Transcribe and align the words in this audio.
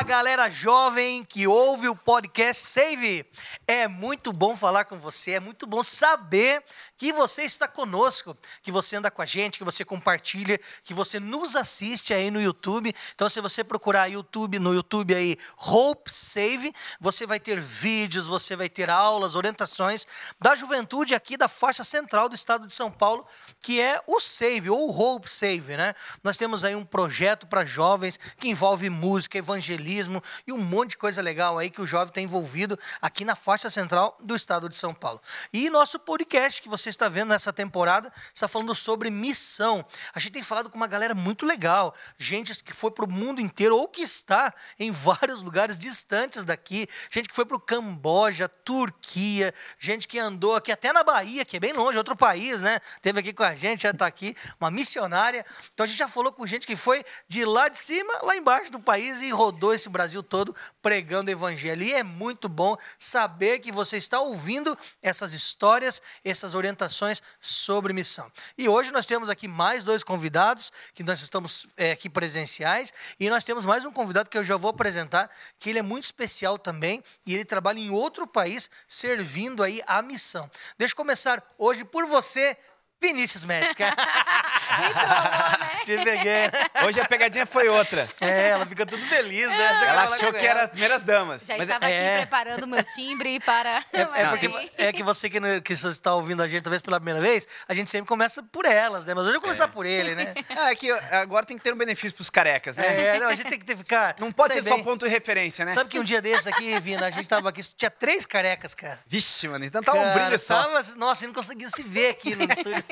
Olá, 0.00 0.08
galera 0.08 0.48
jovem 0.48 1.22
que 1.22 1.46
ouve 1.46 1.86
o 1.86 1.94
podcast 1.94 2.66
Save. 2.66 3.22
É 3.68 3.86
muito 3.86 4.32
bom 4.32 4.56
falar 4.56 4.86
com 4.86 4.98
você, 4.98 5.32
é 5.32 5.40
muito 5.40 5.66
bom 5.66 5.82
saber 5.82 6.64
que 7.00 7.14
você 7.14 7.44
está 7.44 7.66
conosco, 7.66 8.36
que 8.62 8.70
você 8.70 8.94
anda 8.94 9.10
com 9.10 9.22
a 9.22 9.24
gente, 9.24 9.56
que 9.56 9.64
você 9.64 9.86
compartilha, 9.86 10.60
que 10.84 10.92
você 10.92 11.18
nos 11.18 11.56
assiste 11.56 12.12
aí 12.12 12.30
no 12.30 12.42
YouTube. 12.42 12.94
Então, 13.14 13.26
se 13.26 13.40
você 13.40 13.64
procurar 13.64 14.06
YouTube 14.08 14.58
no 14.58 14.74
YouTube 14.74 15.14
aí 15.14 15.38
Hope 15.56 16.12
Save, 16.12 16.70
você 17.00 17.26
vai 17.26 17.40
ter 17.40 17.58
vídeos, 17.58 18.26
você 18.26 18.54
vai 18.54 18.68
ter 18.68 18.90
aulas, 18.90 19.34
orientações 19.34 20.06
da 20.38 20.54
juventude 20.54 21.14
aqui 21.14 21.38
da 21.38 21.48
faixa 21.48 21.82
central 21.82 22.28
do 22.28 22.34
estado 22.34 22.66
de 22.66 22.74
São 22.74 22.90
Paulo, 22.90 23.26
que 23.60 23.80
é 23.80 23.98
o 24.06 24.20
Save 24.20 24.68
ou 24.68 24.90
Hope 24.90 25.32
Save, 25.32 25.78
né? 25.78 25.94
Nós 26.22 26.36
temos 26.36 26.66
aí 26.66 26.76
um 26.76 26.84
projeto 26.84 27.46
para 27.46 27.64
jovens 27.64 28.20
que 28.36 28.50
envolve 28.50 28.90
música, 28.90 29.38
evangelismo 29.38 30.22
e 30.46 30.52
um 30.52 30.58
monte 30.58 30.90
de 30.90 30.96
coisa 30.98 31.22
legal 31.22 31.58
aí 31.58 31.70
que 31.70 31.80
o 31.80 31.86
jovem 31.86 32.08
está 32.08 32.20
envolvido 32.20 32.78
aqui 33.00 33.24
na 33.24 33.34
faixa 33.34 33.70
central 33.70 34.18
do 34.20 34.36
estado 34.36 34.68
de 34.68 34.76
São 34.76 34.92
Paulo. 34.92 35.18
E 35.50 35.70
nosso 35.70 35.98
podcast 35.98 36.60
que 36.60 36.68
você 36.68 36.89
está 36.90 37.08
vendo 37.08 37.28
nessa 37.28 37.52
temporada 37.52 38.12
está 38.34 38.48
falando 38.48 38.74
sobre 38.74 39.10
missão. 39.10 39.84
A 40.14 40.20
gente 40.20 40.32
tem 40.32 40.42
falado 40.42 40.70
com 40.70 40.76
uma 40.76 40.86
galera 40.86 41.14
muito 41.14 41.46
legal, 41.46 41.94
gente 42.18 42.62
que 42.62 42.72
foi 42.72 42.90
para 42.90 43.04
o 43.04 43.10
mundo 43.10 43.40
inteiro 43.40 43.76
ou 43.76 43.88
que 43.88 44.02
está 44.02 44.52
em 44.78 44.90
vários 44.90 45.42
lugares 45.42 45.78
distantes 45.78 46.44
daqui, 46.44 46.86
gente 47.10 47.28
que 47.28 47.34
foi 47.34 47.44
para 47.44 47.56
o 47.56 47.60
Camboja, 47.60 48.48
Turquia, 48.48 49.52
gente 49.78 50.08
que 50.08 50.18
andou 50.18 50.56
aqui 50.56 50.72
até 50.72 50.92
na 50.92 51.02
Bahia, 51.02 51.44
que 51.44 51.56
é 51.56 51.60
bem 51.60 51.72
longe, 51.72 51.98
outro 51.98 52.16
país, 52.16 52.60
né? 52.60 52.80
Teve 53.02 53.20
aqui 53.20 53.32
com 53.32 53.42
a 53.42 53.54
gente, 53.54 53.82
já 53.82 53.90
está 53.90 54.06
aqui, 54.06 54.34
uma 54.60 54.70
missionária. 54.70 55.44
Então 55.72 55.84
a 55.84 55.86
gente 55.86 55.98
já 55.98 56.08
falou 56.08 56.32
com 56.32 56.46
gente 56.46 56.66
que 56.66 56.76
foi 56.76 57.04
de 57.28 57.44
lá 57.44 57.68
de 57.68 57.78
cima, 57.78 58.12
lá 58.22 58.36
embaixo 58.36 58.70
do 58.70 58.80
país 58.80 59.20
e 59.20 59.30
rodou 59.30 59.74
esse 59.74 59.88
Brasil 59.88 60.22
todo 60.22 60.54
pregando 60.82 61.30
evangelho. 61.30 61.82
E 61.82 61.92
é 61.92 62.02
muito 62.02 62.48
bom 62.48 62.76
saber 62.98 63.58
que 63.60 63.72
você 63.72 63.96
está 63.96 64.20
ouvindo 64.20 64.76
essas 65.02 65.32
histórias, 65.32 66.00
essas 66.24 66.54
orientações 66.54 66.79
orientações 66.80 67.22
sobre 67.40 67.92
missão. 67.92 68.30
E 68.56 68.68
hoje 68.68 68.90
nós 68.92 69.04
temos 69.04 69.28
aqui 69.28 69.46
mais 69.46 69.84
dois 69.84 70.02
convidados, 70.02 70.72
que 70.94 71.02
nós 71.02 71.20
estamos 71.20 71.66
é, 71.76 71.92
aqui 71.92 72.08
presenciais, 72.08 72.92
e 73.18 73.28
nós 73.28 73.44
temos 73.44 73.66
mais 73.66 73.84
um 73.84 73.92
convidado 73.92 74.30
que 74.30 74.38
eu 74.38 74.44
já 74.44 74.56
vou 74.56 74.70
apresentar, 74.70 75.30
que 75.58 75.70
ele 75.70 75.78
é 75.78 75.82
muito 75.82 76.04
especial 76.04 76.58
também, 76.58 77.02
e 77.26 77.34
ele 77.34 77.44
trabalha 77.44 77.78
em 77.78 77.90
outro 77.90 78.26
país, 78.26 78.70
servindo 78.88 79.62
aí 79.62 79.82
a 79.86 80.00
missão. 80.00 80.50
Deixa 80.78 80.92
eu 80.92 80.96
começar 80.96 81.42
hoje 81.58 81.84
por 81.84 82.06
você, 82.06 82.56
Vinícius. 83.00 83.44
Muito 83.44 84.94
bom, 84.94 85.58
né? 85.58 85.69
Te 85.84 85.96
peguei. 86.04 86.50
Hoje 86.86 87.00
a 87.00 87.06
pegadinha 87.06 87.46
foi 87.46 87.68
outra. 87.68 88.06
É, 88.20 88.50
ela 88.50 88.66
fica 88.66 88.84
tudo 88.86 89.04
feliz, 89.06 89.48
né? 89.48 89.54
Ela, 89.64 89.86
ela 89.86 90.02
achou 90.04 90.32
que 90.32 90.46
era 90.46 90.64
as 90.64 90.70
primeiras 90.70 91.02
damas. 91.04 91.42
Já 91.46 91.56
mas 91.56 91.68
estava 91.68 91.88
é- 91.90 92.16
aqui 92.16 92.26
preparando 92.26 92.64
o 92.64 92.66
meu 92.66 92.82
timbre 92.84 93.40
para. 93.40 93.80
É, 93.92 94.22
é 94.22 94.26
porque 94.28 94.70
é 94.78 94.92
que 94.92 95.02
você 95.02 95.28
que, 95.28 95.60
que 95.60 95.76
você 95.76 95.88
está 95.88 96.14
ouvindo 96.14 96.42
a 96.42 96.48
gente 96.48 96.62
talvez 96.62 96.80
pela 96.80 96.98
primeira 96.98 97.20
vez, 97.20 97.46
a 97.68 97.74
gente 97.74 97.90
sempre 97.90 98.08
começa 98.08 98.42
por 98.42 98.64
elas, 98.64 99.06
né? 99.06 99.14
Mas 99.14 99.24
hoje 99.24 99.30
eu 99.36 99.40
vou 99.40 99.42
começar 99.42 99.68
por 99.68 99.84
ele, 99.84 100.14
né? 100.14 100.32
Ah, 100.56 100.70
é 100.70 100.74
que 100.74 100.90
agora 100.90 101.44
tem 101.44 101.56
que 101.58 101.62
ter 101.62 101.72
um 101.74 101.76
benefício 101.76 102.14
pros 102.16 102.30
carecas, 102.30 102.76
né? 102.76 103.16
É, 103.16 103.20
não, 103.20 103.28
a 103.28 103.34
gente 103.34 103.48
tem 103.48 103.58
que 103.58 103.64
ter, 103.64 103.76
ficar. 103.76 104.14
Não 104.18 104.32
pode 104.32 104.54
ser 104.54 104.62
só 104.62 104.78
ponto 104.82 105.04
de 105.06 105.10
referência, 105.10 105.64
né? 105.64 105.72
Sabe 105.72 105.90
que 105.90 105.98
um 105.98 106.04
dia 106.04 106.20
desse 106.22 106.48
aqui, 106.48 106.78
Vina, 106.80 107.06
a 107.06 107.10
gente 107.10 107.28
tava 107.28 107.48
aqui, 107.48 107.60
tinha 107.76 107.90
três 107.90 108.24
carecas, 108.24 108.74
cara. 108.74 108.98
Vixe, 109.06 109.48
mano, 109.48 109.64
então 109.64 109.82
tá 109.82 109.92
um 109.92 109.96
Cara, 110.02 110.20
brilho 110.20 110.38
só. 110.40 110.62
tava- 110.62 110.82
nossa, 110.96 111.24
eu 111.24 111.28
não 111.28 111.34
conseguia 111.34 111.68
se 111.68 111.82
ver 111.82 112.10
aqui 112.10 112.34
no 112.34 112.44
estúdio. 112.44 112.84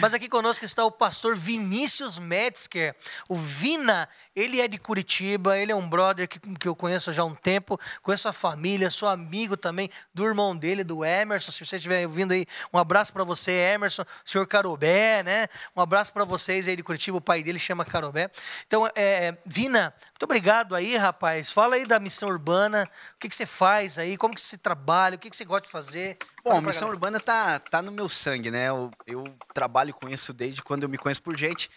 Mas 0.00 0.14
aqui 0.14 0.28
conosco 0.28 0.64
está 0.64 0.84
o 0.84 0.90
pastor 0.90 1.36
Vinícius 1.36 2.18
Metzger. 2.22 2.94
O 3.28 3.34
Vina, 3.34 4.08
ele 4.34 4.60
é 4.60 4.68
de 4.68 4.78
Curitiba, 4.78 5.58
ele 5.58 5.72
é 5.72 5.76
um 5.76 5.88
brother 5.88 6.26
que, 6.26 6.38
que 6.38 6.68
eu 6.68 6.74
conheço 6.74 7.12
já 7.12 7.22
há 7.22 7.24
um 7.24 7.34
tempo, 7.34 7.78
conheço 8.00 8.28
a 8.28 8.32
família, 8.32 8.90
sou 8.90 9.08
amigo 9.08 9.56
também 9.56 9.90
do 10.14 10.24
irmão 10.24 10.56
dele, 10.56 10.82
do 10.82 11.04
Emerson. 11.04 11.50
Se 11.50 11.64
você 11.64 11.76
estiver 11.76 12.06
ouvindo 12.06 12.32
aí, 12.32 12.46
um 12.72 12.78
abraço 12.78 13.12
para 13.12 13.24
você, 13.24 13.50
Emerson, 13.50 14.04
senhor 14.24 14.46
Carobé, 14.46 15.22
né? 15.22 15.48
Um 15.76 15.80
abraço 15.82 16.12
para 16.12 16.24
vocês 16.24 16.68
aí 16.68 16.76
de 16.76 16.82
Curitiba, 16.82 17.18
o 17.18 17.20
pai 17.20 17.42
dele 17.42 17.58
chama 17.58 17.84
Carobé. 17.84 18.30
Então, 18.66 18.88
é, 18.94 19.36
Vina, 19.44 19.94
muito 20.10 20.22
obrigado 20.22 20.74
aí, 20.74 20.96
rapaz. 20.96 21.50
Fala 21.50 21.74
aí 21.74 21.84
da 21.84 22.00
missão 22.00 22.28
urbana, 22.28 22.88
o 23.14 23.18
que, 23.18 23.28
que 23.28 23.34
você 23.34 23.44
faz 23.46 23.98
aí, 23.98 24.16
como 24.16 24.34
que 24.34 24.40
você 24.40 24.56
trabalha, 24.56 25.16
o 25.16 25.18
que, 25.18 25.28
que 25.28 25.36
você 25.36 25.44
gosta 25.44 25.66
de 25.66 25.72
fazer. 25.72 26.16
Bom, 26.44 26.52
a 26.52 26.60
missão 26.60 26.88
galera. 26.88 26.94
urbana 26.94 27.20
tá, 27.20 27.58
tá 27.58 27.82
no 27.82 27.92
meu 27.92 28.08
sangue, 28.08 28.50
né? 28.50 28.68
Eu, 28.68 28.90
eu 29.06 29.24
trabalho 29.54 29.92
com 29.94 30.08
isso 30.08 30.32
desde 30.32 30.62
quando 30.62 30.84
eu 30.84 30.88
me 30.88 30.98
conheço 30.98 31.22
por 31.22 31.36
gente. 31.36 31.70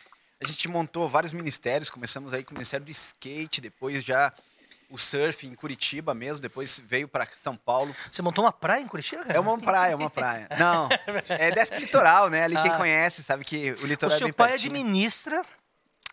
A 0.46 0.48
gente 0.48 0.68
montou 0.68 1.10
vários 1.10 1.34
ministérios, 1.34 1.90
começamos 1.90 2.32
aí 2.34 2.44
com 2.44 2.52
o 2.52 2.54
Ministério 2.54 2.86
do 2.86 2.92
Skate, 2.92 3.60
depois 3.60 4.04
já 4.04 4.32
o 4.92 5.00
surf 5.00 5.48
em 5.48 5.56
Curitiba 5.56 6.14
mesmo, 6.14 6.40
depois 6.40 6.80
veio 6.86 7.08
para 7.08 7.28
São 7.34 7.56
Paulo. 7.56 7.94
Você 8.12 8.22
montou 8.22 8.46
uma 8.46 8.52
praia 8.52 8.82
em 8.82 8.88
Curitiba, 8.88 9.24
cara? 9.24 9.36
É 9.36 9.40
uma 9.40 9.60
praia, 9.60 9.92
é 9.94 9.96
uma 9.96 10.10
praia. 10.10 10.48
Não, 10.60 10.88
é 11.28 11.50
desce 11.50 11.72
pro 11.72 11.82
litoral, 11.82 12.30
né? 12.30 12.44
Ali 12.44 12.56
quem 12.62 12.70
Ah. 12.72 12.78
conhece 12.78 13.24
sabe 13.24 13.44
que 13.44 13.72
o 13.72 13.84
O 13.84 13.88
litoral 13.88 14.16
é 14.16 14.18
seu 14.20 14.28
bem 14.28 14.34
pai 14.34 14.50
pertinho. 14.52 14.72
administra 14.76 15.42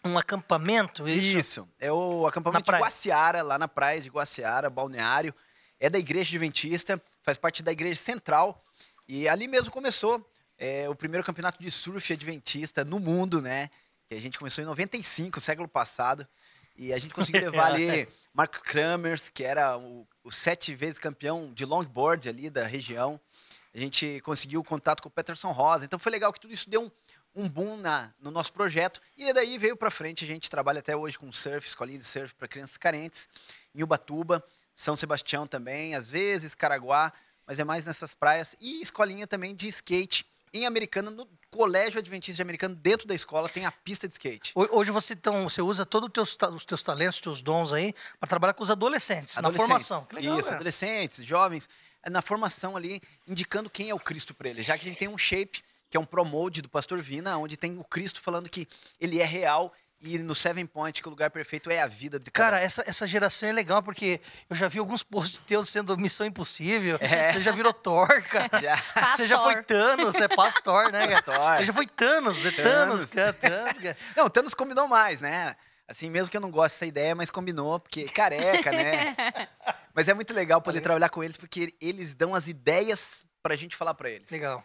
um 0.04 0.16
acampamento, 0.19 1.06
isso? 1.06 1.38
Isso. 1.38 1.69
É 1.78 1.93
o 1.93 2.26
acampamento 2.26 2.72
de. 2.72 2.78
Guaciara, 2.78 3.43
lá 3.43 3.59
na 3.59 3.69
praia 3.69 4.00
de 4.00 4.09
Guaciara, 4.09 4.70
balneário. 4.70 5.34
É 5.78 5.91
da 5.91 5.99
igreja 5.99 6.31
adventista, 6.31 7.00
faz 7.22 7.37
parte 7.37 7.62
da 7.62 7.70
igreja 7.70 8.00
central. 8.00 8.60
E 9.06 9.28
ali 9.28 9.47
mesmo 9.47 9.70
começou 9.70 10.26
é, 10.59 10.88
o 10.88 10.94
primeiro 10.94 11.25
campeonato 11.25 11.60
de 11.62 11.70
surf 11.70 12.12
adventista 12.12 12.84
no 12.84 12.99
mundo, 12.99 13.43
né? 13.43 13.69
Que 14.12 14.19
a 14.19 14.21
gente 14.21 14.39
começou 14.39 14.62
em 14.62 14.67
95, 14.67 15.41
século 15.41 15.67
passado. 15.67 16.28
E 16.77 16.93
a 16.93 16.99
gente 16.99 17.15
conseguiu 17.15 17.41
levar 17.50 17.73
ali 17.73 18.06
Marcos 18.34 18.61
Kramers, 18.61 19.31
que 19.31 19.43
era 19.43 19.78
o, 19.78 20.06
o 20.23 20.31
sete 20.31 20.75
vezes 20.75 20.99
campeão 20.99 21.50
de 21.55 21.65
longboard 21.65 22.28
ali 22.28 22.50
da 22.50 22.67
região. 22.67 23.19
A 23.75 23.78
gente 23.78 24.21
conseguiu 24.21 24.62
contato 24.62 25.03
com 25.03 25.09
o 25.09 25.11
Peterson 25.11 25.50
Rosa. 25.50 25.87
Então 25.87 25.99
foi 25.99 26.12
legal 26.12 26.31
que 26.31 26.39
tudo 26.39 26.53
isso 26.53 26.69
deu 26.69 26.83
um, 26.83 26.91
um 27.43 27.49
boom 27.49 27.78
na, 27.78 28.12
no 28.21 28.31
nosso 28.31 28.53
projeto. 28.53 29.00
E 29.17 29.33
daí 29.33 29.56
veio 29.56 29.78
para 29.78 29.91
frente. 29.91 30.27
A 30.27 30.29
gente 30.29 30.50
trabalha 30.50 30.81
até 30.81 30.94
hoje 30.94 31.19
com 31.19 31.33
surf, 31.33 31.67
escolinha 31.67 31.99
de 31.99 32.05
surf 32.05 32.34
para 32.34 32.47
crianças 32.47 32.77
carentes, 32.77 33.31
em 33.75 33.83
Ubatuba, 33.83 34.44
São 34.75 34.94
Sebastião 34.94 35.47
também, 35.47 35.94
às 35.94 36.11
vezes 36.11 36.55
Caraguá, 36.55 37.11
mas 37.47 37.59
é 37.59 37.65
mais 37.65 37.87
nessas 37.87 38.15
praias. 38.15 38.55
E 38.61 38.83
escolinha 38.83 39.27
também 39.27 39.55
de 39.55 39.69
skate 39.69 40.27
em 40.54 40.66
Americana, 40.66 41.10
no 41.10 41.26
Colégio 41.50 41.98
Adventista 41.98 42.36
de 42.36 42.42
Americano, 42.42 42.74
dentro 42.74 43.06
da 43.06 43.14
escola, 43.14 43.48
tem 43.48 43.64
a 43.66 43.72
pista 43.72 44.06
de 44.08 44.14
skate. 44.14 44.52
Ho- 44.54 44.68
Hoje 44.78 44.90
você, 44.90 45.14
então, 45.14 45.42
você 45.48 45.60
usa 45.62 45.84
todos 45.86 46.08
os 46.08 46.12
teus, 46.36 46.52
os 46.54 46.64
teus 46.64 46.82
talentos, 46.82 47.16
os 47.16 47.20
teus 47.20 47.42
dons 47.42 47.72
aí, 47.72 47.94
para 48.18 48.28
trabalhar 48.28 48.54
com 48.54 48.62
os 48.62 48.70
adolescentes, 48.70 49.34
na 49.36 49.40
Adolescentes. 49.48 49.66
formação. 49.66 50.04
Que 50.06 50.14
legal, 50.16 50.34
Isso, 50.38 50.44
cara. 50.48 50.56
adolescentes, 50.56 51.24
jovens, 51.24 51.68
é 52.02 52.10
na 52.10 52.20
formação 52.22 52.76
ali, 52.76 53.00
indicando 53.28 53.70
quem 53.70 53.90
é 53.90 53.94
o 53.94 53.98
Cristo 54.00 54.34
para 54.34 54.48
eles. 54.48 54.64
Já 54.66 54.76
que 54.78 54.86
a 54.86 54.88
gente 54.88 54.98
tem 54.98 55.08
um 55.08 55.18
shape, 55.18 55.62
que 55.90 55.96
é 55.96 56.00
um 56.00 56.04
promote 56.04 56.62
do 56.62 56.69
Pastor 56.69 56.98
Vina, 57.00 57.36
onde 57.36 57.56
tem 57.56 57.78
o 57.78 57.84
Cristo 57.84 58.20
falando 58.20 58.48
que 58.48 58.66
ele 59.00 59.20
é 59.20 59.24
real 59.24 59.72
e 60.02 60.18
no 60.18 60.34
Seven 60.34 60.66
Point, 60.66 61.00
que 61.00 61.08
o 61.08 61.10
lugar 61.10 61.30
perfeito 61.30 61.70
é 61.70 61.80
a 61.80 61.86
vida 61.86 62.18
de 62.18 62.30
Cara, 62.30 62.56
um. 62.56 62.60
essa, 62.60 62.82
essa 62.86 63.06
geração 63.06 63.48
é 63.48 63.52
legal, 63.52 63.82
porque 63.82 64.20
eu 64.50 64.56
já 64.56 64.66
vi 64.68 64.78
alguns 64.78 65.02
posts 65.02 65.40
teus 65.46 65.68
sendo 65.68 65.96
Missão 65.96 66.26
Impossível. 66.26 66.98
É. 67.00 67.28
Você 67.28 67.40
já 67.40 67.52
virou 67.52 67.72
Thor, 67.72 68.08
cara. 68.24 68.50
Já. 68.60 68.76
Você 69.16 69.26
já 69.26 69.38
foi 69.38 69.62
Thanos, 69.62 70.16
você 70.16 70.24
é 70.24 70.28
pastor, 70.28 70.90
né, 70.90 71.06
cara? 71.06 71.22
Pastor. 71.22 71.56
Ele 71.56 71.64
já 71.64 71.72
foi 71.72 71.86
Thanos, 71.86 72.44
é 72.44 72.50
Thanos, 72.50 72.62
Thanos. 72.62 73.04
cara, 73.06 73.32
Thanos, 73.32 73.72
cara. 73.78 73.96
Não, 74.16 74.28
Thanos 74.28 74.54
combinou 74.54 74.88
mais, 74.88 75.20
né? 75.20 75.54
Assim, 75.88 76.08
mesmo 76.08 76.30
que 76.30 76.36
eu 76.36 76.40
não 76.40 76.50
goste 76.50 76.76
dessa 76.76 76.86
ideia, 76.86 77.14
mas 77.14 77.30
combinou, 77.30 77.78
porque 77.78 78.04
careca, 78.04 78.70
né? 78.72 79.14
Mas 79.94 80.08
é 80.08 80.14
muito 80.14 80.32
legal 80.32 80.62
poder 80.62 80.81
trabalhar 80.81 81.10
com 81.10 81.22
eles, 81.22 81.37
porque 81.37 81.75
eles 81.78 82.14
dão 82.14 82.34
as 82.34 82.46
ideias 82.48 83.26
pra 83.43 83.55
gente 83.55 83.76
falar 83.76 83.93
pra 83.93 84.08
eles. 84.08 84.31
Legal. 84.31 84.64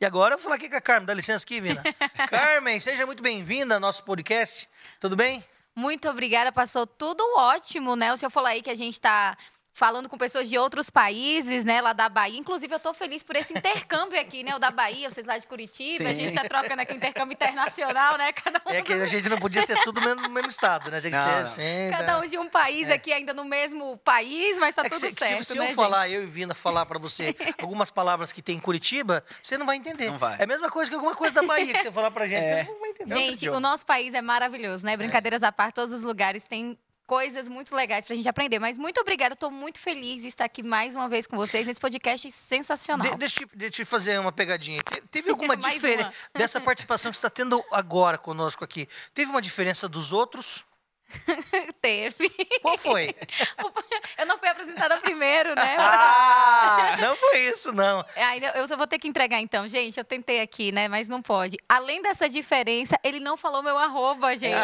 E 0.00 0.06
agora 0.06 0.34
eu 0.34 0.38
vou 0.38 0.44
falar 0.44 0.56
aqui 0.56 0.68
com 0.68 0.76
a 0.76 0.80
Carmen, 0.80 1.06
dá 1.06 1.14
licença 1.14 1.44
aqui, 1.44 1.60
Vina. 1.60 1.82
Carmen, 2.28 2.78
seja 2.80 3.06
muito 3.06 3.22
bem-vinda 3.22 3.74
ao 3.74 3.80
nosso 3.80 4.02
podcast. 4.04 4.68
Tudo 5.00 5.16
bem? 5.16 5.44
Muito 5.74 6.08
obrigada, 6.08 6.50
passou 6.50 6.86
tudo 6.86 7.22
ótimo, 7.36 7.94
né? 7.94 8.12
O 8.12 8.16
senhor 8.16 8.30
falou 8.30 8.48
aí 8.48 8.62
que 8.62 8.70
a 8.70 8.74
gente 8.74 8.94
está 8.94 9.36
falando 9.78 10.08
com 10.08 10.18
pessoas 10.18 10.48
de 10.50 10.58
outros 10.58 10.90
países, 10.90 11.64
né, 11.64 11.80
lá 11.80 11.92
da 11.92 12.08
Bahia. 12.08 12.36
Inclusive, 12.38 12.74
eu 12.74 12.80
tô 12.80 12.92
feliz 12.92 13.22
por 13.22 13.36
esse 13.36 13.56
intercâmbio 13.56 14.20
aqui, 14.20 14.42
né, 14.42 14.54
o 14.56 14.58
da 14.58 14.72
Bahia, 14.72 15.08
vocês 15.08 15.24
lá 15.24 15.38
de 15.38 15.46
Curitiba. 15.46 16.04
A 16.08 16.14
Sim. 16.14 16.16
gente 16.22 16.34
tá 16.34 16.42
trocando 16.48 16.82
aqui 16.82 16.94
intercâmbio 16.96 17.32
internacional, 17.34 18.18
né? 18.18 18.32
Cada 18.32 18.60
um, 18.66 18.70
É 18.74 18.82
que 18.82 18.92
a 18.92 19.06
gente 19.06 19.28
não 19.28 19.38
podia 19.38 19.62
ser 19.62 19.80
tudo 19.82 20.00
mesmo 20.00 20.22
no 20.22 20.28
mesmo 20.30 20.48
estado, 20.50 20.90
né? 20.90 21.00
Tem 21.00 21.12
que 21.12 21.16
Não, 21.16 21.24
ser 21.24 21.30
não. 21.30 21.38
assim. 21.38 21.90
cada 21.90 22.04
tá? 22.04 22.18
um 22.18 22.26
de 22.26 22.36
um 22.38 22.48
país 22.48 22.90
aqui, 22.90 23.12
ainda 23.12 23.32
no 23.32 23.44
mesmo 23.44 23.96
país, 23.98 24.58
mas 24.58 24.74
tá 24.74 24.82
É 24.82 24.88
tudo 24.88 24.98
se, 24.98 25.08
se- 25.08 25.14
certo, 25.14 25.44
se 25.44 25.54
né, 25.54 25.60
eu 25.60 25.66
gente? 25.66 25.76
falar, 25.76 26.08
eu 26.08 26.24
e 26.24 26.26
Vina 26.26 26.54
falar 26.54 26.84
pra 26.84 26.98
você 26.98 27.34
algumas 27.62 27.90
palavras 27.90 28.32
que 28.32 28.42
tem 28.42 28.56
em 28.56 28.60
Curitiba, 28.60 29.22
você 29.40 29.56
não 29.56 29.64
vai 29.66 29.76
entender. 29.76 30.10
Não 30.10 30.18
vai. 30.18 30.38
É 30.40 30.42
a 30.42 30.46
mesma 30.46 30.68
coisa 30.70 30.90
que 30.90 30.94
alguma 30.96 31.14
coisa 31.14 31.34
da 31.34 31.42
Bahia 31.42 31.72
que 31.72 31.78
você 31.80 31.92
falar 31.92 32.10
pra 32.10 32.26
gente. 32.26 32.42
É. 32.42 32.64
Você 32.64 32.72
não 32.72 32.80
vai 32.80 32.90
entender. 32.90 33.14
Gente, 33.14 33.48
o 33.48 33.60
nosso 33.60 33.86
país 33.86 34.12
é 34.12 34.20
maravilhoso, 34.22 34.84
né? 34.84 34.96
Brincadeiras 34.96 35.44
à 35.44 35.52
parte, 35.52 35.74
todos 35.76 35.92
os 35.92 36.02
lugares 36.02 36.42
têm 36.48 36.76
coisas 37.08 37.48
muito 37.48 37.74
legais 37.74 38.04
pra 38.04 38.14
gente 38.14 38.28
aprender. 38.28 38.58
Mas 38.58 38.76
muito 38.78 39.00
obrigada, 39.00 39.34
tô 39.34 39.50
muito 39.50 39.80
feliz 39.80 40.20
de 40.22 40.28
estar 40.28 40.44
aqui 40.44 40.62
mais 40.62 40.94
uma 40.94 41.08
vez 41.08 41.26
com 41.26 41.36
vocês 41.36 41.66
nesse 41.66 41.80
podcast 41.80 42.30
sensacional. 42.30 43.10
De- 43.10 43.16
deixa, 43.16 43.40
deixa 43.54 43.82
eu 43.82 43.86
fazer 43.86 44.20
uma 44.20 44.30
pegadinha. 44.30 44.80
Te- 44.82 45.00
Teve 45.10 45.30
alguma 45.32 45.56
diferença 45.56 46.12
dessa 46.34 46.60
participação 46.60 47.10
que 47.10 47.16
você 47.16 47.26
está 47.26 47.30
tendo 47.30 47.64
agora 47.72 48.18
conosco 48.18 48.62
aqui? 48.62 48.86
Teve 49.14 49.30
uma 49.30 49.40
diferença 49.40 49.88
dos 49.88 50.12
outros? 50.12 50.64
teve. 51.80 52.28
Qual 52.62 52.76
foi? 52.76 53.14
Eu 54.18 54.26
não 54.26 54.38
fui 54.38 54.48
apresentada 54.48 54.96
primeiro, 54.98 55.54
né? 55.54 55.76
Ah, 55.78 56.96
não 57.00 57.16
foi 57.16 57.38
isso, 57.50 57.72
não. 57.72 58.04
É, 58.16 58.58
eu 58.58 58.66
só 58.66 58.76
vou 58.76 58.86
ter 58.86 58.98
que 58.98 59.06
entregar 59.08 59.40
então, 59.40 59.66
gente. 59.68 59.96
Eu 59.96 60.04
tentei 60.04 60.40
aqui, 60.40 60.72
né? 60.72 60.88
Mas 60.88 61.08
não 61.08 61.22
pode. 61.22 61.56
Além 61.68 62.02
dessa 62.02 62.28
diferença, 62.28 62.98
ele 63.04 63.20
não 63.20 63.36
falou 63.36 63.62
meu 63.62 63.78
arroba, 63.78 64.36
gente. 64.36 64.54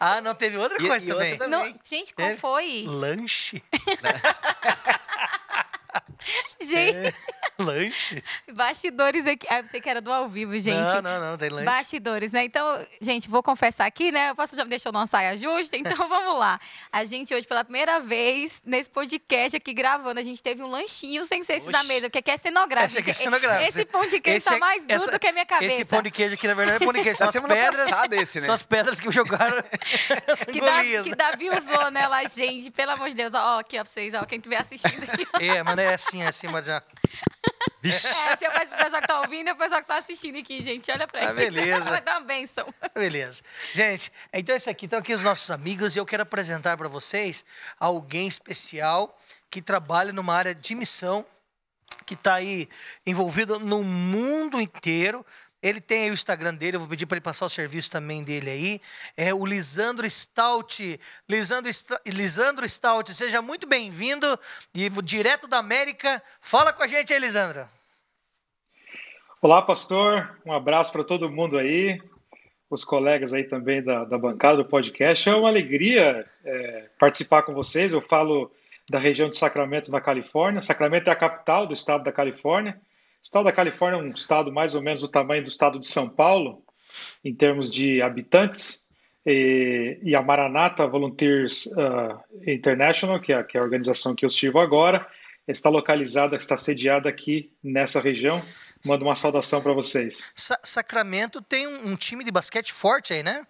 Ah, 0.00 0.20
não, 0.20 0.34
teve 0.34 0.56
outra 0.56 0.82
E- 0.82 0.86
coisa 0.88 1.04
e 1.04 1.08
também. 1.08 1.32
outra 1.32 1.48
Não- 1.48 1.58
também. 1.60 1.80
gente, 1.88 2.12
qual 2.12 2.28
Teve? 2.28 2.40
foi? 2.40 2.84
Lanche. 2.86 3.62
Gente, 6.60 7.14
Lanche? 7.62 8.22
bastidores 8.52 9.26
aqui. 9.26 9.46
Ah, 9.50 9.58
eu 9.58 9.64
pensei 9.64 9.80
que 9.80 9.88
era 9.88 10.00
do 10.00 10.12
ao 10.12 10.28
vivo, 10.28 10.52
gente. 10.58 10.76
Não, 10.76 11.02
não, 11.02 11.20
não, 11.32 11.38
tem 11.38 11.48
lanche. 11.48 11.64
Bastidores, 11.64 12.32
né? 12.32 12.44
Então, 12.44 12.86
gente, 13.00 13.28
vou 13.28 13.42
confessar 13.42 13.86
aqui, 13.86 14.10
né? 14.10 14.32
O 14.32 14.36
pastor 14.36 14.56
já 14.56 14.64
me 14.64 14.70
deixou 14.70 14.92
numa 14.92 15.06
saia 15.06 15.36
justa, 15.36 15.76
então 15.76 15.96
vamos 16.08 16.38
lá. 16.38 16.58
A 16.92 17.04
gente 17.04 17.34
hoje, 17.34 17.46
pela 17.46 17.64
primeira 17.64 18.00
vez, 18.00 18.62
nesse 18.64 18.88
podcast 18.90 19.56
aqui 19.56 19.72
gravando, 19.72 20.18
a 20.20 20.22
gente 20.22 20.42
teve 20.42 20.62
um 20.62 20.66
lanchinho 20.68 21.24
sem 21.24 21.42
ser 21.44 21.54
esse 21.54 21.70
da 21.70 21.78
Oxi. 21.78 21.88
messe, 21.88 22.00
porque 22.02 22.18
aqui 22.18 22.30
é 22.30 22.36
cenográfico. 22.36 22.90
Esse 22.92 22.98
aqui 22.98 23.10
é 23.10 23.14
cenográfico. 23.14 23.68
Esse 23.68 23.84
pão 23.84 24.06
de 24.08 24.20
queijo 24.20 24.36
Esse 24.38 24.46
tá 24.46 24.56
é- 24.56 24.58
mais 24.58 24.82
duro 24.86 24.94
essa- 24.94 25.10
do 25.12 25.18
que 25.18 25.26
a 25.26 25.32
minha 25.32 25.46
cabeça. 25.46 25.74
Esse 25.74 25.84
pão 25.84 26.02
de 26.02 26.10
queijo 26.10 26.34
aqui, 26.34 26.46
na 26.48 26.54
verdade, 26.54 26.82
é 26.82 26.86
pão 26.86 26.92
de 26.92 27.02
queijo. 27.02 27.16
São 27.18 27.30
Da 27.30 27.38
as 27.40 27.46
pedras. 27.46 28.12
esse, 28.22 28.38
né? 28.40 28.44
São 28.46 28.54
as 28.54 28.62
pedras 28.62 29.00
que 29.00 29.10
jogaram 29.10 29.62
que, 30.52 30.60
da, 30.60 30.76
Golias. 30.76 31.04
que 31.04 31.14
Davi 31.14 31.50
usou 31.50 31.90
nela, 31.90 32.22
gente. 32.26 32.70
Pelo 32.70 32.92
amor 32.92 33.08
de 33.08 33.14
Deus. 33.14 33.34
Ó, 33.34 33.58
aqui, 33.60 33.78
ó, 33.78 33.82
pra 33.82 33.90
vocês, 33.90 34.14
ó, 34.14 34.22
quem 34.24 34.38
estiver 34.38 34.56
assistindo 34.58 35.02
aqui. 35.04 35.26
ó. 35.34 35.38
É, 35.40 35.62
mas 35.62 35.76
não 35.76 35.82
é 35.82 35.94
assim, 35.94 36.22
é 36.22 36.26
assim, 36.28 36.48
mas 36.48 36.66
já. 36.66 36.82
É, 37.82 38.36
se 38.36 38.44
eu 38.44 38.50
faço 38.52 38.66
pro 38.68 38.78
pessoal 38.78 39.00
que 39.00 39.08
tá 39.08 39.20
ouvindo 39.20 39.48
e 39.48 39.52
o 39.52 39.56
pessoal 39.56 39.80
que 39.80 39.88
tá 39.88 39.96
assistindo 39.98 40.38
aqui, 40.38 40.62
gente. 40.62 40.90
Olha 40.90 41.06
pra 41.08 41.20
Ah, 41.20 41.24
isso. 41.26 41.34
beleza. 41.34 41.90
Vai 41.90 42.00
dar 42.00 42.18
uma 42.18 42.26
bênção. 42.26 42.74
Beleza. 42.94 43.42
Gente, 43.72 44.12
então 44.32 44.54
esse 44.54 44.68
aqui, 44.68 44.84
estão 44.84 44.98
aqui 44.98 45.14
os 45.14 45.22
nossos 45.22 45.50
amigos 45.50 45.96
e 45.96 45.98
eu 45.98 46.04
quero 46.06 46.22
apresentar 46.22 46.76
para 46.76 46.88
vocês 46.88 47.44
alguém 47.78 48.26
especial 48.28 49.16
que 49.50 49.62
trabalha 49.62 50.12
numa 50.12 50.34
área 50.34 50.54
de 50.54 50.74
missão, 50.74 51.24
que 52.06 52.14
está 52.14 52.34
aí 52.34 52.68
envolvido 53.06 53.58
no 53.60 53.82
mundo 53.82 54.60
inteiro. 54.60 55.24
Ele 55.62 55.80
tem 55.80 56.04
aí 56.04 56.10
o 56.10 56.14
Instagram 56.14 56.54
dele, 56.54 56.76
eu 56.76 56.80
vou 56.80 56.88
pedir 56.88 57.04
para 57.04 57.16
ele 57.16 57.24
passar 57.24 57.44
o 57.44 57.50
serviço 57.50 57.90
também 57.90 58.24
dele 58.24 58.50
aí. 58.50 58.80
É 59.14 59.34
o 59.34 59.44
Lisandro 59.44 60.08
Stout. 60.08 60.98
Lisandro, 61.28 61.70
Lisandro 62.06 62.68
Stout, 62.68 63.12
seja 63.12 63.42
muito 63.42 63.66
bem-vindo. 63.66 64.26
E 64.74 64.88
direto 65.02 65.46
da 65.46 65.58
América, 65.58 66.22
fala 66.40 66.72
com 66.72 66.82
a 66.82 66.86
gente 66.86 67.12
aí, 67.12 67.20
Lisandro. 67.20 67.68
Olá, 69.42 69.60
pastor. 69.60 70.38
Um 70.46 70.52
abraço 70.52 70.92
para 70.92 71.04
todo 71.04 71.30
mundo 71.30 71.58
aí, 71.58 72.00
os 72.70 72.82
colegas 72.82 73.34
aí 73.34 73.44
também 73.44 73.82
da, 73.82 74.04
da 74.04 74.16
bancada 74.16 74.58
do 74.58 74.64
podcast. 74.64 75.28
É 75.28 75.34
uma 75.34 75.48
alegria 75.48 76.26
é, 76.42 76.88
participar 76.98 77.42
com 77.42 77.52
vocês. 77.52 77.92
Eu 77.92 78.00
falo 78.00 78.50
da 78.90 78.98
região 78.98 79.28
de 79.28 79.36
Sacramento, 79.36 79.90
na 79.90 80.00
Califórnia. 80.00 80.62
Sacramento 80.62 81.08
é 81.08 81.12
a 81.12 81.16
capital 81.16 81.66
do 81.66 81.74
estado 81.74 82.02
da 82.02 82.12
Califórnia. 82.12 82.80
O 83.20 83.24
estado 83.24 83.44
da 83.44 83.52
Califórnia 83.52 83.98
é 83.98 84.02
um 84.02 84.08
estado 84.08 84.50
mais 84.52 84.74
ou 84.74 84.82
menos 84.82 85.02
do 85.02 85.08
tamanho 85.08 85.42
do 85.44 85.48
estado 85.48 85.78
de 85.78 85.86
São 85.86 86.08
Paulo, 86.08 86.64
em 87.24 87.34
termos 87.34 87.72
de 87.72 88.00
habitantes. 88.02 88.84
E, 89.26 89.98
e 90.02 90.14
a 90.16 90.22
Maranata 90.22 90.86
Volunteers 90.86 91.66
uh, 91.66 92.18
International, 92.50 93.20
que 93.20 93.32
é, 93.32 93.42
que 93.44 93.58
é 93.58 93.60
a 93.60 93.62
organização 93.62 94.14
que 94.14 94.24
eu 94.24 94.30
sirvo 94.30 94.58
agora, 94.58 95.06
está 95.46 95.68
localizada, 95.68 96.36
está 96.36 96.56
sediada 96.56 97.08
aqui 97.08 97.52
nessa 97.62 98.00
região. 98.00 98.42
Mando 98.86 99.04
uma 99.04 99.14
saudação 99.14 99.60
para 99.60 99.74
vocês. 99.74 100.32
Sa- 100.34 100.58
Sacramento 100.64 101.42
tem 101.42 101.66
um, 101.66 101.90
um 101.90 101.96
time 101.96 102.24
de 102.24 102.30
basquete 102.30 102.72
forte 102.72 103.12
aí, 103.12 103.22
né? 103.22 103.46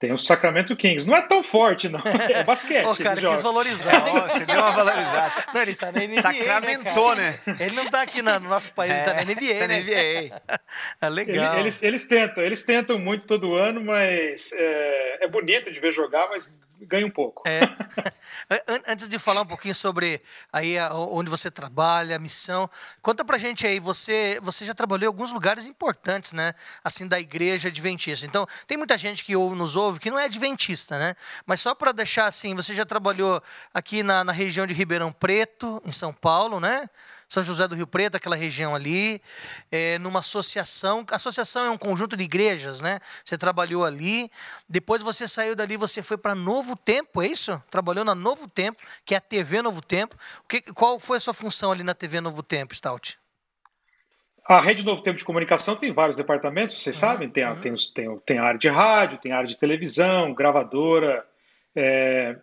Tem 0.00 0.12
o 0.12 0.18
Sacramento 0.18 0.76
Kings. 0.76 1.08
Não 1.08 1.16
é 1.16 1.22
tão 1.22 1.42
forte, 1.42 1.88
não. 1.88 2.00
É 2.32 2.44
basquete. 2.44 2.86
O 2.86 2.96
cara 2.96 3.10
eles 3.12 3.22
jogam. 3.22 3.34
quis 3.36 3.42
valorizar. 3.42 3.92
Nossa, 4.06 4.38
deu 4.46 4.56
uma 4.60 4.70
valorizada. 4.70 5.32
Não, 5.52 5.60
ele 5.62 5.74
tá 5.74 5.90
na 5.92 6.00
NBA. 6.00 6.22
Sacramentou, 6.22 7.16
né? 7.16 7.30
né? 7.30 7.38
cara? 7.44 7.64
Ele 7.64 7.74
não 7.74 7.90
tá 7.90 8.02
aqui 8.02 8.22
na- 8.22 8.38
no 8.38 8.48
nosso 8.48 8.72
país, 8.72 8.92
ele 8.92 9.02
tá 9.02 9.14
na 9.14 9.22
NBA, 9.24 9.54
tá 9.54 9.60
na 9.60 9.66
né? 9.68 9.80
NBA. 9.80 10.42
Ah, 11.00 11.06
Ele- 11.06 11.14
legal. 11.16 11.58
Eles, 11.58 11.82
eles 11.82 12.06
tentam, 12.06 12.44
eles 12.44 12.64
tentam 12.64 12.98
muito 12.98 13.26
todo 13.26 13.54
ano, 13.54 13.80
mas 13.84 14.52
é, 14.52 15.24
é 15.24 15.28
bonito 15.28 15.72
de 15.72 15.80
ver 15.80 15.92
jogar, 15.92 16.28
mas 16.28 16.58
ganha 16.86 17.06
um 17.06 17.10
pouco. 17.10 17.42
É. 17.46 17.60
An- 18.50 18.74
an- 18.74 18.82
Antes 18.88 19.08
de 19.08 19.18
falar 19.18 19.42
um 19.42 19.46
pouquinho 19.46 19.74
sobre 19.74 20.20
aí 20.52 20.76
onde 20.92 21.30
você 21.30 21.50
trabalha, 21.50 22.16
a 22.16 22.18
missão, 22.18 22.68
conta 23.02 23.24
pra 23.24 23.36
gente 23.38 23.66
aí, 23.66 23.78
você, 23.78 24.38
você 24.42 24.64
já 24.64 24.74
trabalhou 24.74 25.04
em 25.04 25.06
alguns 25.08 25.32
lugares 25.32 25.66
importantes, 25.66 26.32
né? 26.32 26.54
Assim, 26.82 27.06
da 27.06 27.18
igreja 27.20 27.68
adventista. 27.68 28.26
Então, 28.26 28.46
tem 28.66 28.76
muita 28.78 28.96
gente 28.96 29.24
que 29.24 29.34
ouve, 29.36 29.56
nos 29.56 29.76
ouve 29.76 30.00
que 30.00 30.10
não 30.10 30.18
é 30.18 30.24
adventista, 30.24 30.98
né? 30.98 31.14
Mas 31.46 31.60
só 31.60 31.74
para 31.74 31.92
deixar 31.92 32.26
assim, 32.26 32.54
você 32.54 32.74
já 32.74 32.84
trabalhou 32.86 33.42
aqui 33.74 34.02
na, 34.02 34.24
na 34.24 34.32
região 34.32 34.66
de 34.66 34.74
Ribeirão 34.74 35.12
Preto, 35.12 35.82
em 35.84 35.92
São 35.92 36.12
Paulo, 36.12 36.60
né? 36.60 36.88
São 37.28 37.42
José 37.42 37.68
do 37.68 37.74
Rio 37.76 37.86
Preto, 37.86 38.16
aquela 38.16 38.34
região 38.36 38.74
ali, 38.74 39.20
é, 39.70 39.98
numa 39.98 40.20
associação. 40.20 41.04
Associação 41.10 41.66
é 41.66 41.70
um 41.70 41.76
conjunto 41.76 42.16
de 42.16 42.24
igrejas, 42.24 42.80
né? 42.80 42.98
Você 43.22 43.36
trabalhou 43.36 43.84
ali. 43.84 44.30
Depois 44.66 45.02
você 45.02 45.28
saiu 45.28 45.54
dali, 45.54 45.76
você 45.76 46.00
foi 46.00 46.16
para 46.16 46.34
Novo 46.34 46.67
Tempo, 46.76 47.22
é 47.22 47.26
isso? 47.26 47.62
Trabalhou 47.70 48.04
na 48.04 48.14
Novo 48.14 48.48
Tempo, 48.48 48.82
que 49.04 49.14
é 49.14 49.18
a 49.18 49.20
TV 49.20 49.62
Novo 49.62 49.80
Tempo. 49.82 50.16
Que, 50.48 50.60
qual 50.72 50.98
foi 51.00 51.16
a 51.16 51.20
sua 51.20 51.34
função 51.34 51.72
ali 51.72 51.82
na 51.82 51.94
TV 51.94 52.20
Novo 52.20 52.42
Tempo, 52.42 52.74
Stout? 52.74 53.18
A 54.46 54.60
Rede 54.60 54.82
Novo 54.84 55.02
Tempo 55.02 55.18
de 55.18 55.24
Comunicação 55.24 55.76
tem 55.76 55.92
vários 55.92 56.16
departamentos, 56.16 56.80
vocês 56.80 56.96
Uhum, 56.96 57.00
sabem. 57.00 57.28
Tem 57.28 57.44
a, 57.44 57.54
tem, 57.54 57.70
os- 57.72 57.90
tem, 57.90 58.18
tem 58.20 58.38
a 58.38 58.44
área 58.44 58.58
de 58.58 58.68
rádio, 58.68 59.18
tem 59.18 59.32
a 59.32 59.36
área 59.36 59.48
de 59.48 59.56
televisão, 59.58 60.32
gravadora, 60.32 61.24
é, 61.76 62.36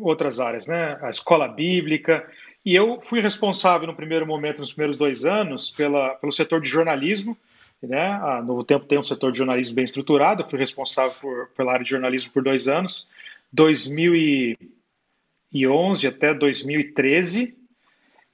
outras 0.00 0.40
áreas, 0.40 0.66
né? 0.66 0.98
A 1.02 1.08
escola 1.10 1.46
bíblica. 1.46 2.28
E 2.64 2.74
eu 2.74 3.00
fui 3.02 3.20
responsável 3.20 3.86
no 3.86 3.94
primeiro 3.94 4.26
momento, 4.26 4.58
nos 4.58 4.72
primeiros 4.72 4.96
dois 4.96 5.24
anos, 5.24 5.70
pela, 5.70 6.10
pelo 6.16 6.32
setor 6.32 6.60
de 6.60 6.68
jornalismo. 6.68 7.36
Né? 7.80 8.06
A 8.12 8.40
Novo 8.42 8.62
Tempo 8.64 8.84
tem 8.86 8.98
um 8.98 9.02
setor 9.02 9.32
de 9.32 9.38
jornalismo 9.38 9.74
bem 9.76 9.84
estruturado. 9.84 10.42
Eu 10.42 10.48
fui 10.48 10.58
responsável 10.58 11.12
por, 11.20 11.48
pela 11.56 11.72
área 11.72 11.84
de 11.84 11.90
jornalismo 11.90 12.32
por 12.32 12.42
dois 12.42 12.68
anos, 12.68 13.08
2011 13.52 16.06
até 16.06 16.32
2013. 16.32 17.58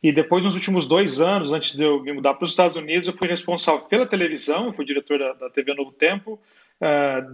E 0.02 0.12
depois, 0.12 0.44
nos 0.44 0.54
últimos 0.54 0.86
dois 0.86 1.20
anos, 1.20 1.52
antes 1.52 1.76
de 1.76 1.82
eu 1.82 2.02
me 2.02 2.12
mudar 2.12 2.34
para 2.34 2.44
os 2.44 2.50
Estados 2.50 2.76
Unidos, 2.76 3.08
eu 3.08 3.14
fui 3.14 3.26
responsável 3.26 3.84
pela 3.86 4.06
televisão, 4.06 4.72
fui 4.72 4.84
diretor 4.84 5.18
da, 5.18 5.32
da 5.32 5.50
TV 5.50 5.74
Novo 5.74 5.90
Tempo, 5.90 6.40
eh, 6.80 7.24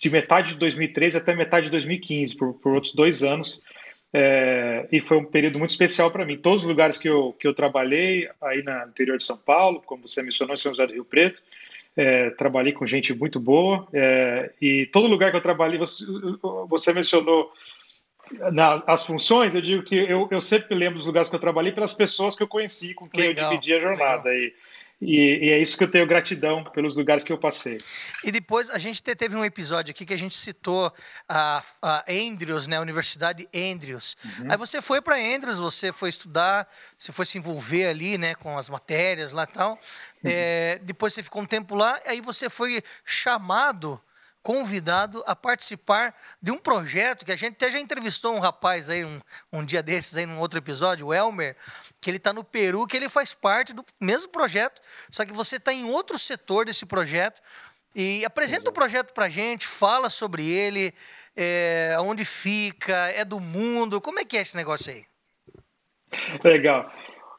de 0.00 0.10
metade 0.10 0.54
de 0.54 0.58
2013 0.58 1.16
até 1.16 1.36
metade 1.36 1.66
de 1.66 1.70
2015, 1.70 2.36
por, 2.36 2.54
por 2.54 2.74
outros 2.74 2.94
dois 2.94 3.22
anos. 3.22 3.62
Eh, 4.12 4.88
e 4.90 5.00
foi 5.00 5.18
um 5.18 5.24
período 5.24 5.58
muito 5.58 5.70
especial 5.70 6.10
para 6.10 6.24
mim. 6.24 6.36
Todos 6.36 6.64
os 6.64 6.68
lugares 6.68 6.98
que 6.98 7.08
eu, 7.08 7.32
que 7.38 7.46
eu 7.46 7.54
trabalhei, 7.54 8.28
aí 8.42 8.60
no 8.60 8.88
interior 8.88 9.16
de 9.16 9.22
São 9.22 9.38
Paulo, 9.38 9.80
como 9.86 10.08
você 10.08 10.20
mencionou, 10.20 10.54
em 10.54 10.56
São 10.56 10.72
José 10.72 10.88
do 10.88 10.92
Rio 10.92 11.04
Preto, 11.04 11.40
eh, 11.96 12.30
trabalhei 12.30 12.72
com 12.72 12.86
gente 12.86 13.14
muito 13.14 13.40
boa. 13.40 13.86
eh, 13.92 14.52
e 14.60 14.86
todo 14.86 15.08
lugar 15.08 15.30
que 15.30 15.36
eu 15.36 15.42
trabalhei, 15.42 15.78
você, 15.78 16.04
você 16.68 16.92
mencionou 16.92 17.52
nas 18.52 18.82
as 18.86 19.04
funções, 19.04 19.54
eu 19.54 19.60
digo 19.60 19.82
que 19.82 19.96
eu, 19.96 20.28
eu 20.30 20.40
sempre 20.40 20.74
lembro 20.74 20.98
dos 20.98 21.06
lugares 21.06 21.28
que 21.28 21.34
eu 21.34 21.40
trabalhei 21.40 21.72
pelas 21.72 21.94
pessoas 21.94 22.36
que 22.36 22.42
eu 22.42 22.48
conheci, 22.48 22.94
com 22.94 23.08
quem 23.08 23.28
Legal, 23.28 23.44
eu 23.44 23.50
dividi 23.50 23.74
a 23.74 23.80
jornada. 23.80 24.32
E, 24.32 24.52
e, 25.00 25.46
e 25.46 25.50
é 25.50 25.58
isso 25.58 25.76
que 25.78 25.84
eu 25.84 25.90
tenho 25.90 26.06
gratidão 26.06 26.62
pelos 26.62 26.94
lugares 26.94 27.24
que 27.24 27.32
eu 27.32 27.38
passei. 27.38 27.78
E 28.22 28.30
depois 28.30 28.68
a 28.68 28.78
gente 28.78 29.02
te- 29.02 29.14
teve 29.16 29.34
um 29.34 29.44
episódio 29.44 29.90
aqui 29.92 30.04
que 30.04 30.12
a 30.12 30.18
gente 30.18 30.36
citou 30.36 30.92
a, 31.28 31.62
a 31.80 32.04
Andrews, 32.08 32.66
né, 32.66 32.76
a 32.76 32.80
Universidade 32.80 33.48
Andrews. 33.54 34.16
Aí 34.48 34.56
você 34.56 34.82
foi 34.82 35.00
para 35.00 35.16
Andrews, 35.16 35.58
você 35.58 35.90
foi 35.92 36.08
estudar, 36.10 36.68
você 36.98 37.12
foi 37.12 37.24
se 37.24 37.38
envolver 37.38 37.86
ali, 37.86 38.18
né, 38.18 38.34
com 38.34 38.58
as 38.58 38.68
matérias 38.68 39.32
lá 39.32 39.44
e 39.44 39.52
tal. 39.52 39.78
É, 40.24 40.78
depois 40.82 41.14
você 41.14 41.22
ficou 41.22 41.40
um 41.42 41.46
tempo 41.46 41.74
lá, 41.74 41.98
aí 42.06 42.20
você 42.20 42.50
foi 42.50 42.82
chamado, 43.04 44.00
convidado 44.42 45.22
a 45.26 45.36
participar 45.36 46.14
de 46.40 46.50
um 46.50 46.58
projeto 46.58 47.24
que 47.24 47.32
a 47.32 47.36
gente 47.36 47.54
até 47.54 47.70
já 47.70 47.78
entrevistou 47.78 48.34
um 48.34 48.40
rapaz 48.40 48.88
aí 48.88 49.04
um, 49.04 49.20
um 49.52 49.64
dia 49.64 49.82
desses 49.82 50.16
aí 50.16 50.26
num 50.26 50.38
outro 50.38 50.58
episódio, 50.58 51.08
o 51.08 51.14
Elmer, 51.14 51.56
que 52.00 52.10
ele 52.10 52.16
está 52.16 52.32
no 52.32 52.42
Peru, 52.42 52.86
que 52.86 52.96
ele 52.96 53.08
faz 53.08 53.34
parte 53.34 53.72
do 53.72 53.84
mesmo 54.00 54.30
projeto, 54.30 54.80
só 55.10 55.24
que 55.24 55.32
você 55.32 55.56
está 55.56 55.72
em 55.72 55.84
outro 55.84 56.18
setor 56.18 56.64
desse 56.64 56.86
projeto. 56.86 57.40
E 57.92 58.24
apresenta 58.24 58.70
o 58.70 58.72
projeto 58.72 59.12
para 59.12 59.28
gente, 59.28 59.66
fala 59.66 60.08
sobre 60.08 60.48
ele, 60.48 60.94
é, 61.36 61.96
onde 61.98 62.24
fica, 62.24 62.94
é 63.08 63.24
do 63.24 63.40
mundo, 63.40 64.00
como 64.00 64.20
é 64.20 64.24
que 64.24 64.36
é 64.36 64.40
esse 64.40 64.54
negócio 64.54 64.92
aí? 64.92 65.04
Legal. 66.44 66.90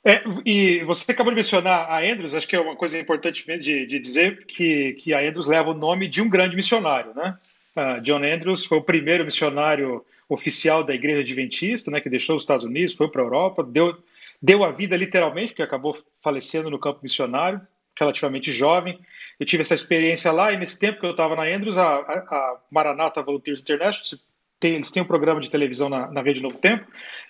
É, 0.03 0.24
e 0.43 0.84
você 0.84 1.12
acabou 1.12 1.31
de 1.31 1.36
mencionar 1.36 1.89
a 1.89 2.00
Andrews, 2.00 2.34
acho 2.34 2.48
que 2.48 2.55
é 2.55 2.60
uma 2.60 2.75
coisa 2.75 2.98
importante 2.98 3.46
de, 3.60 3.86
de 3.86 4.00
dizer 4.00 4.46
que, 4.46 4.93
que 4.93 5.13
a 5.13 5.20
Andrews 5.20 5.48
leva 5.48 5.70
o 5.70 5.75
nome 5.75 6.08
de 6.08 6.22
um 6.22 6.29
grande 6.29 6.55
missionário, 6.55 7.13
né? 7.13 7.38
Uh, 7.75 8.01
John 8.01 8.24
Andrews 8.24 8.65
foi 8.65 8.79
o 8.79 8.84
primeiro 8.84 9.24
missionário 9.24 10.03
oficial 10.27 10.84
da 10.84 10.93
Igreja 10.93 11.22
Adventista, 11.22 11.91
né, 11.91 12.01
que 12.01 12.10
deixou 12.10 12.36
os 12.36 12.43
Estados 12.43 12.65
Unidos, 12.65 12.96
foi 12.96 13.10
para 13.10 13.22
a 13.22 13.25
Europa, 13.25 13.63
deu, 13.63 13.98
deu 14.41 14.63
a 14.63 14.72
vida 14.72 14.96
literalmente, 14.98 15.50
porque 15.50 15.62
acabou 15.62 15.98
falecendo 16.22 16.70
no 16.70 16.79
campo 16.79 17.00
missionário, 17.03 17.62
relativamente 17.98 18.51
jovem. 18.51 19.00
Eu 19.39 19.46
tive 19.46 19.62
essa 19.62 19.75
experiência 19.75 20.31
lá 20.31 20.51
e 20.51 20.58
nesse 20.58 20.79
tempo 20.79 21.00
que 21.00 21.05
eu 21.05 21.12
estava 21.12 21.36
na 21.36 21.43
Andrews, 21.43 21.77
a, 21.77 21.84
a, 21.84 22.13
a 22.20 22.60
Maranata 22.72 23.22
Volunteers 23.22 23.62
International, 23.62 24.22
tem, 24.61 24.75
eles 24.75 24.91
têm 24.91 25.01
um 25.01 25.07
programa 25.07 25.41
de 25.41 25.49
televisão 25.49 25.89
na, 25.89 26.09
na 26.09 26.21
Rede 26.21 26.39
Novo 26.39 26.57
Tempo, 26.57 26.85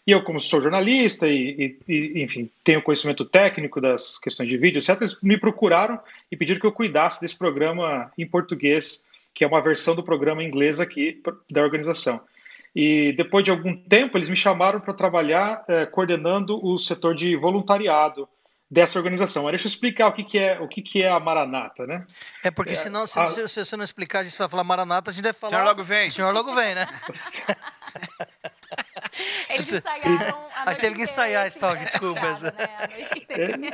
e 0.06 0.12
eu, 0.12 0.22
como 0.22 0.40
sou 0.40 0.60
jornalista 0.60 1.28
e, 1.28 1.78
e, 1.88 1.94
e, 1.94 2.24
enfim, 2.24 2.52
tenho 2.64 2.82
conhecimento 2.82 3.24
técnico 3.24 3.80
das 3.80 4.18
questões 4.18 4.50
de 4.50 4.58
vídeo, 4.58 4.80
etc., 4.80 4.98
eles 5.00 5.22
me 5.22 5.38
procuraram 5.38 5.98
e 6.30 6.36
pediram 6.36 6.60
que 6.60 6.68
eu 6.68 6.72
cuidasse 6.74 7.22
desse 7.22 7.38
programa 7.38 8.12
em 8.18 8.28
português, 8.28 9.08
que 9.34 9.46
é 9.46 9.48
uma 9.48 9.62
versão 9.62 9.96
do 9.96 10.04
programa 10.04 10.44
em 10.44 10.48
inglês 10.48 10.82
aqui 10.82 11.22
da 11.50 11.64
organização. 11.64 12.20
E 12.76 13.14
depois 13.14 13.46
de 13.46 13.52
algum 13.52 13.76
tempo, 13.76 14.18
eles 14.18 14.30
me 14.30 14.36
chamaram 14.36 14.82
para 14.82 14.94
trabalhar 14.94 15.64
é, 15.68 15.86
coordenando 15.86 16.60
o 16.66 16.78
setor 16.78 17.16
de 17.16 17.36
voluntariado 17.36 18.28
dessa 18.72 18.98
organização. 18.98 19.44
Mas 19.44 19.52
deixa 19.52 19.68
eu 19.68 19.70
explicar 19.70 20.08
o 20.08 20.14
que, 20.14 20.24
que 20.24 20.40
é 20.40 20.58
o 20.62 20.68
que, 20.68 20.82
que 20.82 21.04
é 21.04 21.10
a 21.10 21.20
Maranata, 21.20 21.86
né? 21.86 22.06
É 22.42 22.50
porque 22.50 22.74
senão, 22.74 23.06
se, 23.06 23.20
a... 23.20 23.26
se, 23.26 23.46
se 23.50 23.66
você 23.66 23.76
não 23.76 23.84
explicar, 23.84 24.20
a 24.20 24.24
gente 24.24 24.38
vai 24.38 24.48
falar 24.48 24.64
Maranata, 24.64 25.12
a 25.12 25.14
gente 25.14 25.26
vai 25.26 25.34
falar. 25.34 25.52
O 25.52 25.56
senhor 25.56 25.66
logo 25.66 25.84
vem. 25.84 26.08
O 26.08 26.12
senhor 26.12 26.34
logo 26.34 26.56
vem, 26.56 26.74
né? 26.74 26.88
Eles 29.50 29.74
ensaiaram 29.74 30.52
a 30.66 30.70
gente 30.72 30.80
teve 30.80 30.96
que 30.96 31.02
ensaiar 31.02 31.46
esse 31.48 31.60
tal, 31.60 31.76
desculpa. 31.76 32.26
Essa. 32.26 32.52
Né? 32.52 33.72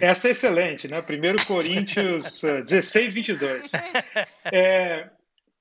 Essa 0.00 0.28
é 0.28 0.30
excelente, 0.30 0.90
né? 0.90 1.02
Primeiro 1.02 1.44
Coríntios 1.44 2.40
16, 2.64 3.12
22. 3.12 3.72
É, 4.52 5.10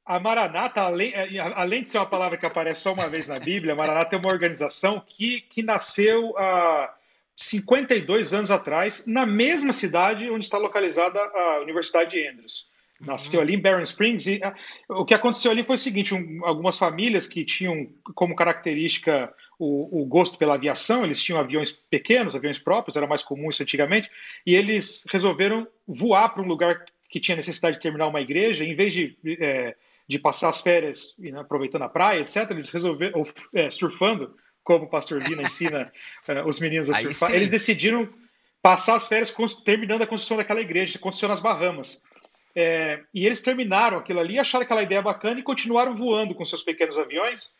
a 0.05 0.19
Maranata, 0.19 0.81
além, 0.81 1.11
é, 1.13 1.39
além 1.39 1.81
de 1.81 1.89
ser 1.89 1.97
uma 1.97 2.05
palavra 2.05 2.37
que 2.37 2.45
aparece 2.45 2.81
só 2.81 2.93
uma 2.93 3.09
vez 3.09 3.27
na 3.27 3.39
Bíblia, 3.39 3.73
a 3.73 3.75
Maranata 3.75 4.15
é 4.15 4.19
uma 4.19 4.31
organização 4.31 5.03
que, 5.05 5.41
que 5.41 5.61
nasceu 5.61 6.37
há 6.37 6.93
52 7.35 8.33
anos 8.33 8.51
atrás, 8.51 9.05
na 9.07 9.25
mesma 9.25 9.73
cidade 9.73 10.29
onde 10.29 10.45
está 10.45 10.57
localizada 10.57 11.19
a 11.19 11.59
Universidade 11.61 12.11
de 12.11 12.27
Andrews. 12.27 12.67
Nasceu 13.01 13.41
ali 13.41 13.55
em 13.55 13.59
Barron 13.59 13.81
Springs 13.81 14.25
e 14.25 14.41
a, 14.41 14.55
o 14.87 15.03
que 15.03 15.13
aconteceu 15.13 15.51
ali 15.51 15.63
foi 15.63 15.75
o 15.75 15.79
seguinte: 15.79 16.13
um, 16.13 16.45
algumas 16.45 16.77
famílias 16.77 17.27
que 17.27 17.43
tinham 17.43 17.89
como 18.13 18.35
característica 18.35 19.33
o, 19.59 20.01
o, 20.01 20.05
gosto 20.05 20.37
pela 20.37 20.55
aviação, 20.55 21.03
eles 21.03 21.21
tinham 21.21 21.39
aviões 21.39 21.71
pequenos, 21.71 22.35
aviões 22.35 22.57
próprios, 22.57 22.95
era 22.95 23.05
mais 23.05 23.21
comum 23.21 23.49
isso 23.49 23.63
antigamente, 23.63 24.09
e 24.45 24.55
eles 24.55 25.05
resolveram 25.09 25.67
voar 25.85 26.29
para 26.29 26.41
um 26.41 26.47
lugar 26.47 26.85
que 27.09 27.19
tinha 27.19 27.35
necessidade 27.35 27.75
de 27.75 27.81
terminar 27.81 28.07
uma 28.07 28.21
igreja, 28.21 28.63
em 28.63 28.75
vez 28.75 28.93
de 28.93 29.17
é, 29.41 29.75
de 30.07 30.19
passar 30.19 30.49
as 30.49 30.61
férias 30.61 31.17
né, 31.19 31.39
aproveitando 31.39 31.81
a 31.81 31.89
praia, 31.89 32.21
etc., 32.21 32.49
eles 32.51 32.71
resolveram, 32.71 33.19
ou, 33.19 33.27
é, 33.53 33.69
surfando, 33.69 34.35
como 34.65 34.85
o 34.85 34.89
pastor 34.89 35.21
Lina 35.21 35.43
ensina 35.43 35.89
uh, 36.27 36.43
os 36.49 36.59
meninos 36.59 36.89
a 36.89 36.97
Aí 36.97 37.03
surfar, 37.03 37.29
sim. 37.29 37.35
eles 37.37 37.49
decidiram 37.49 38.09
passar 38.61 38.95
as 38.95 39.07
férias 39.07 39.33
terminando 39.63 40.01
a 40.01 40.07
construção 40.07 40.37
daquela 40.37 40.59
igreja, 40.59 40.97
aconteceu 40.97 41.29
nas 41.29 41.39
Bahamas. 41.39 42.03
É, 42.55 43.01
e 43.13 43.25
eles 43.25 43.41
terminaram 43.41 43.97
aquilo 43.97 44.19
ali, 44.19 44.39
acharam 44.39 44.63
aquela 44.63 44.81
ideia 44.81 45.01
bacana 45.01 45.39
e 45.39 45.43
continuaram 45.43 45.95
voando 45.95 46.33
com 46.33 46.43
seus 46.45 46.63
pequenos 46.63 46.97
aviões 46.97 47.57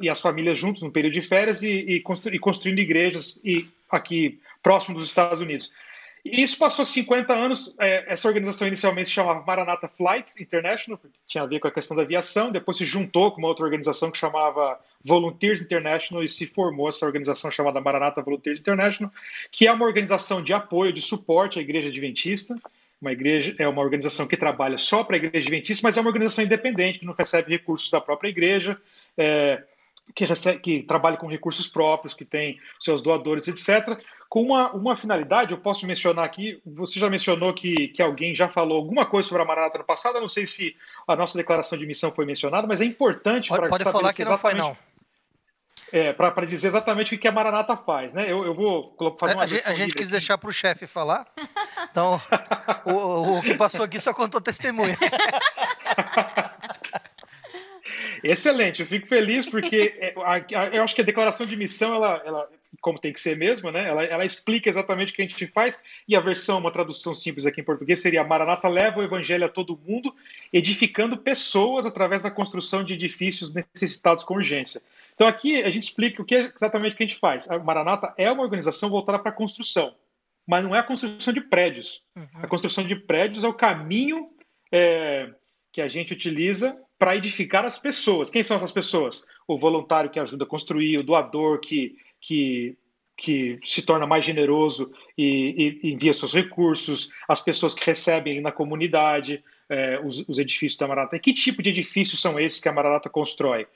e 0.00 0.08
as 0.08 0.20
famílias 0.20 0.58
juntos 0.58 0.82
no 0.82 0.90
período 0.90 1.12
de 1.12 1.22
férias 1.22 1.62
e, 1.62 1.68
e, 1.68 2.00
constru, 2.00 2.34
e 2.34 2.38
construindo 2.38 2.80
igrejas 2.80 3.42
e 3.44 3.68
aqui 3.90 4.40
próximo 4.62 4.98
dos 4.98 5.08
Estados 5.08 5.40
Unidos. 5.40 5.70
E 6.24 6.42
isso 6.42 6.58
passou 6.58 6.84
50 6.84 7.32
anos. 7.32 7.74
É, 7.78 8.12
essa 8.12 8.28
organização 8.28 8.68
inicialmente 8.68 9.08
se 9.08 9.14
chamava 9.14 9.44
Maranatha 9.44 9.88
Flights 9.88 10.40
International, 10.40 10.98
porque 10.98 11.16
tinha 11.26 11.44
a 11.44 11.46
ver 11.46 11.60
com 11.60 11.68
a 11.68 11.70
questão 11.70 11.96
da 11.96 12.02
aviação. 12.02 12.50
Depois 12.50 12.76
se 12.76 12.84
juntou 12.84 13.32
com 13.32 13.38
uma 13.38 13.48
outra 13.48 13.64
organização 13.64 14.10
que 14.10 14.18
chamava 14.18 14.78
Volunteers 15.04 15.60
International 15.60 16.22
e 16.22 16.28
se 16.28 16.46
formou 16.46 16.88
essa 16.88 17.06
organização 17.06 17.50
chamada 17.50 17.80
Maranatha 17.80 18.22
Volunteers 18.22 18.58
International, 18.58 19.12
que 19.50 19.66
é 19.66 19.72
uma 19.72 19.84
organização 19.84 20.42
de 20.42 20.52
apoio, 20.52 20.92
de 20.92 21.00
suporte 21.00 21.58
à 21.58 21.62
Igreja 21.62 21.88
Adventista. 21.88 22.56
Uma 23.00 23.12
igreja 23.12 23.54
é 23.58 23.68
uma 23.68 23.80
organização 23.80 24.26
que 24.26 24.36
trabalha 24.36 24.76
só 24.76 25.04
para 25.04 25.14
a 25.14 25.18
Igreja 25.18 25.46
Adventista, 25.46 25.86
mas 25.86 25.96
é 25.96 26.00
uma 26.00 26.08
organização 26.08 26.44
independente 26.44 26.98
que 26.98 27.06
não 27.06 27.14
recebe 27.14 27.50
recursos 27.50 27.88
da 27.90 28.00
própria 28.00 28.28
igreja. 28.28 28.76
É, 29.16 29.62
que, 30.14 30.24
recebe, 30.24 30.58
que 30.58 30.82
trabalha 30.82 31.16
com 31.16 31.26
recursos 31.26 31.66
próprios, 31.66 32.14
que 32.14 32.24
tem 32.24 32.58
seus 32.80 33.02
doadores, 33.02 33.48
etc., 33.48 33.98
com 34.28 34.42
uma, 34.42 34.70
uma 34.72 34.96
finalidade, 34.96 35.52
eu 35.52 35.58
posso 35.58 35.86
mencionar 35.86 36.24
aqui, 36.24 36.60
você 36.66 37.00
já 37.00 37.08
mencionou 37.08 37.54
que, 37.54 37.88
que 37.88 38.02
alguém 38.02 38.34
já 38.34 38.48
falou 38.48 38.76
alguma 38.76 39.06
coisa 39.06 39.28
sobre 39.28 39.42
a 39.42 39.46
Maranata 39.46 39.78
no 39.78 39.84
passado, 39.84 40.16
eu 40.16 40.20
não 40.20 40.28
sei 40.28 40.44
se 40.44 40.76
a 41.06 41.16
nossa 41.16 41.38
declaração 41.38 41.78
de 41.78 41.86
missão 41.86 42.12
foi 42.12 42.26
mencionada, 42.26 42.66
mas 42.66 42.80
é 42.80 42.84
importante 42.84 43.48
para 43.48 43.68
Pode 43.68 43.84
falar 43.84 44.12
que 44.12 44.24
não 44.24 44.36
foi, 44.36 44.54
não. 44.54 44.76
É, 45.90 46.12
para 46.12 46.44
dizer 46.44 46.66
exatamente 46.66 47.14
o 47.14 47.18
que 47.18 47.26
a 47.26 47.32
Maranata 47.32 47.74
faz, 47.74 48.12
né? 48.12 48.30
Eu, 48.30 48.44
eu 48.44 48.54
vou 48.54 48.94
fazer 49.18 49.32
uma 49.32 49.44
A, 49.44 49.46
a 49.46 49.46
gente 49.46 49.94
quis 49.94 50.06
aqui. 50.06 50.12
deixar 50.12 50.36
para 50.36 50.50
o 50.50 50.52
chefe 50.52 50.86
falar, 50.86 51.26
então 51.90 52.20
o, 52.84 53.38
o 53.38 53.42
que 53.42 53.54
passou 53.54 53.82
aqui 53.82 53.98
só 53.98 54.12
contou 54.12 54.38
testemunha. 54.40 54.94
Excelente, 58.22 58.80
eu 58.80 58.86
fico 58.86 59.06
feliz 59.06 59.46
porque 59.46 59.94
é, 59.98 60.14
eu 60.72 60.82
acho 60.82 60.94
que 60.94 61.00
a 61.00 61.04
declaração 61.04 61.46
de 61.46 61.56
missão, 61.56 61.94
ela, 61.94 62.22
ela 62.24 62.48
como 62.80 62.98
tem 62.98 63.12
que 63.12 63.20
ser 63.20 63.36
mesmo, 63.36 63.70
né? 63.70 63.88
Ela, 63.88 64.04
ela, 64.04 64.24
explica 64.24 64.68
exatamente 64.68 65.12
o 65.12 65.14
que 65.14 65.22
a 65.22 65.26
gente 65.26 65.46
faz 65.46 65.82
e 66.06 66.14
a 66.14 66.20
versão, 66.20 66.58
uma 66.58 66.70
tradução 66.70 67.14
simples 67.14 67.46
aqui 67.46 67.60
em 67.60 67.64
português 67.64 68.00
seria 68.00 68.24
Maranata 68.24 68.68
leva 68.68 69.00
o 69.00 69.02
evangelho 69.02 69.44
a 69.44 69.48
todo 69.48 69.78
mundo, 69.86 70.14
edificando 70.52 71.16
pessoas 71.16 71.86
através 71.86 72.22
da 72.22 72.30
construção 72.30 72.84
de 72.84 72.94
edifícios 72.94 73.54
necessitados 73.54 74.22
com 74.22 74.34
urgência. 74.34 74.82
Então 75.14 75.26
aqui 75.26 75.62
a 75.62 75.70
gente 75.70 75.84
explica 75.84 76.22
o 76.22 76.24
que 76.24 76.34
é 76.34 76.52
exatamente 76.54 76.94
que 76.94 77.02
a 77.02 77.06
gente 77.06 77.18
faz. 77.18 77.50
A 77.50 77.58
Maranata 77.58 78.14
é 78.16 78.30
uma 78.30 78.42
organização 78.42 78.90
voltada 78.90 79.18
para 79.18 79.30
a 79.30 79.34
construção, 79.34 79.94
mas 80.46 80.62
não 80.62 80.74
é 80.74 80.78
a 80.78 80.84
construção 80.84 81.34
de 81.34 81.40
prédios. 81.40 82.02
Uhum. 82.16 82.44
A 82.44 82.46
construção 82.46 82.86
de 82.86 82.94
prédios 82.94 83.44
é 83.44 83.48
o 83.48 83.54
caminho 83.54 84.30
é, 84.70 85.30
que 85.72 85.80
a 85.80 85.88
gente 85.88 86.12
utiliza 86.12 86.78
para 86.98 87.16
edificar 87.16 87.64
as 87.64 87.78
pessoas. 87.78 88.28
Quem 88.28 88.42
são 88.42 88.56
essas 88.56 88.72
pessoas? 88.72 89.26
O 89.46 89.56
voluntário 89.56 90.10
que 90.10 90.18
ajuda 90.18 90.44
a 90.44 90.48
construir, 90.48 90.98
o 90.98 91.02
doador 91.04 91.60
que, 91.60 91.96
que, 92.20 92.76
que 93.16 93.58
se 93.62 93.86
torna 93.86 94.06
mais 94.06 94.24
generoso 94.24 94.92
e, 95.16 95.78
e 95.82 95.92
envia 95.92 96.12
seus 96.12 96.34
recursos, 96.34 97.12
as 97.28 97.42
pessoas 97.42 97.74
que 97.74 97.86
recebem 97.86 98.40
na 98.40 98.50
comunidade 98.50 99.42
é, 99.68 100.00
os, 100.00 100.28
os, 100.28 100.38
edifícios 100.38 100.78
da 100.78 100.88
Maranata. 100.88 101.16
E 101.16 101.20
que 101.20 101.32
tipo 101.32 101.62
de 101.62 101.70
edifícios 101.70 102.20
são 102.20 102.38
esses 102.38 102.60
que 102.60 102.68
a 102.68 102.72
Maranata 102.72 103.08
constrói? 103.08 103.66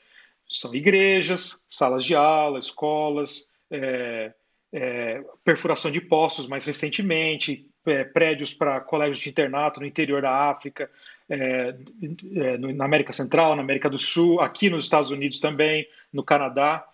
São 0.50 0.74
igrejas, 0.74 1.62
salas 1.68 2.04
de 2.04 2.14
aula, 2.14 2.58
escolas, 2.58 3.50
é, 3.70 4.32
é, 4.72 5.22
perfuração 5.44 5.90
de 5.90 6.00
poços 6.00 6.48
mais 6.48 6.64
recentemente, 6.64 7.66
prédios 8.12 8.54
para 8.54 8.80
colégios 8.80 9.18
de 9.18 9.28
internato 9.28 9.80
no 9.80 9.86
interior 9.86 10.22
da 10.22 10.50
África, 10.50 10.90
é, 11.28 11.74
é, 12.36 12.58
na 12.58 12.84
América 12.84 13.12
Central, 13.12 13.56
na 13.56 13.62
América 13.62 13.88
do 13.88 13.98
Sul, 13.98 14.40
aqui 14.40 14.68
nos 14.68 14.84
Estados 14.84 15.10
Unidos 15.10 15.40
também, 15.40 15.86
no 16.12 16.22
Canadá. 16.22 16.84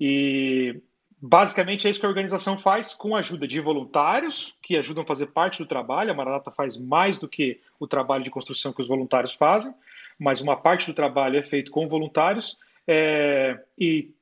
E 0.00 0.80
basicamente 1.20 1.86
é 1.86 1.90
isso 1.90 2.00
que 2.00 2.06
a 2.06 2.08
organização 2.08 2.58
faz 2.58 2.94
com 2.94 3.16
a 3.16 3.18
ajuda 3.18 3.46
de 3.46 3.60
voluntários 3.60 4.54
que 4.62 4.76
ajudam 4.76 5.02
a 5.02 5.06
fazer 5.06 5.28
parte 5.28 5.58
do 5.58 5.66
trabalho. 5.66 6.10
A 6.10 6.14
Maranata 6.14 6.50
faz 6.50 6.80
mais 6.80 7.18
do 7.18 7.28
que 7.28 7.60
o 7.78 7.86
trabalho 7.86 8.24
de 8.24 8.30
construção 8.30 8.72
que 8.72 8.80
os 8.80 8.88
voluntários 8.88 9.34
fazem, 9.34 9.72
mas 10.18 10.40
uma 10.40 10.56
parte 10.56 10.86
do 10.86 10.94
trabalho 10.94 11.38
é 11.38 11.42
feito 11.42 11.70
com 11.70 11.88
voluntários 11.88 12.56
é, 12.86 13.58
e 13.78 14.14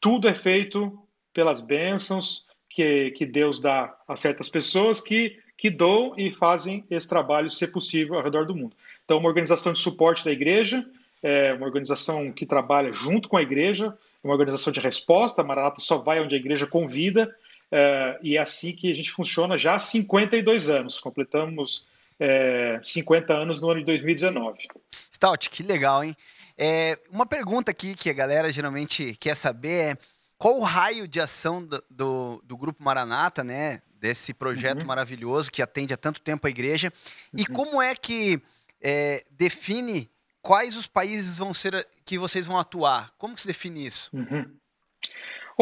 tudo 0.00 0.28
é 0.28 0.34
feito 0.34 0.98
pelas 1.32 1.60
bênçãos 1.60 2.48
que, 2.68 3.10
que 3.12 3.26
Deus 3.26 3.60
dá 3.60 3.94
a 4.06 4.16
certas 4.16 4.48
pessoas 4.48 5.00
que, 5.00 5.38
que 5.60 5.68
doam 5.68 6.14
e 6.16 6.30
fazem 6.30 6.82
esse 6.90 7.06
trabalho 7.06 7.50
ser 7.50 7.66
possível 7.66 8.16
ao 8.16 8.24
redor 8.24 8.46
do 8.46 8.56
mundo. 8.56 8.74
Então, 9.04 9.18
uma 9.18 9.28
organização 9.28 9.74
de 9.74 9.78
suporte 9.78 10.24
da 10.24 10.32
igreja, 10.32 10.82
é 11.22 11.52
uma 11.52 11.66
organização 11.66 12.32
que 12.32 12.46
trabalha 12.46 12.94
junto 12.94 13.28
com 13.28 13.36
a 13.36 13.42
igreja, 13.42 13.94
uma 14.24 14.32
organização 14.32 14.72
de 14.72 14.80
resposta. 14.80 15.42
A 15.42 15.44
Maranata 15.44 15.82
só 15.82 15.98
vai 15.98 16.18
onde 16.18 16.34
a 16.34 16.38
igreja 16.38 16.66
convida, 16.66 17.30
é, 17.70 18.18
e 18.22 18.38
é 18.38 18.40
assim 18.40 18.74
que 18.74 18.90
a 18.90 18.94
gente 18.94 19.10
funciona 19.10 19.58
já 19.58 19.74
há 19.74 19.78
52 19.78 20.70
anos. 20.70 20.98
Completamos 20.98 21.86
é, 22.18 22.80
50 22.82 23.30
anos 23.34 23.60
no 23.60 23.68
ano 23.68 23.80
de 23.80 23.86
2019. 23.86 24.66
Stout, 25.12 25.50
que 25.50 25.62
legal, 25.62 26.02
hein? 26.02 26.16
É, 26.56 26.98
uma 27.12 27.26
pergunta 27.26 27.70
aqui 27.70 27.94
que 27.94 28.08
a 28.08 28.14
galera 28.14 28.50
geralmente 28.50 29.14
quer 29.20 29.34
saber 29.34 29.92
é 29.92 29.98
qual 30.38 30.58
o 30.58 30.64
raio 30.64 31.06
de 31.06 31.20
ação 31.20 31.62
do, 31.62 31.84
do, 31.90 32.42
do 32.46 32.56
Grupo 32.56 32.82
Maranata, 32.82 33.44
né? 33.44 33.82
Desse 34.00 34.32
projeto 34.32 34.80
uhum. 34.80 34.88
maravilhoso 34.88 35.50
que 35.50 35.60
atende 35.60 35.92
há 35.92 35.96
tanto 35.96 36.20
tempo 36.20 36.46
a 36.46 36.50
igreja. 36.50 36.90
Uhum. 37.32 37.40
E 37.40 37.46
como 37.46 37.82
é 37.82 37.94
que 37.94 38.42
é, 38.80 39.22
define 39.30 40.10
quais 40.40 40.76
os 40.76 40.86
países 40.86 41.38
vão 41.38 41.52
ser 41.52 41.86
que 42.04 42.18
vocês 42.18 42.46
vão 42.46 42.58
atuar? 42.58 43.12
Como 43.18 43.34
que 43.34 43.42
se 43.42 43.46
define 43.46 43.86
isso? 43.86 44.10
Uhum. 44.14 44.50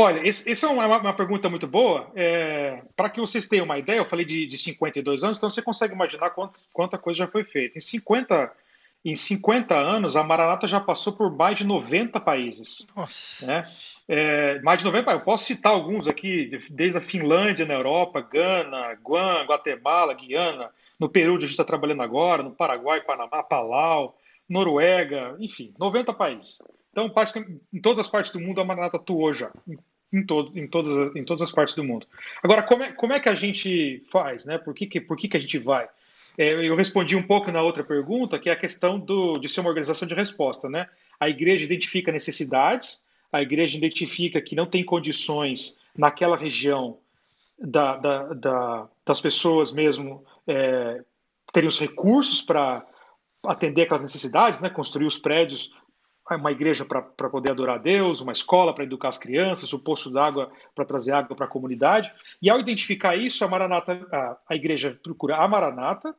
Olha, 0.00 0.22
essa 0.28 0.66
é 0.66 0.68
uma, 0.68 0.86
uma, 0.86 1.12
pergunta 1.12 1.48
muito 1.48 1.66
boa. 1.66 2.12
É, 2.14 2.82
Para 2.94 3.10
que 3.10 3.20
vocês 3.20 3.48
tenham 3.48 3.64
uma 3.64 3.78
ideia, 3.78 3.98
eu 3.98 4.04
falei 4.04 4.24
de, 4.24 4.46
de 4.46 4.56
52 4.56 5.24
anos, 5.24 5.38
então 5.38 5.50
você 5.50 5.60
consegue 5.60 5.92
imaginar 5.92 6.30
quanta, 6.30 6.60
quanta 6.72 6.96
coisa 6.96 7.18
já 7.18 7.26
foi 7.26 7.42
feita. 7.42 7.78
Em 7.78 7.80
50, 7.80 8.52
em 9.04 9.16
50 9.16 9.74
anos, 9.74 10.14
a 10.14 10.22
Maranata 10.22 10.68
já 10.68 10.78
passou 10.78 11.14
por 11.14 11.34
mais 11.34 11.56
de 11.56 11.64
90 11.64 12.20
países. 12.20 12.86
Nossa. 12.94 13.46
Né? 13.46 13.62
É, 14.08 14.58
mais 14.62 14.78
de 14.78 14.86
90 14.86 15.10
Eu 15.10 15.20
posso 15.20 15.44
citar 15.44 15.72
alguns 15.72 16.08
aqui, 16.08 16.58
desde 16.70 16.96
a 16.96 17.02
Finlândia 17.02 17.66
na 17.66 17.74
Europa, 17.74 18.22
Gana, 18.22 18.94
Guam, 19.02 19.44
Guatemala, 19.44 20.14
Guiana, 20.14 20.70
no 20.98 21.08
Peru, 21.08 21.34
onde 21.34 21.44
a 21.44 21.46
gente 21.46 21.52
está 21.52 21.64
trabalhando 21.64 22.02
agora, 22.02 22.42
no 22.42 22.50
Paraguai, 22.50 23.02
Panamá, 23.02 23.42
Palau, 23.42 24.18
Noruega, 24.48 25.36
enfim, 25.38 25.74
90 25.78 26.14
países. 26.14 26.62
Então, 26.90 27.12
em 27.72 27.80
todas 27.80 27.98
as 27.98 28.08
partes 28.08 28.32
do 28.32 28.40
mundo, 28.40 28.60
a 28.60 28.64
Maranata 28.64 28.96
atuou 28.96 29.32
já. 29.34 29.52
Em, 30.10 30.24
todo, 30.24 30.58
em, 30.58 30.66
todas, 30.66 31.14
em 31.14 31.22
todas 31.22 31.42
as 31.42 31.52
partes 31.52 31.74
do 31.74 31.84
mundo. 31.84 32.06
Agora, 32.42 32.62
como 32.62 32.82
é, 32.82 32.92
como 32.92 33.12
é 33.12 33.20
que 33.20 33.28
a 33.28 33.34
gente 33.34 34.02
faz? 34.10 34.46
Né? 34.46 34.56
Por, 34.56 34.74
que, 34.74 35.00
por 35.00 35.18
que, 35.18 35.28
que 35.28 35.36
a 35.36 35.40
gente 35.40 35.58
vai? 35.58 35.86
É, 36.38 36.66
eu 36.66 36.74
respondi 36.74 37.14
um 37.14 37.22
pouco 37.22 37.52
na 37.52 37.60
outra 37.60 37.84
pergunta, 37.84 38.38
que 38.38 38.48
é 38.48 38.52
a 38.52 38.56
questão 38.56 38.98
do, 38.98 39.38
de 39.38 39.48
ser 39.48 39.60
uma 39.60 39.68
organização 39.68 40.08
de 40.08 40.14
resposta. 40.14 40.68
Né? 40.68 40.88
A 41.20 41.28
igreja 41.28 41.64
identifica 41.64 42.10
necessidades, 42.10 43.04
a 43.32 43.42
igreja 43.42 43.76
identifica 43.76 44.40
que 44.40 44.56
não 44.56 44.66
tem 44.66 44.84
condições 44.84 45.80
naquela 45.96 46.36
região 46.36 46.98
da, 47.58 47.96
da, 47.96 48.34
da, 48.34 48.88
das 49.04 49.20
pessoas 49.20 49.72
mesmo 49.72 50.24
é, 50.46 51.02
terem 51.52 51.68
os 51.68 51.78
recursos 51.78 52.40
para 52.40 52.86
atender 53.44 53.82
aquelas 53.82 54.02
necessidades, 54.02 54.60
né? 54.60 54.70
construir 54.70 55.06
os 55.06 55.18
prédios, 55.18 55.72
uma 56.30 56.52
igreja 56.52 56.84
para 56.84 57.30
poder 57.30 57.50
adorar 57.50 57.76
a 57.76 57.78
Deus, 57.78 58.20
uma 58.20 58.32
escola 58.32 58.74
para 58.74 58.84
educar 58.84 59.08
as 59.08 59.18
crianças, 59.18 59.72
o 59.72 59.82
poço 59.82 60.12
d'água 60.12 60.52
para 60.74 60.84
trazer 60.84 61.12
água 61.12 61.34
para 61.34 61.46
a 61.46 61.50
comunidade. 61.50 62.12
E 62.42 62.50
ao 62.50 62.60
identificar 62.60 63.16
isso, 63.16 63.44
a, 63.44 63.48
Maranata, 63.48 64.06
a, 64.12 64.36
a 64.50 64.54
igreja 64.54 64.98
procura 65.02 65.36
a 65.36 65.48
Maranata 65.48 66.14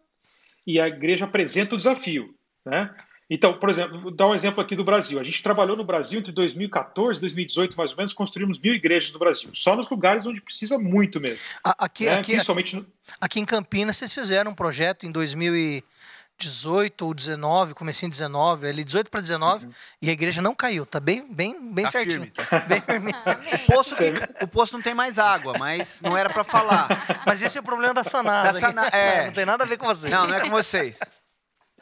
e 0.66 0.80
a 0.80 0.88
igreja 0.88 1.26
apresenta 1.26 1.76
o 1.76 1.78
desafio. 1.78 2.34
Né? 2.66 2.94
Então, 3.30 3.54
por 3.54 3.70
exemplo, 3.70 4.02
vou 4.02 4.12
dar 4.12 4.28
um 4.28 4.34
exemplo 4.34 4.60
aqui 4.60 4.76
do 4.76 4.84
Brasil. 4.84 5.20
A 5.20 5.24
gente 5.24 5.44
trabalhou 5.44 5.78
no 5.78 5.84
Brasil 5.84 6.20
entre 6.20 6.32
2014 6.32 7.20
e 7.20 7.22
2018, 7.22 7.78
mais 7.78 7.92
ou 7.92 7.98
menos, 7.98 8.12
construímos 8.12 8.60
mil 8.60 8.74
igrejas 8.74 9.14
no 9.14 9.20
Brasil. 9.20 9.52
Só 9.54 9.76
nos 9.76 9.88
lugares 9.90 10.26
onde 10.26 10.42
precisa 10.42 10.80
muito 10.80 11.20
mesmo. 11.20 11.38
Aqui, 11.64 12.06
né? 12.06 12.16
aqui, 12.16 12.32
Principalmente 12.32 12.76
no... 12.76 12.86
aqui 13.22 13.40
em 13.40 13.46
Campinas, 13.46 13.98
vocês 13.98 14.12
fizeram 14.12 14.50
um 14.50 14.56
projeto 14.56 15.06
em 15.06 15.12
2018 15.12 17.06
ou 17.06 17.14
19, 17.14 17.76
comecei 17.76 18.08
em 18.08 18.10
19, 18.10 18.68
ali 18.68 18.84
18 18.84 19.12
para 19.12 19.22
19, 19.22 19.68
uhum. 19.68 19.72
e 20.02 20.10
a 20.10 20.12
igreja 20.12 20.42
não 20.42 20.56
caiu. 20.56 20.84
Tá 20.84 21.00
bem, 21.00 21.32
bem, 21.32 21.72
bem 21.72 21.86
tá 21.86 21.92
certinho. 21.92 22.32
Firme, 22.34 22.50
tá 22.50 22.60
bem 22.66 22.82
firme. 22.82 23.12
Ah, 23.14 23.38
o, 23.54 23.72
poço, 23.72 23.96
o 24.42 24.48
poço 24.48 24.74
não 24.74 24.82
tem 24.82 24.96
mais 24.96 25.20
água, 25.20 25.54
mas 25.60 26.00
não 26.02 26.18
era 26.18 26.32
para 26.32 26.44
falar. 26.44 26.88
Mas 27.28 27.44
esse 27.44 27.60
é 27.60 27.62
o 27.62 27.64
problema 27.64 27.94
da 27.94 28.04
Sanada. 28.04 28.54
Da 28.54 28.60
sana... 28.60 28.88
é. 28.88 29.28
Não 29.28 29.34
tem 29.34 29.46
nada 29.46 29.66
a 29.66 29.68
ver 29.68 29.78
com 29.78 29.86
vocês. 29.86 30.12
Não, 30.12 30.26
não 30.26 30.34
é 30.34 30.40
com 30.40 30.50
vocês. 30.50 31.00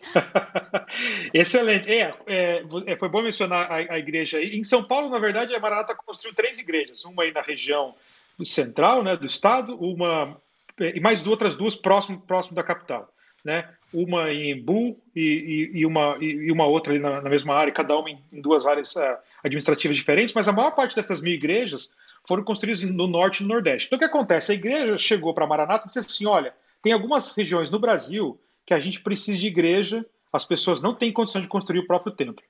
Excelente. 1.34 1.92
É, 1.92 2.14
é, 2.28 2.64
é, 2.86 2.96
foi 2.96 3.10
bom 3.10 3.22
mencionar 3.22 3.72
a, 3.72 3.76
a, 3.76 4.00
igreja 4.00 4.38
aí. 4.38 4.56
Em 4.56 4.64
São 4.64 4.84
Paulo, 4.84 5.10
na 5.10 5.20
verdade, 5.20 5.54
a 5.54 5.60
Maranata 5.60 5.96
construiu 5.96 6.36
três 6.36 6.60
igrejas. 6.60 7.06
Uma 7.06 7.24
aí 7.24 7.32
na 7.32 7.42
região 7.42 7.96
central 8.44 9.04
né, 9.04 9.16
do 9.16 9.26
estado, 9.26 9.76
uma 9.76 10.38
e 10.80 11.00
mais 11.00 11.26
outras 11.26 11.56
duas 11.56 11.76
próximo, 11.76 12.22
próximo 12.22 12.56
da 12.56 12.64
capital. 12.64 13.12
Né? 13.44 13.68
Uma 13.94 14.32
em 14.32 14.52
Embu 14.52 15.00
e, 15.16 15.72
e, 15.74 15.80
e 15.80 15.86
uma, 15.86 16.18
e, 16.20 16.52
uma 16.52 16.66
outra 16.66 16.94
ali 16.94 17.02
na, 17.02 17.22
na, 17.22 17.30
mesma 17.30 17.56
área, 17.56 17.72
cada 17.72 17.98
uma 17.98 18.10
em, 18.10 18.20
em 18.32 18.42
duas 18.42 18.68
áreas 18.68 18.96
uh, 18.96 19.18
administrativas 19.44 19.98
diferentes, 19.98 20.34
mas 20.34 20.48
a 20.48 20.52
maior 20.52 20.72
parte 20.72 20.96
dessas 20.96 21.22
mil 21.22 21.34
igrejas 21.34 21.94
foram 22.28 22.44
construídas 22.44 22.84
no 22.84 23.08
norte 23.08 23.40
e 23.40 23.44
no 23.44 23.54
nordeste. 23.54 23.88
Então 23.88 23.96
o 23.96 24.00
que 24.00 24.06
acontece? 24.06 24.52
A 24.52 24.56
igreja 24.56 24.98
chegou 24.98 25.34
para 25.34 25.48
Maranata 25.48 25.86
e 25.86 25.88
disse 25.88 26.00
assim: 26.00 26.26
olha, 26.26 26.54
tem 26.82 26.92
algumas 26.92 27.36
regiões 27.36 27.72
no 27.72 27.80
Brasil 27.80 28.38
que 28.68 28.74
a 28.74 28.80
gente 28.80 29.02
precisa 29.02 29.38
de 29.38 29.48
igreja, 29.48 30.06
as 30.32 30.44
pessoas 30.46 30.82
não 30.82 30.94
têm 30.94 31.14
condição 31.14 31.42
de 31.42 31.48
construir 31.48 31.80
o 31.80 31.88
próprio 31.88 32.12
templo. 32.12 32.44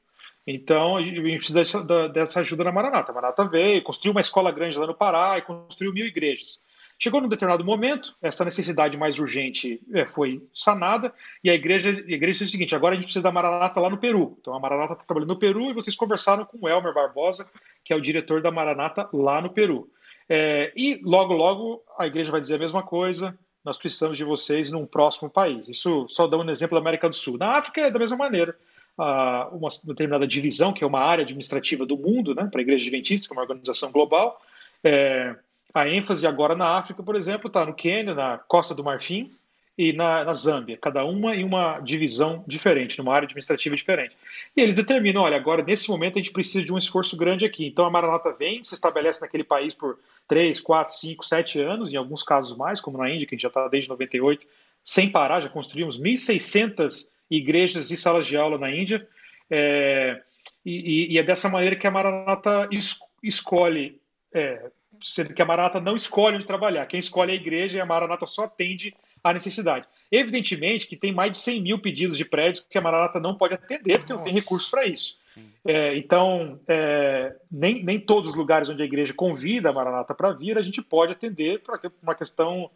Então, 0.47 0.97
a 0.97 1.01
gente 1.03 1.21
precisa 1.37 1.59
dessa, 1.59 2.09
dessa 2.09 2.39
ajuda 2.39 2.63
na 2.63 2.71
Maranata. 2.71 3.11
A 3.11 3.15
Maranata 3.15 3.45
veio, 3.47 3.83
construiu 3.83 4.13
uma 4.13 4.21
escola 4.21 4.51
grande 4.51 4.79
lá 4.79 4.87
no 4.87 4.95
Pará 4.95 5.37
e 5.37 5.43
construiu 5.43 5.93
mil 5.93 6.07
igrejas. 6.07 6.61
Chegou 6.97 7.21
num 7.21 7.27
determinado 7.27 7.63
momento, 7.63 8.15
essa 8.19 8.43
necessidade 8.43 8.97
mais 8.97 9.19
urgente 9.19 9.79
é, 9.93 10.07
foi 10.07 10.41
sanada, 10.51 11.13
e 11.43 11.49
a 11.51 11.53
igreja, 11.53 11.89
a 11.89 12.11
igreja 12.11 12.39
disse 12.39 12.43
o 12.45 12.47
seguinte: 12.47 12.73
agora 12.73 12.93
a 12.93 12.95
gente 12.95 13.05
precisa 13.05 13.21
da 13.21 13.31
Maranata 13.31 13.79
lá 13.79 13.87
no 13.87 13.99
Peru. 13.99 14.35
Então 14.41 14.55
a 14.55 14.59
Maranata 14.59 14.93
está 14.93 15.05
trabalhando 15.05 15.29
no 15.29 15.39
Peru 15.39 15.69
e 15.69 15.73
vocês 15.73 15.95
conversaram 15.95 16.45
com 16.45 16.57
o 16.59 16.67
Elmer 16.67 16.95
Barbosa, 16.95 17.47
que 17.85 17.93
é 17.93 17.95
o 17.95 18.01
diretor 18.01 18.41
da 18.41 18.49
Maranata 18.49 19.07
lá 19.13 19.39
no 19.39 19.51
Peru. 19.51 19.87
É, 20.27 20.73
e 20.75 20.99
logo, 21.03 21.35
logo 21.35 21.83
a 21.99 22.07
igreja 22.07 22.31
vai 22.31 22.41
dizer 22.41 22.55
a 22.55 22.59
mesma 22.59 22.81
coisa, 22.81 23.37
nós 23.67 23.77
precisamos 23.77 24.17
de 24.17 24.23
vocês 24.23 24.71
num 24.71 24.85
próximo 24.85 25.29
país. 25.29 25.67
Isso 25.67 26.05
só 26.07 26.25
dá 26.25 26.37
um 26.37 26.49
exemplo 26.49 26.75
da 26.75 26.79
América 26.79 27.09
do 27.09 27.15
Sul. 27.15 27.37
Na 27.37 27.57
África 27.57 27.81
é 27.81 27.91
da 27.91 27.99
mesma 27.99 28.15
maneira. 28.15 28.57
uma 28.97 29.67
determinada 29.85 30.25
divisão, 30.25 30.71
que 30.71 30.85
é 30.85 30.87
uma 30.87 31.01
área 31.01 31.23
administrativa 31.25 31.85
do 31.85 31.97
mundo, 31.97 32.33
né, 32.33 32.47
para 32.49 32.61
a 32.61 32.63
Igreja 32.63 32.85
Adventista, 32.85 33.27
que 33.27 33.33
é 33.33 33.35
uma 33.35 33.41
organização 33.41 33.91
global. 33.91 34.41
É, 34.81 35.35
a 35.73 35.87
ênfase 35.89 36.25
agora 36.25 36.55
na 36.55 36.77
África, 36.77 37.03
por 37.03 37.17
exemplo, 37.17 37.47
está 37.47 37.65
no 37.65 37.73
Quênia, 37.73 38.15
na 38.15 38.37
Costa 38.37 38.73
do 38.73 38.85
Marfim, 38.85 39.29
e 39.77 39.93
na, 39.93 40.23
na 40.23 40.33
Zâmbia, 40.33 40.75
cada 40.75 41.05
uma 41.05 41.35
em 41.35 41.43
uma 41.43 41.79
divisão 41.79 42.43
diferente, 42.47 42.97
numa 42.97 43.13
área 43.13 43.25
administrativa 43.25 43.75
diferente. 43.75 44.17
E 44.55 44.61
eles 44.61 44.75
determinam, 44.75 45.21
olha, 45.21 45.37
agora 45.37 45.63
nesse 45.63 45.87
momento 45.87 46.15
a 46.15 46.21
gente 46.21 46.33
precisa 46.33 46.65
de 46.65 46.73
um 46.73 46.77
esforço 46.77 47.15
grande 47.15 47.45
aqui. 47.45 47.67
Então 47.67 47.85
a 47.85 47.89
Maranata 47.89 48.31
vem, 48.31 48.63
se 48.63 48.73
estabelece 48.73 49.21
naquele 49.21 49.43
país 49.43 49.75
por 49.75 49.99
3, 50.27 50.59
4, 50.59 50.95
5, 50.95 51.23
7 51.23 51.61
anos, 51.61 51.93
em 51.93 51.97
alguns 51.97 52.23
casos 52.23 52.57
mais, 52.57 52.81
como 52.81 52.97
na 52.97 53.09
Índia, 53.09 53.27
que 53.27 53.35
a 53.35 53.37
gente 53.37 53.43
já 53.43 53.49
está 53.49 53.67
desde 53.67 53.89
98, 53.89 54.47
sem 54.83 55.09
parar, 55.11 55.41
já 55.41 55.49
construímos 55.49 55.99
1.600 55.99 57.09
igrejas 57.29 57.91
e 57.91 57.97
salas 57.97 58.25
de 58.25 58.35
aula 58.35 58.57
na 58.57 58.73
Índia. 58.73 59.07
É, 59.47 60.19
e, 60.65 61.13
e, 61.13 61.17
é 61.19 61.23
dessa 61.23 61.49
maneira 61.49 61.75
que 61.75 61.85
a 61.85 61.91
Maranata 61.91 62.67
es, 62.71 62.99
escolhe, 63.21 64.01
é, 64.33 64.71
sendo 65.03 65.35
que 65.35 65.41
a 65.41 65.45
Maranata 65.45 65.79
não 65.79 65.95
escolhe 65.95 66.37
onde 66.37 66.45
trabalhar. 66.47 66.85
Quem 66.87 66.99
escolhe 66.99 67.31
é 67.31 67.33
a 67.33 67.39
igreja 67.39 67.77
e 67.77 67.81
a 67.81 67.85
Maranata 67.85 68.25
só 68.25 68.45
atende 68.45 68.95
a 69.23 69.33
necessidade. 69.33 69.85
Evidentemente 70.11 70.87
que 70.87 70.95
tem 70.95 71.11
mais 71.11 71.31
de 71.31 71.37
100 71.37 71.61
mil 71.61 71.79
pedidos 71.79 72.17
de 72.17 72.23
prédios 72.23 72.65
que 72.69 72.77
a 72.77 72.81
Maranata 72.81 73.19
não 73.19 73.35
pode 73.35 73.55
atender, 73.55 73.99
porque 73.99 74.13
Nossa. 74.13 74.15
não 74.15 74.23
tem 74.23 74.33
recursos 74.33 74.69
para 74.69 74.85
isso. 74.85 75.19
É, 75.65 75.97
então, 75.97 76.59
é, 76.67 77.35
nem, 77.51 77.83
nem 77.83 77.99
todos 77.99 78.29
os 78.29 78.35
lugares 78.35 78.69
onde 78.69 78.81
a 78.81 78.85
igreja 78.85 79.13
convida 79.13 79.69
a 79.69 79.73
Maranata 79.73 80.13
para 80.15 80.31
vir, 80.31 80.57
a 80.57 80.61
gente 80.61 80.81
pode 80.81 81.11
atender 81.11 81.61
por 81.61 81.79
uma 82.01 82.15
questão 82.15 82.71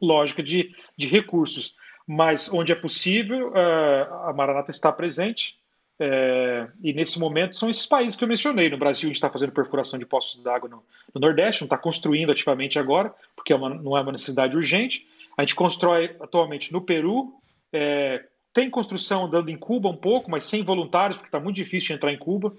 lógica 0.00 0.42
de, 0.42 0.74
de 0.96 1.06
recursos. 1.06 1.76
Mas 2.06 2.52
onde 2.52 2.72
é 2.72 2.74
possível, 2.74 3.52
é, 3.54 4.08
a 4.24 4.32
Maranata 4.34 4.70
está 4.70 4.90
presente. 4.90 5.60
É, 6.02 6.66
e 6.82 6.94
nesse 6.94 7.20
momento 7.20 7.58
são 7.58 7.68
esses 7.68 7.84
países 7.84 8.18
que 8.18 8.24
eu 8.24 8.28
mencionei. 8.28 8.70
No 8.70 8.78
Brasil, 8.78 9.06
a 9.06 9.08
gente 9.08 9.16
está 9.16 9.28
fazendo 9.28 9.52
perfuração 9.52 9.98
de 9.98 10.06
poços 10.06 10.42
d'água 10.42 10.66
no, 10.66 10.82
no, 11.14 11.20
Nordeste, 11.20 11.60
não 11.60 11.66
está 11.66 11.76
construindo 11.76 12.32
ativamente 12.32 12.78
agora, 12.78 13.14
porque 13.36 13.52
é 13.52 13.56
uma, 13.56 13.68
não 13.68 13.96
é 13.96 14.00
uma 14.00 14.12
necessidade 14.12 14.56
urgente. 14.56 15.06
A 15.40 15.42
gente 15.42 15.54
constrói 15.54 16.14
atualmente 16.20 16.70
no 16.70 16.82
Peru, 16.82 17.32
é, 17.72 18.22
tem 18.52 18.68
construção 18.68 19.24
andando 19.24 19.48
em 19.48 19.56
Cuba 19.56 19.88
um 19.88 19.96
pouco, 19.96 20.30
mas 20.30 20.44
sem 20.44 20.62
voluntários, 20.62 21.16
porque 21.16 21.28
está 21.28 21.40
muito 21.40 21.56
difícil 21.56 21.96
entrar 21.96 22.12
em 22.12 22.18
Cuba. 22.18 22.54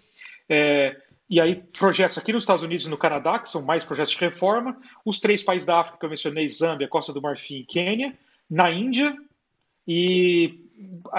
É, 0.50 1.00
e 1.30 1.40
aí, 1.40 1.58
projetos 1.78 2.18
aqui 2.18 2.34
nos 2.34 2.42
Estados 2.42 2.64
Unidos 2.64 2.88
e 2.88 2.90
no 2.90 2.98
Canadá, 2.98 3.38
que 3.38 3.52
são 3.52 3.64
mais 3.64 3.84
projetos 3.84 4.14
de 4.14 4.20
reforma. 4.20 4.76
Os 5.06 5.20
três 5.20 5.44
países 5.44 5.64
da 5.64 5.80
África 5.80 6.00
que 6.00 6.06
eu 6.06 6.10
mencionei, 6.10 6.50
Zâmbia, 6.50 6.88
Costa 6.88 7.14
do 7.14 7.22
Marfim 7.22 7.58
e 7.58 7.66
Quênia. 7.66 8.18
Na 8.50 8.72
Índia. 8.72 9.16
E 9.88 10.66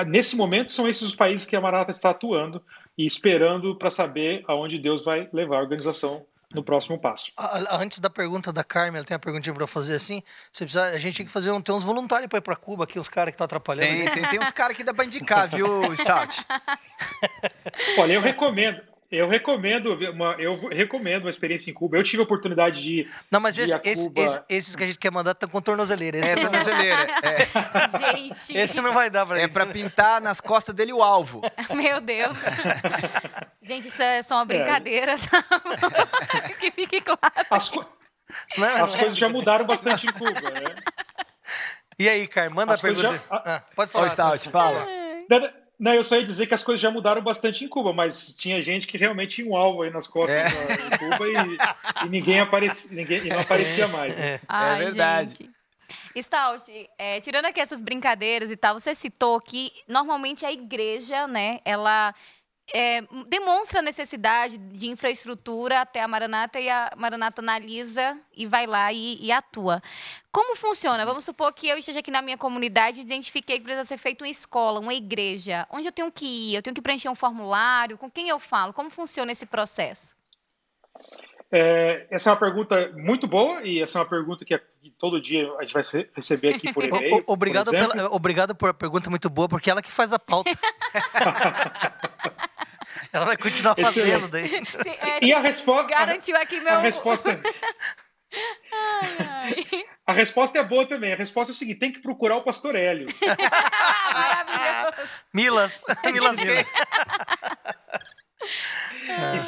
nesse 0.08 0.34
momento 0.36 0.72
são 0.72 0.88
esses 0.88 1.02
os 1.02 1.14
países 1.14 1.46
que 1.46 1.54
a 1.54 1.60
Marata 1.60 1.92
está 1.92 2.10
atuando 2.10 2.60
e 2.98 3.06
esperando 3.06 3.76
para 3.76 3.88
saber 3.88 4.42
aonde 4.48 4.80
Deus 4.80 5.04
vai 5.04 5.28
levar 5.32 5.58
a 5.58 5.62
organização 5.62 6.26
no 6.54 6.62
próximo 6.62 6.98
passo. 6.98 7.32
Antes 7.70 7.98
da 7.98 8.10
pergunta 8.10 8.52
da 8.52 8.62
Carmen, 8.64 8.96
ela 8.96 9.04
tem 9.04 9.14
uma 9.14 9.20
perguntinha 9.20 9.54
para 9.54 9.66
fazer 9.66 9.94
assim. 9.94 10.22
Você 10.50 10.64
precisa, 10.64 10.84
a 10.84 10.98
gente 10.98 11.16
tem 11.16 11.26
que 11.26 11.32
fazer 11.32 11.50
um, 11.50 11.60
tem 11.60 11.74
uns 11.74 11.84
voluntários 11.84 12.28
para 12.28 12.38
ir 12.38 12.42
para 12.42 12.56
Cuba 12.56 12.84
aqui, 12.84 12.98
os 12.98 13.08
caras 13.08 13.30
que 13.30 13.34
estão 13.34 13.44
atrapalhando. 13.44 13.88
Tem, 13.88 14.10
tem, 14.10 14.30
tem 14.30 14.40
uns 14.40 14.52
caras 14.52 14.76
que 14.76 14.84
dá 14.84 14.92
para 14.94 15.04
indicar, 15.04 15.48
viu, 15.48 15.66
Stout? 15.96 16.46
Olha, 17.98 18.12
eu 18.14 18.20
recomendo. 18.20 18.91
Eu 19.12 19.28
recomendo 19.28 19.92
uma, 20.10 20.34
eu 20.38 20.68
recomendo 20.68 21.24
uma 21.24 21.30
experiência 21.30 21.70
em 21.70 21.74
Cuba. 21.74 21.98
Eu 21.98 22.02
tive 22.02 22.22
a 22.22 22.24
oportunidade 22.24 22.82
de. 22.82 23.06
Não, 23.30 23.40
mas 23.40 23.58
esse, 23.58 23.78
esse, 23.84 24.10
esse, 24.16 24.42
esses 24.48 24.74
que 24.74 24.84
a 24.84 24.86
gente 24.86 24.98
quer 24.98 25.12
mandar 25.12 25.32
estão 25.32 25.50
com 25.50 25.60
tornozeleira. 25.60 26.16
Esse 26.16 26.32
é, 26.32 26.36
tornozeleira. 26.36 27.06
É. 27.22 28.16
Gente. 28.16 28.56
Esse 28.56 28.80
não 28.80 28.94
vai 28.94 29.10
dar 29.10 29.26
pra 29.26 29.38
É 29.38 29.46
para 29.46 29.66
pintar 29.66 30.18
nas 30.18 30.40
costas 30.40 30.74
dele 30.74 30.94
o 30.94 31.02
alvo. 31.02 31.42
Meu 31.76 32.00
Deus. 32.00 32.38
gente, 33.60 33.88
isso 33.88 34.00
é 34.00 34.22
só 34.22 34.36
uma 34.36 34.46
brincadeira, 34.46 35.16
tá? 35.18 35.44
que 36.58 36.70
fique 36.70 37.02
claro. 37.02 37.20
As, 37.50 37.68
co... 37.68 37.84
não, 38.56 38.84
As 38.84 38.94
coisas 38.94 39.16
já 39.16 39.28
mudaram 39.28 39.66
bastante 39.66 40.06
em 40.06 40.12
Cuba, 40.12 40.40
né? 40.40 40.74
E 41.98 42.08
aí, 42.08 42.26
Carmen, 42.26 42.54
manda 42.54 42.72
As 42.72 42.80
a 42.80 42.82
pergunta. 42.82 43.12
Já... 43.12 43.22
Ah, 43.30 43.62
pode 43.76 43.90
falar. 43.90 44.04
Oi, 44.04 44.10
Stout, 44.10 44.50
fala. 44.50 44.86
Não, 45.28 45.61
eu 45.80 46.04
só 46.04 46.16
ia 46.16 46.24
dizer 46.24 46.46
que 46.46 46.54
as 46.54 46.62
coisas 46.62 46.80
já 46.80 46.90
mudaram 46.90 47.22
bastante 47.22 47.64
em 47.64 47.68
Cuba, 47.68 47.92
mas 47.92 48.34
tinha 48.36 48.62
gente 48.62 48.86
que 48.86 48.98
realmente 48.98 49.36
tinha 49.36 49.50
um 49.50 49.56
alvo 49.56 49.82
aí 49.82 49.90
nas 49.90 50.06
costas 50.06 50.36
é. 50.36 50.46
em 50.46 50.98
Cuba 50.98 51.28
e, 51.28 52.06
e 52.06 52.08
ninguém, 52.08 52.40
aparecia, 52.40 52.96
ninguém 52.96 53.26
e 53.26 53.28
não 53.28 53.40
aparecia 53.40 53.88
mais. 53.88 54.16
Né? 54.16 54.34
É, 54.34 54.40
Ai, 54.48 54.80
é 54.80 54.84
verdade. 54.84 55.30
Gente. 55.30 55.50
Stout, 56.22 56.90
é, 56.98 57.20
tirando 57.20 57.46
aqui 57.46 57.60
essas 57.60 57.80
brincadeiras 57.80 58.50
e 58.50 58.56
tal, 58.56 58.78
você 58.78 58.94
citou 58.94 59.40
que 59.40 59.72
normalmente 59.88 60.44
a 60.44 60.52
igreja, 60.52 61.26
né, 61.26 61.60
ela 61.64 62.14
é, 62.72 63.02
demonstra 63.28 63.80
a 63.80 63.82
necessidade 63.82 64.56
de 64.56 64.88
infraestrutura 64.88 65.80
até 65.80 66.00
a 66.00 66.08
Maranata 66.08 66.60
e 66.60 66.68
a 66.68 66.90
Maranata 66.96 67.42
analisa 67.42 68.18
e 68.36 68.46
vai 68.46 68.66
lá 68.66 68.92
e, 68.92 69.18
e, 69.20 69.32
atua. 69.32 69.82
Como 70.30 70.56
funciona? 70.56 71.04
Vamos 71.04 71.24
supor 71.24 71.52
que 71.52 71.68
eu 71.68 71.76
esteja 71.76 71.98
aqui 71.98 72.10
na 72.10 72.22
minha 72.22 72.38
comunidade 72.38 73.00
e 73.00 73.02
identifiquei 73.02 73.58
que 73.58 73.64
precisa 73.64 73.84
ser 73.84 73.98
feita 73.98 74.24
uma 74.24 74.30
escola, 74.30 74.80
uma 74.80 74.94
igreja. 74.94 75.66
Onde 75.70 75.88
eu 75.88 75.92
tenho 75.92 76.10
que 76.10 76.24
ir? 76.24 76.54
Eu 76.54 76.62
tenho 76.62 76.74
que 76.74 76.80
preencher 76.80 77.08
um 77.08 77.14
formulário? 77.14 77.98
Com 77.98 78.10
quem 78.10 78.28
eu 78.28 78.38
falo? 78.38 78.72
Como 78.72 78.90
funciona 78.90 79.32
esse 79.32 79.44
processo? 79.44 80.16
É, 81.54 82.06
essa 82.10 82.30
é 82.30 82.32
uma 82.32 82.38
pergunta 82.38 82.90
muito 82.96 83.26
boa 83.26 83.62
e 83.62 83.82
essa 83.82 83.98
é 83.98 84.00
uma 84.00 84.08
pergunta 84.08 84.42
que, 84.42 84.58
todo 84.98 85.20
dia 85.20 85.52
a 85.58 85.62
gente 85.62 85.74
vai 85.74 85.82
receber 86.14 86.54
aqui 86.54 86.72
por 86.72 86.82
e-mail. 86.86 87.22
obrigado, 87.26 87.66
por 87.66 87.72
pela, 87.72 88.10
obrigado 88.14 88.54
por 88.54 88.70
a 88.70 88.74
pergunta 88.74 89.10
muito 89.10 89.28
boa, 89.28 89.46
porque 89.46 89.70
ela 89.70 89.82
que 89.82 89.92
faz 89.92 90.14
a 90.14 90.18
pauta. 90.18 90.50
ela 93.12 93.26
vai 93.26 93.36
continuar 93.36 93.74
fazendo 93.76 94.28
daí. 94.28 94.48
Sim, 94.48 94.88
é, 94.88 95.24
e 95.24 95.32
a 95.32 95.40
resposta. 95.40 95.88
Garantiu 95.88 96.36
aqui 96.36 96.60
meu. 96.60 96.74
A 96.74 96.80
resposta. 96.80 97.30
ai, 98.72 99.16
ai. 99.18 99.84
A 100.06 100.12
resposta 100.12 100.58
é 100.58 100.64
boa 100.64 100.86
também. 100.86 101.12
A 101.12 101.16
resposta 101.16 101.52
é 101.52 101.54
o 101.54 101.56
seguinte: 101.56 101.78
tem 101.78 101.92
que 101.92 102.00
procurar 102.00 102.36
o 102.36 102.42
pastor 102.42 102.74
Hélio. 102.74 103.06
Maravilhoso. 104.14 105.08
Milas. 105.32 105.84
Milas 106.04 106.40
Gay. 106.40 106.66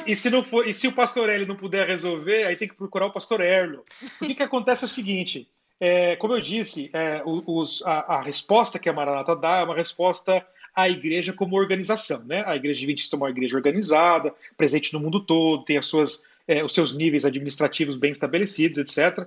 E, 0.06 0.12
e, 0.12 0.16
se 0.16 0.28
não 0.30 0.44
for, 0.44 0.68
e 0.68 0.74
se 0.74 0.86
o 0.86 0.92
pastor 0.92 1.28
Hélio 1.28 1.46
não 1.46 1.56
puder 1.56 1.86
resolver, 1.86 2.44
aí 2.44 2.56
tem 2.56 2.68
que 2.68 2.74
procurar 2.74 3.06
o 3.06 3.12
pastor 3.12 3.40
Erlo. 3.40 3.84
O 4.20 4.26
que, 4.26 4.34
que 4.34 4.42
acontece 4.42 4.84
é 4.84 4.86
o 4.86 4.90
seguinte: 4.90 5.48
é, 5.80 6.16
como 6.16 6.34
eu 6.34 6.40
disse, 6.40 6.90
é, 6.92 7.22
os, 7.24 7.84
a, 7.86 8.16
a, 8.16 8.22
resposta 8.22 8.78
que 8.78 8.88
a 8.88 8.92
Maranata 8.92 9.34
dá 9.34 9.58
é 9.58 9.64
uma 9.64 9.74
resposta 9.74 10.46
à 10.74 10.88
igreja 10.88 11.32
como 11.32 11.56
organização. 11.56 12.24
Né? 12.24 12.42
A 12.46 12.56
igreja 12.56 12.80
adventista 12.80 13.16
é 13.16 13.18
uma 13.18 13.30
igreja 13.30 13.56
organizada, 13.56 14.34
presente 14.56 14.92
no 14.92 15.00
mundo 15.00 15.20
todo, 15.20 15.64
tem 15.64 15.76
as 15.76 15.86
suas, 15.86 16.26
é, 16.46 16.64
os 16.64 16.74
seus 16.74 16.96
níveis 16.96 17.24
administrativos 17.24 17.96
bem 17.96 18.10
estabelecidos, 18.10 18.78
etc. 18.78 19.26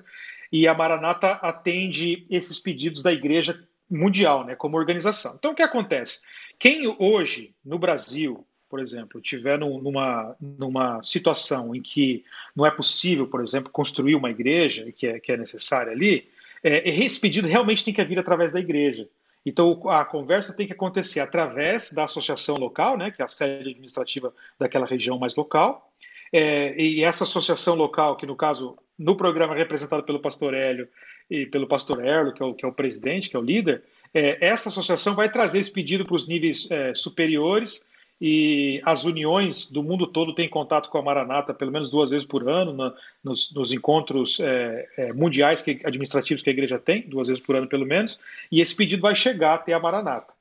E 0.52 0.68
a 0.68 0.74
Maranata 0.74 1.32
atende 1.34 2.26
esses 2.30 2.60
pedidos 2.60 3.02
da 3.02 3.12
igreja 3.12 3.62
mundial, 3.90 4.46
né, 4.46 4.56
como 4.56 4.78
organização. 4.78 5.36
Então, 5.38 5.52
o 5.52 5.56
que 5.56 5.64
acontece? 5.64 6.22
Quem 6.60 6.94
hoje, 7.00 7.54
no 7.64 7.80
Brasil, 7.80 8.46
por 8.70 8.80
exemplo, 8.80 9.22
tiver 9.22 9.58
numa, 9.58 10.36
numa 10.40 11.02
situação 11.02 11.74
em 11.74 11.82
que 11.82 12.24
não 12.56 12.66
é 12.66 12.72
possível, 12.72 13.28
por 13.28 13.42
exemplo, 13.42 13.72
construir 13.72 14.16
uma 14.16 14.30
igreja 14.30 14.92
que 14.92 15.08
é, 15.08 15.20
que 15.20 15.32
é 15.32 15.38
necessária 15.38 15.92
ali, 15.92 16.28
é, 16.64 16.90
esse 16.90 17.20
pedido 17.20 17.48
realmente 17.48 17.84
tem 17.84 17.94
que 17.94 18.04
vir 18.04 18.20
através 18.20 18.52
da 18.52 18.60
igreja. 18.60 19.08
Então, 19.48 19.90
a 19.90 20.04
conversa 20.04 20.54
tem 20.54 20.68
que 20.68 20.74
acontecer 20.74 21.22
através 21.22 21.94
da 21.94 22.04
associação 22.04 22.58
local, 22.58 22.98
né, 22.98 23.12
que 23.12 23.22
é 23.22 23.26
a 23.26 23.30
sede 23.30 23.70
administrativa 23.70 24.34
daquela 24.60 24.86
região 24.86 25.18
mais 25.18 25.38
local, 25.38 25.90
é, 26.34 26.76
e 26.78 27.02
essa 27.02 27.24
associação 27.24 27.74
local, 27.74 28.18
que 28.18 28.26
no 28.26 28.36
caso, 28.36 28.78
no 29.00 29.16
programa 29.16 29.56
é 29.56 29.58
representado 29.58 30.04
pelo 30.04 30.20
pastor 30.20 30.54
Hélio 30.54 30.90
e 31.32 31.46
pelo 31.46 31.66
pastor 31.66 32.06
Erlo, 32.06 32.34
que 32.34 32.44
é 32.44 32.46
o, 32.46 32.54
que 32.54 32.66
é 32.66 32.68
o 32.68 32.74
presidente, 32.74 33.30
que 33.30 33.38
é 33.38 33.40
o 33.40 33.42
líder, 33.42 33.84
é, 34.14 34.46
essa 34.46 34.68
associação 34.68 35.16
vai 35.16 35.32
trazer 35.32 35.60
esse 35.60 35.72
pedido 35.72 36.06
para 36.06 36.18
os 36.18 36.28
níveis 36.28 36.70
é, 36.70 36.94
superiores 36.94 37.86
e 38.20 38.82
as 38.84 39.06
uniões 39.06 39.72
do 39.72 39.84
mundo 39.84 40.08
todo 40.08 40.34
têm 40.34 40.50
contato 40.50 40.90
com 40.90 40.98
a 40.98 41.02
Maranata 41.02 41.54
pelo 41.54 41.72
menos 41.72 41.90
duas 41.90 42.10
vezes 42.10 42.26
por 42.26 42.50
ano, 42.50 42.74
na, 42.74 42.94
nos, 43.24 43.54
nos, 43.54 43.72
encontros 43.72 44.40
é, 44.40 44.88
é, 44.98 45.14
mundiais 45.14 45.62
que, 45.62 45.80
administrativos 45.84 46.42
que 46.42 46.50
a 46.50 46.54
igreja 46.54 46.80
tem, 46.80 47.08
duas 47.08 47.28
vezes 47.28 47.44
por 47.44 47.56
ano 47.56 47.68
pelo 47.68 47.86
menos, 47.86 48.20
e 48.52 48.60
esse 48.60 48.76
pedido 48.76 49.02
vai 49.02 49.14
chegar 49.14 49.56
até 49.56 49.74
a 49.74 49.80
Maranata. 49.80 50.34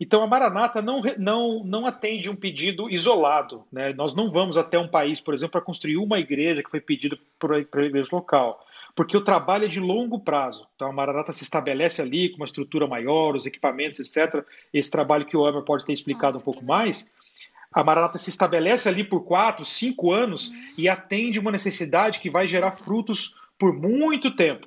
Então, 0.00 0.22
a 0.22 0.26
Maranata 0.26 0.80
não, 0.80 1.02
não, 1.18 1.62
não 1.62 1.86
atende 1.86 2.30
um 2.30 2.34
pedido 2.34 2.88
isolado. 2.88 3.64
Né? 3.70 3.92
Nós 3.92 4.16
não 4.16 4.30
vamos 4.30 4.56
até 4.56 4.78
um 4.78 4.88
país, 4.88 5.20
por 5.20 5.34
exemplo, 5.34 5.52
para 5.52 5.60
construir 5.60 5.98
uma 5.98 6.18
igreja 6.18 6.62
que 6.62 6.70
foi 6.70 6.80
pedida 6.80 7.18
para 7.38 7.56
a 7.56 7.84
igreja 7.84 8.08
local, 8.10 8.64
porque 8.96 9.14
o 9.14 9.20
trabalho 9.20 9.66
é 9.66 9.68
de 9.68 9.78
longo 9.78 10.18
prazo. 10.18 10.66
Então, 10.74 10.88
a 10.88 10.92
Maranata 10.92 11.32
se 11.32 11.44
estabelece 11.44 12.00
ali 12.00 12.30
com 12.30 12.38
uma 12.38 12.46
estrutura 12.46 12.86
maior, 12.86 13.36
os 13.36 13.44
equipamentos, 13.44 14.00
etc. 14.00 14.42
Esse 14.72 14.90
trabalho 14.90 15.26
que 15.26 15.36
o 15.36 15.46
Emer 15.46 15.62
pode 15.62 15.84
ter 15.84 15.92
explicado 15.92 16.32
Nossa, 16.32 16.42
um 16.42 16.50
pouco 16.50 16.64
mais 16.64 17.12
a 17.72 17.84
Maranata 17.84 18.18
se 18.18 18.30
estabelece 18.30 18.88
ali 18.88 19.04
por 19.04 19.24
quatro, 19.24 19.64
cinco 19.64 20.12
anos 20.12 20.52
e 20.76 20.88
atende 20.88 21.38
uma 21.38 21.52
necessidade 21.52 22.18
que 22.18 22.30
vai 22.30 22.46
gerar 22.46 22.76
frutos 22.76 23.36
por 23.58 23.72
muito 23.72 24.34
tempo. 24.34 24.66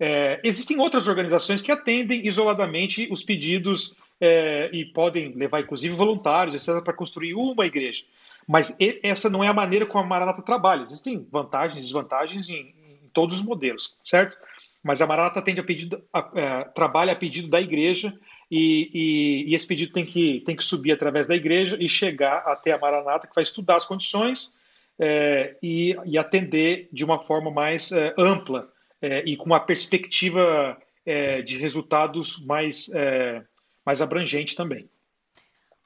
É, 0.00 0.40
existem 0.42 0.80
outras 0.80 1.06
organizações 1.06 1.62
que 1.62 1.70
atendem 1.70 2.26
isoladamente 2.26 3.08
os 3.12 3.22
pedidos 3.22 3.96
é, 4.20 4.68
e 4.72 4.84
podem 4.86 5.32
levar, 5.32 5.60
inclusive, 5.60 5.94
voluntários, 5.94 6.56
etc., 6.56 6.82
para 6.82 6.92
construir 6.92 7.34
uma 7.34 7.64
igreja. 7.64 8.04
Mas 8.48 8.76
essa 9.02 9.30
não 9.30 9.44
é 9.44 9.48
a 9.48 9.52
maneira 9.52 9.86
como 9.86 10.02
a 10.02 10.06
Maranata 10.06 10.42
trabalha. 10.42 10.82
Existem 10.82 11.24
vantagens 11.30 11.76
e 11.76 11.80
desvantagens 11.80 12.48
em, 12.48 12.74
em, 12.84 13.10
todos 13.12 13.36
os 13.36 13.46
modelos, 13.46 13.96
certo? 14.04 14.36
Mas 14.82 15.00
a 15.00 15.06
Maranata 15.06 15.38
atende 15.38 15.60
a 15.60 15.64
pedido, 15.64 16.02
a, 16.12 16.18
a, 16.18 16.40
é, 16.40 16.64
trabalha 16.64 17.12
a 17.12 17.16
pedido 17.16 17.46
da 17.46 17.60
igreja 17.60 18.12
e, 18.54 18.90
e, 18.92 19.50
e, 19.50 19.54
esse 19.54 19.66
pedido 19.66 19.94
tem 19.94 20.04
que, 20.04 20.42
tem 20.44 20.54
que 20.54 20.62
subir 20.62 20.92
através 20.92 21.26
da 21.26 21.34
igreja 21.34 21.74
e 21.80 21.88
chegar 21.88 22.42
até 22.46 22.70
a 22.72 22.78
Maranata, 22.78 23.26
que 23.26 23.34
vai 23.34 23.42
estudar 23.42 23.76
as 23.76 23.86
condições 23.86 24.60
é, 24.98 25.56
e, 25.62 25.96
e, 26.04 26.18
atender 26.18 26.86
de 26.92 27.02
uma 27.02 27.18
forma 27.24 27.50
mais 27.50 27.90
é, 27.92 28.14
ampla 28.18 28.70
é, 29.00 29.24
e 29.24 29.38
com 29.38 29.46
uma 29.46 29.58
perspectiva 29.58 30.76
é, 31.06 31.40
de 31.40 31.56
resultados 31.56 32.44
mais, 32.44 32.92
é, 32.94 33.42
mais 33.86 34.02
abrangente 34.02 34.54
também. 34.54 34.86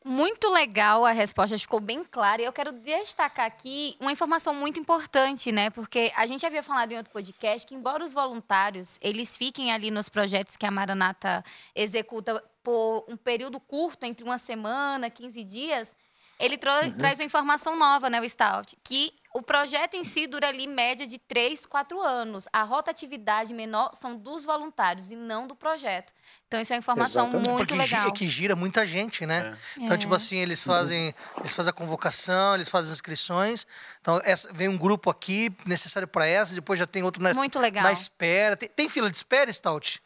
Muito 0.08 0.48
legal, 0.50 1.04
a 1.04 1.10
resposta 1.10 1.58
ficou 1.58 1.80
bem 1.80 2.04
clara. 2.04 2.40
E 2.40 2.44
eu 2.44 2.52
quero 2.52 2.70
destacar 2.70 3.44
aqui 3.44 3.96
uma 3.98 4.12
informação 4.12 4.54
muito 4.54 4.78
importante, 4.78 5.50
né? 5.50 5.68
Porque 5.68 6.12
a 6.14 6.24
gente 6.26 6.46
havia 6.46 6.62
falado 6.62 6.92
em 6.92 6.96
outro 6.96 7.12
podcast 7.12 7.66
que, 7.66 7.74
embora 7.74 8.04
os 8.04 8.12
voluntários 8.12 9.00
eles 9.02 9.36
fiquem 9.36 9.72
ali 9.72 9.90
nos 9.90 10.08
projetos 10.08 10.56
que 10.56 10.64
a 10.64 10.70
Maranata 10.70 11.42
executa 11.74 12.40
por 12.62 13.04
um 13.08 13.16
período 13.16 13.58
curto, 13.58 14.04
entre 14.04 14.22
uma 14.22 14.38
semana, 14.38 15.10
15 15.10 15.42
dias, 15.42 15.96
ele 16.38 16.57
uhum. 16.57 16.92
traz 16.92 17.18
uma 17.18 17.25
informação 17.25 17.77
nova, 17.77 18.11
né, 18.11 18.20
o 18.20 18.29
Stout, 18.29 18.77
que 18.85 19.12
o 19.37 19.42
projeto 19.42 19.94
em 19.94 20.05
si 20.05 20.27
dura 20.27 20.49
ali 20.49 20.66
média 20.66 21.07
de 21.07 21.18
3, 21.18 21.66
4 21.66 22.01
anos. 22.01 22.49
A 22.51 22.62
rotatividade 22.62 23.53
menor 23.53 23.90
são 23.94 24.16
dos 24.16 24.44
voluntários 24.44 25.11
e 25.11 25.16
não 25.16 25.46
do 25.46 25.55
projeto. 25.55 26.12
Então, 26.46 26.59
isso 26.59 26.72
é 26.72 26.77
uma 26.77 26.79
informação 26.79 27.25
Exatamente. 27.25 27.49
muito 27.49 27.59
Porque 27.59 27.75
legal. 27.75 28.05
Porque 28.05 28.25
que 28.25 28.31
gira 28.31 28.57
muita 28.57 28.87
gente, 28.87 29.27
né? 29.27 29.55
É. 29.79 29.83
Então, 29.83 29.99
tipo 29.99 30.14
é. 30.14 30.16
assim, 30.16 30.38
eles 30.38 30.64
fazem, 30.64 31.14
eles 31.38 31.55
fazem 31.55 31.70
a 31.70 31.72
convocação, 31.72 32.55
eles 32.55 32.70
fazem 32.70 32.90
as 32.90 32.96
inscrições. 32.96 33.66
Então, 34.01 34.18
essa, 34.25 34.51
vem 34.55 34.68
um 34.68 34.79
grupo 34.79 35.11
aqui 35.11 35.55
necessário 35.66 36.09
para 36.09 36.27
essa, 36.27 36.55
depois 36.55 36.79
já 36.79 36.87
tem 36.87 37.03
outro 37.03 37.22
na, 37.22 37.35
muito 37.35 37.59
legal. 37.59 37.85
na 37.85 37.92
espera. 37.92 38.57
Tem, 38.57 38.70
tem 38.70 38.88
fila 38.88 39.11
de 39.11 39.18
espera, 39.18 39.53
Stout? 39.53 40.03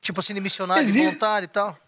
Tipo 0.00 0.18
assim, 0.18 0.34
de 0.34 0.40
missionário, 0.40 0.82
Existe... 0.82 1.04
voluntário 1.04 1.46
e 1.46 1.48
tal? 1.48 1.78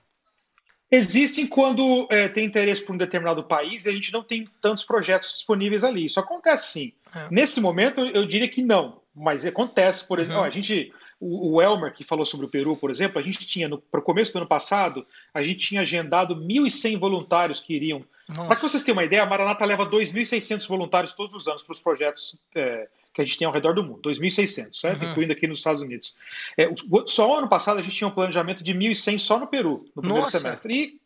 Existem 0.91 1.47
quando 1.47 2.07
é, 2.11 2.29
tem 2.29 2.45
interesse 2.45 2.85
por 2.85 2.95
um 2.95 2.99
determinado 2.99 3.43
país 3.43 3.85
e 3.85 3.89
a 3.89 3.93
gente 3.93 4.13
não 4.13 4.23
tem 4.23 4.49
tantos 4.61 4.85
projetos 4.85 5.33
disponíveis 5.33 5.83
ali. 5.83 6.05
Isso 6.05 6.21
acontece 6.21 6.73
sim. 6.73 6.93
É. 7.15 7.29
Nesse 7.31 7.61
momento, 7.61 8.01
eu 8.01 8.25
diria 8.25 8.49
que 8.49 8.63
não, 8.63 9.01
mas 9.15 9.45
acontece, 9.45 10.07
por 10.07 10.21
exemplo, 10.21 10.39
uhum. 10.39 10.45
ó, 10.45 10.47
a 10.47 10.51
gente, 10.51 10.93
o, 11.19 11.55
o, 11.55 11.63
Elmer, 11.63 11.93
que 11.93 12.05
falou 12.05 12.25
sobre 12.25 12.47
o 12.47 12.49
Peru, 12.49 12.77
por 12.77 12.91
exemplo, 12.91 13.19
a 13.19 13.23
gente 13.23 13.45
tinha, 13.47 13.69
para 13.69 14.01
o 14.01 14.03
começo 14.03 14.33
do 14.33 14.39
ano 14.39 14.47
passado, 14.47 15.05
a 15.35 15.43
gente 15.43 15.67
tinha 15.67 15.81
agendado 15.81 16.37
1.100 16.37 16.99
voluntários 16.99 17.61
que 17.61 17.75
iriam. 17.75 18.05
Para 18.47 18.57
que 18.57 18.63
vocês 18.63 18.83
tenham 18.83 18.97
uma 18.97 19.05
ideia, 19.05 19.23
a 19.23 19.27
Maranata 19.27 19.65
leva 19.65 19.87
2.600 19.87 20.69
voluntários 20.69 21.15
todos 21.15 21.35
os 21.35 21.49
anos 21.49 21.63
para 21.63 21.73
os 21.73 21.81
projetos 21.81 22.39
é, 22.55 22.89
que 23.17 23.23
a 23.23 23.25
gente 23.25 23.39
tem 23.39 23.47
ao 23.47 23.53
redor 23.53 23.73
do 23.73 23.83
mundo, 23.83 24.03
2.600, 24.03 24.79
certo? 24.79 25.03
Uhum. 25.03 25.11
incluindo 25.11 25.33
aqui 25.33 25.47
nos 25.47 25.61
Estados 25.61 25.81
Unidos. 25.81 26.15
É, 26.55 26.69
só 27.07 27.39
ano 27.39 27.49
passado 27.49 27.79
a 27.79 27.83
gente 27.83 27.97
tinha 27.97 28.07
um 28.07 28.15
planejamento 28.15 28.63
de 28.63 28.75
1.100 28.75 29.19
só 29.19 29.41
no 29.41 29.47
Peru, 29.47 29.87
no 29.97 30.03
primeiro 30.03 30.25
Nossa. 30.25 30.39
semestre. 30.39 30.75
E 30.75 31.01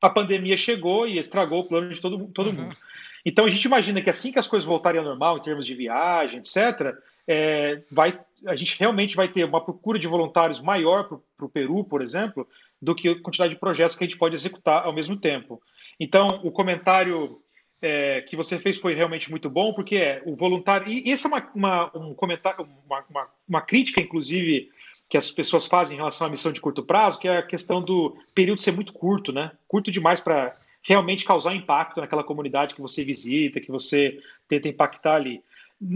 a 0.00 0.10
pandemia 0.10 0.56
chegou 0.56 1.06
e 1.06 1.18
estragou 1.18 1.60
o 1.60 1.68
plano 1.68 1.88
de 1.88 2.00
todo, 2.00 2.26
todo 2.34 2.48
uhum. 2.48 2.54
mundo. 2.54 2.76
Então 3.24 3.44
a 3.44 3.48
gente 3.48 3.64
imagina 3.64 4.02
que 4.02 4.10
assim 4.10 4.32
que 4.32 4.40
as 4.40 4.48
coisas 4.48 4.66
voltarem 4.66 4.98
ao 4.98 5.06
normal, 5.06 5.38
em 5.38 5.42
termos 5.42 5.64
de 5.64 5.72
viagem, 5.76 6.40
etc., 6.40 6.96
é, 7.28 7.80
vai, 7.88 8.18
a 8.44 8.56
gente 8.56 8.76
realmente 8.80 9.14
vai 9.14 9.28
ter 9.28 9.44
uma 9.44 9.64
procura 9.64 10.00
de 10.00 10.08
voluntários 10.08 10.60
maior 10.60 11.04
para 11.04 11.46
o 11.46 11.48
Peru, 11.48 11.84
por 11.84 12.02
exemplo, 12.02 12.48
do 12.80 12.92
que 12.92 13.08
a 13.08 13.22
quantidade 13.22 13.54
de 13.54 13.60
projetos 13.60 13.94
que 13.94 14.02
a 14.02 14.06
gente 14.08 14.18
pode 14.18 14.34
executar 14.34 14.82
ao 14.84 14.92
mesmo 14.92 15.16
tempo. 15.16 15.62
Então, 16.00 16.40
o 16.42 16.50
comentário 16.50 17.40
é, 17.82 18.20
que 18.22 18.36
você 18.36 18.58
fez 18.58 18.78
foi 18.78 18.94
realmente 18.94 19.28
muito 19.28 19.50
bom, 19.50 19.74
porque 19.74 19.96
é 19.96 20.22
o 20.24 20.36
voluntário. 20.36 20.90
E 20.90 21.10
essa 21.10 21.26
é 21.26 21.30
uma, 21.30 21.50
uma 21.54 21.98
um 21.98 22.14
comentário, 22.14 22.66
uma, 22.86 23.04
uma, 23.10 23.28
uma, 23.48 23.60
crítica, 23.60 24.00
inclusive, 24.00 24.70
que 25.08 25.16
as 25.16 25.32
pessoas 25.32 25.66
fazem 25.66 25.94
em 25.94 25.98
relação 25.98 26.28
à 26.28 26.30
missão 26.30 26.52
de 26.52 26.60
curto 26.60 26.84
prazo, 26.84 27.18
que 27.18 27.26
é 27.26 27.38
a 27.38 27.42
questão 27.42 27.82
do 27.82 28.16
período 28.32 28.60
ser 28.60 28.72
muito 28.72 28.92
curto, 28.92 29.32
né? 29.32 29.50
Curto 29.66 29.90
demais 29.90 30.20
para 30.20 30.56
realmente 30.80 31.24
causar 31.24 31.54
impacto 31.54 32.00
naquela 32.00 32.24
comunidade 32.24 32.74
que 32.76 32.80
você 32.80 33.04
visita, 33.04 33.60
que 33.60 33.70
você 33.70 34.20
tenta 34.48 34.68
impactar 34.68 35.16
ali. 35.16 35.42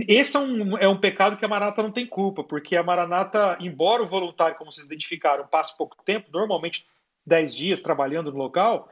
Esse 0.09 0.37
é 0.37 0.41
um, 0.41 0.79
é 0.79 0.89
um 0.89 0.99
pecado 0.99 1.37
que 1.37 1.45
a 1.45 1.49
Maranata 1.49 1.83
não 1.83 1.93
tem 1.93 2.05
culpa, 2.05 2.43
porque 2.43 2.77
a 2.77 2.83
Maranata, 2.83 3.57
embora 3.61 4.03
o 4.03 4.07
voluntário, 4.07 4.57
como 4.57 4.73
vocês 4.73 4.87
identificaram, 4.87 5.47
passe 5.47 5.77
pouco 5.77 5.97
tempo, 6.05 6.29
normalmente 6.33 6.85
10 7.25 7.55
dias 7.55 7.83
trabalhando 7.83 8.33
no 8.33 8.39
local, 8.39 8.89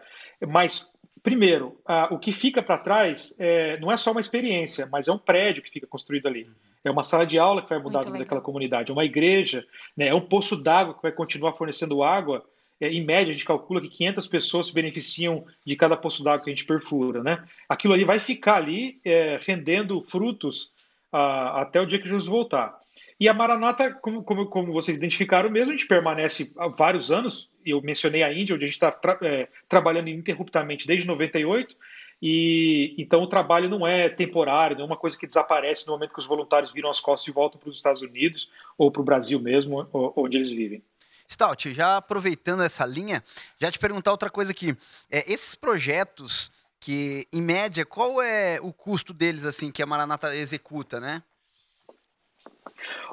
mas 0.47 0.94
primeiro, 1.25 1.81
o 2.11 2.19
que 2.19 2.31
fica 2.31 2.63
para 2.63 2.77
trás 2.77 3.35
é, 3.41 3.81
não 3.81 3.91
é 3.91 3.97
só 3.97 4.13
uma 4.13 4.21
experiência, 4.21 4.87
mas 4.93 5.09
é 5.09 5.13
um 5.13 5.19
prédio 5.19 5.63
que 5.63 5.71
fica 5.71 5.87
construído 5.87 6.29
ali. 6.29 6.47
É 6.85 6.91
uma 6.91 7.03
sala 7.03 7.27
de 7.27 7.39
aula 7.39 7.63
que 7.63 7.71
vai 7.71 7.79
mudar 7.79 8.07
a 8.07 8.11
daquela 8.11 8.43
comunidade, 8.43 8.91
é 8.91 8.93
uma 8.93 9.07
igreja, 9.07 9.67
né, 9.97 10.09
é 10.09 10.15
um 10.15 10.21
poço 10.21 10.63
d'água 10.63 10.95
que 10.95 11.03
vai 11.03 11.11
continuar 11.11 11.55
fornecendo 11.55 12.03
água. 12.03 12.45
É, 12.79 12.89
em 12.89 13.03
média, 13.03 13.31
a 13.31 13.33
gente 13.33 13.47
calcula 13.47 13.81
que 13.81 13.89
500 13.89 14.27
pessoas 14.27 14.67
se 14.67 14.75
beneficiam 14.75 15.47
de 15.65 15.75
cada 15.77 15.97
poço 15.97 16.23
d'água 16.23 16.45
que 16.45 16.51
a 16.51 16.55
gente 16.55 16.67
perfura. 16.67 17.23
Né? 17.23 17.43
Aquilo 17.69 17.95
ali 17.95 18.05
vai 18.05 18.21
ficar 18.21 18.57
ali 18.57 19.01
é, 19.03 19.39
rendendo 19.41 20.03
frutos 20.03 20.74
até 21.15 21.81
o 21.81 21.87
dia 21.87 21.99
que 21.99 22.09
Jesus 22.09 22.27
voltar. 22.27 22.79
E 23.19 23.29
a 23.29 23.35
Maranata, 23.35 23.93
como, 23.93 24.23
como, 24.23 24.47
como, 24.47 24.73
vocês 24.73 24.99
identificaram 24.99 25.51
mesmo, 25.51 25.73
a 25.73 25.77
gente 25.77 25.87
permanece 25.87 26.53
há 26.57 26.69
vários 26.69 27.13
anos. 27.13 27.51
Eu 27.65 27.81
mencionei 27.81 28.23
a 28.23 28.33
Índia, 28.33 28.55
onde 28.55 28.65
a 28.65 28.67
gente 28.67 28.75
está 28.75 28.91
tra 28.91 29.19
é, 29.23 29.49
trabalhando 29.69 30.09
ininterruptamente 30.09 30.87
desde 30.87 31.07
98. 31.07 31.77
E 32.21 32.95
então 32.99 33.23
o 33.23 33.27
trabalho 33.27 33.69
não 33.69 33.87
é 33.87 34.09
temporário, 34.09 34.77
não 34.77 34.85
é 34.85 34.87
uma 34.87 34.97
coisa 34.97 35.19
que 35.19 35.27
desaparece 35.27 35.87
no 35.87 35.93
momento 35.93 36.13
que 36.13 36.21
os 36.21 36.27
voluntários 36.27 36.73
viram 36.73 36.89
as 36.89 37.01
costas 37.01 37.29
e 37.29 37.35
voltam 37.35 37.61
para 37.61 37.69
os 37.69 37.77
Estados 37.77 38.03
Unidos 38.03 38.51
ou 38.79 38.91
para 38.91 39.03
o 39.03 39.05
Brasil 39.05 39.39
mesmo, 39.41 39.87
onde 39.93 40.37
eles 40.37 40.51
vivem. 40.51 40.83
Stout, 41.31 41.73
já 41.73 41.97
aproveitando 41.97 42.63
essa 42.63 42.85
linha, 42.85 43.23
já 43.59 43.71
te 43.71 43.79
perguntar 43.79 44.11
outra 44.11 44.31
coisa 44.31 44.51
aqui. 44.51 44.77
É, 45.11 45.31
esses 45.33 45.55
projetos 45.55 46.51
que, 46.85 47.27
em 47.33 47.41
média, 47.41 47.87
qual 47.87 48.21
é 48.21 48.61
o 48.61 48.71
custo 48.71 49.15
deles, 49.15 49.47
assim, 49.47 49.71
que 49.71 49.83
a 49.83 49.87
Maranata 49.87 50.37
executa, 50.37 51.01
né? 51.01 51.23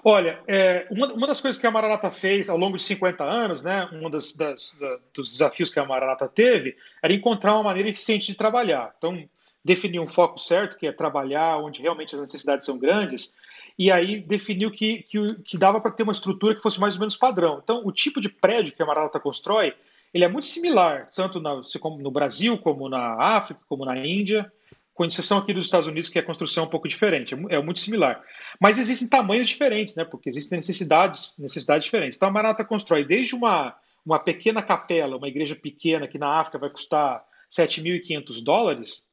Olha, 0.03 0.41
é, 0.45 0.87
uma, 0.91 1.13
uma, 1.13 1.25
das 1.25 1.39
coisas 1.39 1.61
que 1.61 1.65
a 1.65 1.71
Maranata 1.71 2.11
fez 2.11 2.49
ao 2.49 2.57
longo 2.57 2.75
de 2.75 2.83
50 2.83 3.23
anos, 3.23 3.63
né, 3.63 3.87
um 3.93 4.09
das, 4.09 4.35
das, 4.35 4.77
da, 4.77 4.99
dos 5.13 5.29
desafios 5.29 5.73
que 5.73 5.79
a 5.79 5.85
Maranata 5.85 6.27
teve, 6.27 6.75
era 7.01 7.13
encontrar 7.13 7.53
uma 7.53 7.63
maneira 7.63 7.87
eficiente 7.87 8.27
de 8.27 8.35
trabalhar. 8.35 8.93
Então, 8.97 9.23
definir 9.63 10.01
um 10.01 10.07
foco 10.07 10.37
certo, 10.37 10.77
que 10.77 10.85
é 10.85 10.91
trabalhar 10.91 11.55
onde 11.59 11.81
realmente 11.81 12.13
as 12.13 12.19
necessidades 12.19 12.65
são 12.65 12.77
grandes, 12.77 13.37
e 13.79 13.89
aí 13.89 14.19
definiu 14.19 14.69
que, 14.69 15.01
que, 15.03 15.33
que 15.45 15.57
dava 15.57 15.79
para 15.79 15.91
ter 15.91 16.03
uma 16.03 16.11
estrutura 16.11 16.55
que 16.55 16.61
fosse 16.61 16.79
mais 16.79 16.95
ou 16.95 16.99
menos 16.99 17.15
padrão. 17.15 17.61
Então, 17.63 17.83
o 17.85 17.91
tipo 17.93 18.19
de 18.19 18.27
prédio 18.27 18.75
que 18.75 18.83
a 18.83 18.85
Maranata 18.85 19.17
constrói 19.17 19.73
ele 20.13 20.25
é 20.25 20.27
muito 20.27 20.45
similar, 20.45 21.09
tanto 21.15 21.39
na, 21.39 21.61
no 21.99 22.11
Brasil, 22.11 22.57
como 22.57 22.89
na 22.89 23.13
África, 23.37 23.61
como 23.67 23.85
na 23.85 23.97
Índia, 23.97 24.51
com 24.93 25.05
exceção 25.05 25.37
aqui 25.37 25.53
dos 25.53 25.65
Estados 25.65 25.87
Unidos, 25.87 26.09
que 26.09 26.19
a 26.19 26.23
construção 26.23 26.65
é 26.65 26.67
um 26.67 26.69
pouco 26.69 26.87
diferente, 26.87 27.33
é, 27.33 27.55
é 27.55 27.61
muito 27.61 27.79
similar. 27.79 28.21
Mas 28.59 28.77
existem 28.77 29.07
tamanhos 29.07 29.47
diferentes, 29.47 29.95
né? 29.95 30.03
Porque 30.03 30.29
existem 30.29 30.57
necessidades, 30.57 31.37
necessidades 31.39 31.85
diferentes. 31.85 32.17
Então 32.17 32.29
a 32.29 32.31
Maranata 32.31 32.65
constrói 32.65 33.05
desde 33.05 33.33
uma, 33.33 33.75
uma 34.05 34.19
pequena 34.19 34.61
capela, 34.61 35.17
uma 35.17 35.27
igreja 35.27 35.55
pequena 35.55 36.07
que 36.07 36.19
na 36.19 36.39
África 36.39 36.59
vai 36.59 36.69
custar 36.69 37.23
7.500 37.51 38.43
dólares, 38.43 39.03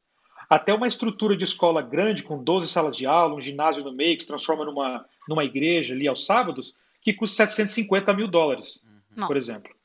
até 0.50 0.72
uma 0.72 0.86
estrutura 0.86 1.36
de 1.36 1.44
escola 1.44 1.82
grande 1.82 2.22
com 2.22 2.42
12 2.42 2.68
salas 2.68 2.96
de 2.96 3.06
aula, 3.06 3.34
um 3.34 3.40
ginásio 3.40 3.84
no 3.84 3.92
meio 3.92 4.16
que 4.16 4.22
se 4.22 4.28
transforma 4.28 4.64
numa, 4.64 5.04
numa 5.28 5.44
igreja 5.44 5.94
ali 5.94 6.08
aos 6.08 6.24
sábados, 6.24 6.74
que 7.02 7.12
custa 7.12 7.46
750 7.46 8.12
mil 8.14 8.26
dólares, 8.26 8.82
uhum. 9.16 9.26
por 9.26 9.36
exemplo. 9.36 9.77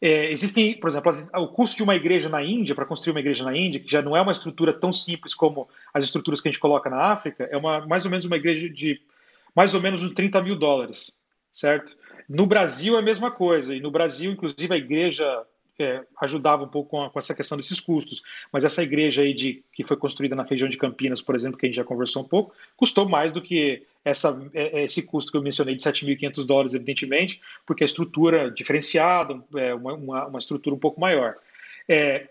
É, 0.00 0.30
existem, 0.30 0.78
por 0.78 0.88
exemplo, 0.88 1.08
as, 1.08 1.32
o 1.34 1.48
custo 1.48 1.76
de 1.76 1.82
uma 1.82 1.96
igreja 1.96 2.28
na 2.28 2.42
Índia, 2.42 2.74
para 2.74 2.84
construir 2.84 3.12
uma 3.12 3.20
igreja 3.20 3.44
na 3.44 3.56
Índia, 3.56 3.80
que 3.80 3.90
já 3.90 4.00
não 4.00 4.16
é 4.16 4.20
uma 4.20 4.32
estrutura 4.32 4.72
tão 4.72 4.92
simples 4.92 5.34
como 5.34 5.68
as 5.92 6.04
estruturas 6.04 6.40
que 6.40 6.48
a 6.48 6.52
gente 6.52 6.60
coloca 6.60 6.88
na 6.88 7.12
África, 7.12 7.48
é 7.50 7.56
uma, 7.56 7.84
mais 7.86 8.04
ou 8.04 8.10
menos 8.10 8.26
uma 8.26 8.36
igreja 8.36 8.68
de 8.68 9.00
mais 9.54 9.74
ou 9.74 9.80
menos 9.80 10.02
uns 10.02 10.12
30 10.12 10.40
mil 10.42 10.56
dólares, 10.56 11.12
certo? 11.52 11.96
No 12.28 12.46
Brasil 12.46 12.94
é 12.94 13.00
a 13.00 13.02
mesma 13.02 13.30
coisa, 13.30 13.74
e 13.74 13.80
no 13.80 13.90
Brasil, 13.90 14.30
inclusive, 14.30 14.72
a 14.72 14.76
igreja 14.76 15.44
é, 15.78 16.02
ajudava 16.20 16.64
um 16.64 16.68
pouco 16.68 16.90
com, 16.90 17.02
a, 17.02 17.10
com, 17.10 17.18
essa 17.18 17.34
questão 17.34 17.56
desses 17.56 17.78
custos. 17.80 18.22
Mas 18.52 18.64
essa 18.64 18.82
igreja 18.82 19.22
aí 19.22 19.32
de, 19.32 19.62
que 19.72 19.84
foi 19.84 19.96
construída 19.96 20.34
na 20.34 20.42
região 20.42 20.68
de 20.68 20.76
Campinas, 20.76 21.22
por 21.22 21.34
exemplo, 21.34 21.58
que 21.58 21.66
a 21.66 21.68
gente 21.68 21.76
já 21.76 21.84
conversou 21.84 22.22
um 22.22 22.28
pouco, 22.28 22.54
custou 22.76 23.08
mais 23.08 23.32
do 23.32 23.40
que 23.40 23.82
essa, 24.04 24.42
é, 24.54 24.80
é, 24.80 24.84
esse 24.84 25.06
custo 25.06 25.30
que 25.30 25.36
eu 25.36 25.42
mencionei 25.42 25.74
de 25.74 25.82
7.500 25.82 26.46
dólares, 26.46 26.74
evidentemente, 26.74 27.40
porque 27.64 27.84
a 27.84 27.86
estrutura 27.86 28.50
diferenciada, 28.50 29.40
é 29.56 29.74
uma, 29.74 29.94
uma, 29.94 30.26
uma 30.26 30.38
estrutura 30.38 30.74
um 30.74 30.78
pouco 30.78 31.00
maior. 31.00 31.36
É, 31.88 32.28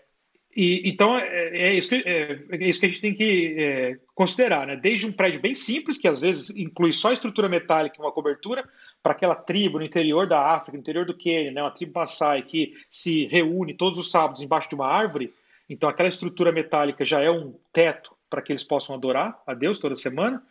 e, 0.56 0.88
então, 0.88 1.16
é, 1.18 1.68
é, 1.68 1.74
isso 1.74 1.90
que, 1.90 1.96
é, 2.08 2.38
é, 2.50 2.68
isso 2.68 2.80
que 2.80 2.86
a 2.86 2.88
gente 2.88 3.00
tem 3.00 3.14
que 3.14 3.54
é, 3.58 3.98
considerar, 4.14 4.66
né? 4.66 4.76
Desde 4.76 5.06
um 5.06 5.12
prédio 5.12 5.40
bem 5.40 5.54
simples, 5.54 5.98
que 5.98 6.08
às 6.08 6.20
vezes 6.20 6.50
inclui 6.56 6.92
só 6.92 7.12
estrutura 7.12 7.48
metálica 7.48 7.96
e 7.96 8.00
uma 8.00 8.10
cobertura, 8.10 8.68
para 9.02 9.12
aquela 9.12 9.34
tribo 9.34 9.78
no 9.78 9.84
interior 9.84 10.26
da 10.26 10.54
África, 10.54 10.72
no 10.72 10.80
interior 10.80 11.04
do 11.04 11.16
Quênia, 11.16 11.52
né? 11.52 11.62
uma 11.62 11.70
tribo 11.70 11.92
Maasai 11.94 12.42
que 12.42 12.74
se 12.90 13.26
reúne 13.26 13.74
todos 13.74 13.98
os 13.98 14.10
sábados 14.10 14.42
embaixo 14.42 14.68
de 14.68 14.74
uma 14.74 14.88
árvore. 14.88 15.32
Então, 15.68 15.88
aquela 15.88 16.08
estrutura 16.08 16.50
metálica 16.50 17.04
já 17.04 17.22
é 17.22 17.30
um 17.30 17.54
teto 17.72 18.12
para 18.28 18.42
que 18.42 18.50
eles 18.50 18.64
possam 18.64 18.96
adorar 18.96 19.40
a 19.46 19.54
Deus 19.54 19.78
toda 19.78 19.96
semana. 19.96 20.42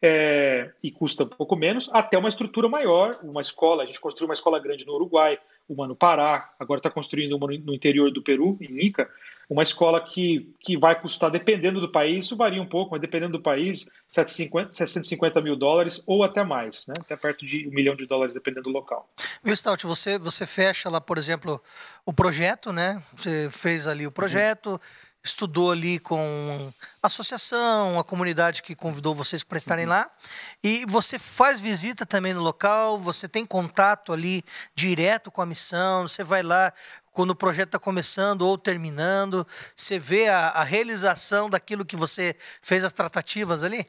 É, 0.00 0.70
e 0.82 0.90
custa 0.90 1.24
um 1.24 1.28
pouco 1.28 1.56
menos, 1.56 1.90
até 1.90 2.18
uma 2.18 2.28
estrutura 2.28 2.68
maior, 2.68 3.18
uma 3.22 3.40
escola. 3.40 3.82
A 3.82 3.86
gente 3.86 3.98
construiu 3.98 4.28
uma 4.28 4.34
escola 4.34 4.60
grande 4.60 4.86
no 4.86 4.94
Uruguai, 4.94 5.38
uma 5.68 5.86
no 5.86 5.96
Pará, 5.96 6.52
agora 6.58 6.78
está 6.78 6.90
construindo 6.90 7.36
uma 7.36 7.46
no 7.46 7.74
interior 7.74 8.10
do 8.12 8.22
Peru, 8.22 8.56
em 8.60 8.86
Ica, 8.86 9.08
uma 9.48 9.62
escola 9.62 10.00
que, 10.00 10.52
que 10.60 10.76
vai 10.76 11.00
custar, 11.00 11.30
dependendo 11.30 11.80
do 11.80 11.90
país, 11.90 12.24
isso 12.24 12.36
varia 12.36 12.60
um 12.60 12.68
pouco, 12.68 12.92
mas 12.92 13.00
dependendo 13.00 13.38
do 13.38 13.42
país, 13.42 13.88
750, 14.08 14.72
750 14.72 15.40
mil 15.40 15.56
dólares 15.56 16.02
ou 16.06 16.24
até 16.24 16.42
mais, 16.42 16.86
né? 16.88 16.94
até 17.00 17.16
perto 17.16 17.46
de 17.46 17.66
um 17.68 17.70
milhão 17.70 17.94
de 17.94 18.06
dólares, 18.06 18.34
dependendo 18.34 18.64
do 18.64 18.70
local. 18.70 19.08
Viu, 19.42 19.54
Stout, 19.54 19.86
você, 19.86 20.18
você 20.18 20.44
fecha 20.44 20.88
lá, 20.88 21.00
por 21.00 21.16
exemplo, 21.16 21.62
o 22.04 22.12
projeto, 22.12 22.72
né? 22.72 23.00
Você 23.16 23.48
fez 23.48 23.86
ali 23.86 24.06
o 24.06 24.10
projeto, 24.10 24.70
uhum 24.70 24.78
estudou 25.26 25.72
ali 25.72 25.98
com 25.98 26.72
a 27.02 27.06
associação, 27.06 27.98
a 27.98 28.04
comunidade 28.04 28.62
que 28.62 28.74
convidou 28.74 29.14
vocês 29.14 29.42
para 29.42 29.58
estarem 29.58 29.84
uhum. 29.84 29.90
lá. 29.90 30.10
E 30.62 30.84
você 30.86 31.18
faz 31.18 31.60
visita 31.60 32.06
também 32.06 32.32
no 32.32 32.42
local, 32.42 32.98
você 32.98 33.28
tem 33.28 33.44
contato 33.44 34.12
ali 34.12 34.42
direto 34.74 35.30
com 35.30 35.42
a 35.42 35.46
missão, 35.46 36.06
você 36.06 36.22
vai 36.24 36.42
lá 36.42 36.72
quando 37.12 37.30
o 37.30 37.36
projeto 37.36 37.68
está 37.68 37.78
começando 37.78 38.42
ou 38.42 38.58
terminando, 38.58 39.46
você 39.74 39.98
vê 39.98 40.28
a, 40.28 40.48
a 40.48 40.62
realização 40.62 41.48
daquilo 41.48 41.84
que 41.84 41.96
você 41.96 42.36
fez 42.60 42.84
as 42.84 42.92
tratativas 42.92 43.62
ali? 43.62 43.86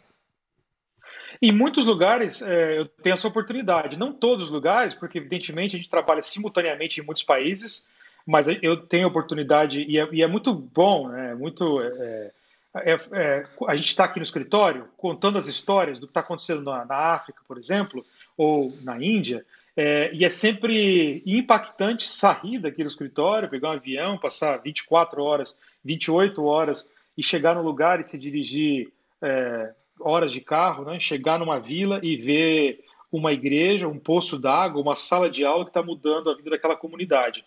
Em 1.42 1.52
muitos 1.52 1.86
lugares 1.86 2.42
é, 2.42 2.80
eu 2.80 2.86
tenho 2.86 3.14
essa 3.14 3.28
oportunidade. 3.28 3.98
Não 3.98 4.14
todos 4.14 4.46
os 4.46 4.52
lugares, 4.52 4.96
porque 4.96 5.18
evidentemente 5.18 5.76
a 5.76 5.78
gente 5.78 5.90
trabalha 5.90 6.22
simultaneamente 6.22 7.00
em 7.00 7.04
muitos 7.04 7.24
países 7.24 7.86
mas 8.28 8.48
eu 8.62 8.76
tenho 8.76 9.08
oportunidade 9.08 9.82
e 9.84 9.98
é, 9.98 10.10
e 10.12 10.22
é 10.22 10.28
muito 10.28 10.54
bom, 10.54 11.08
né? 11.08 11.34
muito 11.34 11.82
é, 11.82 12.32
é, 12.76 12.98
é 13.14 13.44
a 13.66 13.76
gente 13.78 13.88
está 13.88 14.04
aqui 14.04 14.20
no 14.20 14.24
escritório 14.24 14.90
contando 14.98 15.38
as 15.38 15.48
histórias 15.48 15.98
do 15.98 16.08
que 16.08 16.12
está 16.12 16.20
acontecendo 16.20 16.62
na, 16.62 16.84
na, 16.84 16.96
África, 17.14 17.40
por 17.48 17.58
exemplo, 17.58 18.06
ou 18.36 18.78
na 18.84 19.02
Índia, 19.02 19.46
é, 19.78 20.12
e 20.14 20.26
é 20.26 20.30
sempre 20.30 21.24
impactante 21.26 22.04
sair 22.04 22.60
daqui 22.60 22.84
do 22.84 22.90
escritório, 22.90 23.50
pegar 23.50 23.70
um 23.70 23.74
avião, 23.74 24.18
passar 24.18 24.58
24 24.58 25.24
horas, 25.24 25.58
28 25.86 26.44
horas 26.44 26.92
e 27.18 27.24
chegar 27.24 27.56
no 27.56 27.62
lugar 27.62 28.02
e 28.02 28.04
se 28.04 28.20
dirigir 28.20 28.92
é, 29.22 29.74
horas 30.02 30.34
de 30.34 30.42
carro, 30.42 30.84
né? 30.84 31.00
chegar 31.00 31.40
numa 31.40 31.60
vila 31.60 32.02
e 32.04 32.18
ver 32.18 32.84
uma 33.10 33.32
igreja, 33.32 33.88
um 33.88 33.98
poço 33.98 34.42
d'água, 34.42 34.82
uma 34.82 34.98
sala 34.98 35.30
de 35.30 35.46
aula 35.46 35.64
que 35.64 35.70
está 35.70 35.82
mudando 35.82 36.30
a 36.30 36.36
vida 36.36 36.50
daquela 36.50 36.76
comunidade. 36.76 37.46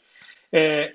É, 0.52 0.94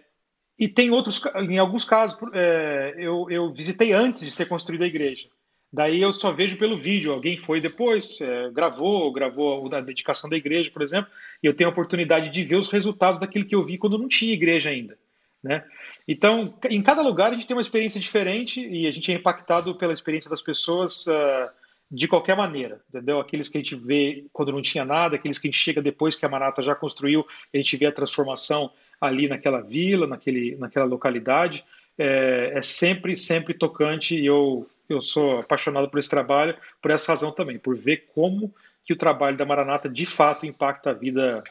e 0.58 0.68
tem 0.68 0.90
outros, 0.92 1.22
em 1.50 1.58
alguns 1.58 1.84
casos, 1.84 2.20
é, 2.34 2.96
eu, 2.98 3.28
eu, 3.30 3.54
visitei 3.54 3.92
antes 3.92 4.22
de 4.22 4.32
ser 4.32 4.46
construída 4.48 4.86
a 4.86 4.88
igreja. 4.88 5.28
Daí 5.72 6.02
eu 6.02 6.14
só 6.14 6.32
vejo 6.32 6.58
pelo 6.58 6.78
vídeo. 6.78 7.12
Alguém 7.12 7.38
foi 7.38 7.60
depois, 7.60 8.22
é, 8.22 8.50
gravou, 8.52 9.12
gravou 9.12 9.74
a 9.74 9.82
dedicação 9.82 10.30
da 10.30 10.38
igreja, 10.38 10.72
por 10.72 10.82
exemplo, 10.82 11.12
e 11.44 11.48
eu 11.48 11.54
tenho 11.54 11.70
a 11.70 11.74
oportunidade 11.74 12.30
de 12.30 12.44
ver 12.44 12.56
os 12.56 12.72
resultados 12.72 13.20
daquilo 13.20 13.46
que 13.46 13.56
eu 13.56 13.66
vi 13.66 13.78
quando 13.78 13.98
não 13.98 14.08
tinha 14.08 14.34
igreja 14.34 14.70
ainda. 14.70 14.98
Né? 15.44 15.64
Então, 16.08 16.58
em 16.70 16.82
cada 16.82 17.02
lugar 17.02 17.32
a 17.32 17.36
gente 17.36 17.46
tem 17.46 17.56
uma 17.56 17.62
experiência 17.62 18.00
diferente 18.00 18.66
e 18.66 18.88
a 18.88 18.92
gente 18.92 19.12
é 19.12 19.16
impactado 19.16 19.76
pela 19.76 19.94
experiência 19.94 20.30
das 20.30 20.42
pessoas 20.42 21.06
uh, 21.06 21.50
de 21.92 22.08
qualquer 22.08 22.36
maneira, 22.36 22.82
entendeu? 22.90 23.20
Aqueles 23.20 23.50
que 23.50 23.58
a 23.58 23.62
gente 23.62 23.76
vê 23.76 24.26
quando 24.34 24.52
não 24.52 24.62
tinha 24.62 24.84
nada, 24.84 25.18
aqueles 25.18 25.38
que 25.38 25.48
a 25.48 25.52
gente 25.52 25.62
chega 25.62 25.84
depois 25.84 26.16
que 26.16 26.26
a 26.26 26.30
Manata 26.30 26.64
já 26.64 26.74
construiu, 26.74 27.26
a 27.54 27.58
gente 27.58 27.78
vê 27.78 27.86
a 27.86 27.92
transformação 27.92 28.72
ali 29.00 29.28
naquela 29.28 29.62
vila, 29.62 30.08
naquele, 30.08 30.56
naquela 30.58 30.86
localidade. 30.86 31.64
É, 31.98 32.54
é 32.56 32.62
sempre, 32.62 33.16
sempre 33.16 33.54
tocante 33.54 34.20
e 34.20 34.26
eu, 34.26 34.68
eu 34.90 35.02
sou 35.02 35.40
apaixonado 35.40 35.90
por 35.90 36.00
esse 36.00 36.10
trabalho 36.10 36.56
por 36.82 36.92
essa 36.92 37.12
razão 37.12 37.32
também, 37.32 37.58
por 37.58 37.76
ver 37.76 38.06
como 38.14 38.54
que 38.84 38.94
o 38.94 38.98
trabalho 38.98 39.38
da 39.38 39.46
Maranata 39.46 39.90
de 39.90 40.06
fato 40.06 40.46
impacta 40.46 40.92
a 40.92 40.94
vida 40.94 41.44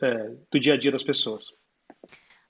é, 0.00 0.30
do 0.50 0.58
dia 0.58 0.74
a 0.74 0.76
dia 0.78 0.90
das 0.90 1.02
pessoas. 1.02 1.52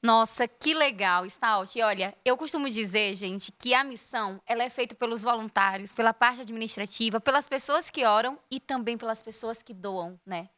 Nossa, 0.02 0.48
que 0.48 0.72
legal, 0.72 1.28
Stout. 1.28 1.78
E 1.78 1.82
olha, 1.82 2.16
eu 2.24 2.36
costumo 2.36 2.70
dizer, 2.70 3.14
gente, 3.14 3.52
que 3.52 3.74
a 3.74 3.84
missão 3.84 4.40
ela 4.46 4.62
é 4.62 4.70
feita 4.70 4.94
pelos 4.94 5.22
voluntários, 5.22 5.94
pela 5.94 6.14
parte 6.14 6.40
administrativa, 6.40 7.20
pelas 7.20 7.46
pessoas 7.46 7.90
que 7.90 8.04
oram 8.04 8.38
e 8.50 8.58
também 8.58 8.96
pelas 8.96 9.20
pessoas 9.20 9.62
que 9.62 9.74
doam, 9.74 10.18
né? 10.24 10.48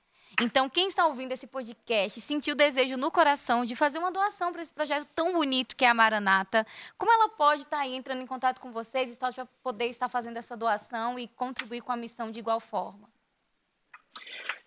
Então, 0.40 0.68
quem 0.68 0.88
está 0.88 1.06
ouvindo 1.06 1.32
esse 1.32 1.46
podcast 1.46 2.20
sentiu 2.20 2.54
o 2.54 2.56
desejo 2.56 2.96
no 2.96 3.10
coração 3.10 3.64
de 3.64 3.76
fazer 3.76 3.98
uma 3.98 4.10
doação 4.10 4.52
para 4.52 4.62
esse 4.62 4.72
projeto 4.72 5.06
tão 5.14 5.32
bonito 5.32 5.76
que 5.76 5.84
é 5.84 5.88
a 5.88 5.94
Maranata, 5.94 6.66
como 6.96 7.12
ela 7.12 7.28
pode 7.28 7.62
estar 7.62 7.80
aí 7.80 7.94
entrando 7.94 8.22
em 8.22 8.26
contato 8.26 8.60
com 8.60 8.72
vocês 8.72 9.10
e 9.10 9.16
para 9.16 9.46
poder 9.62 9.86
estar 9.86 10.08
fazendo 10.08 10.36
essa 10.36 10.56
doação 10.56 11.18
e 11.18 11.28
contribuir 11.28 11.82
com 11.82 11.92
a 11.92 11.96
missão 11.96 12.30
de 12.30 12.38
igual 12.38 12.60
forma? 12.60 13.10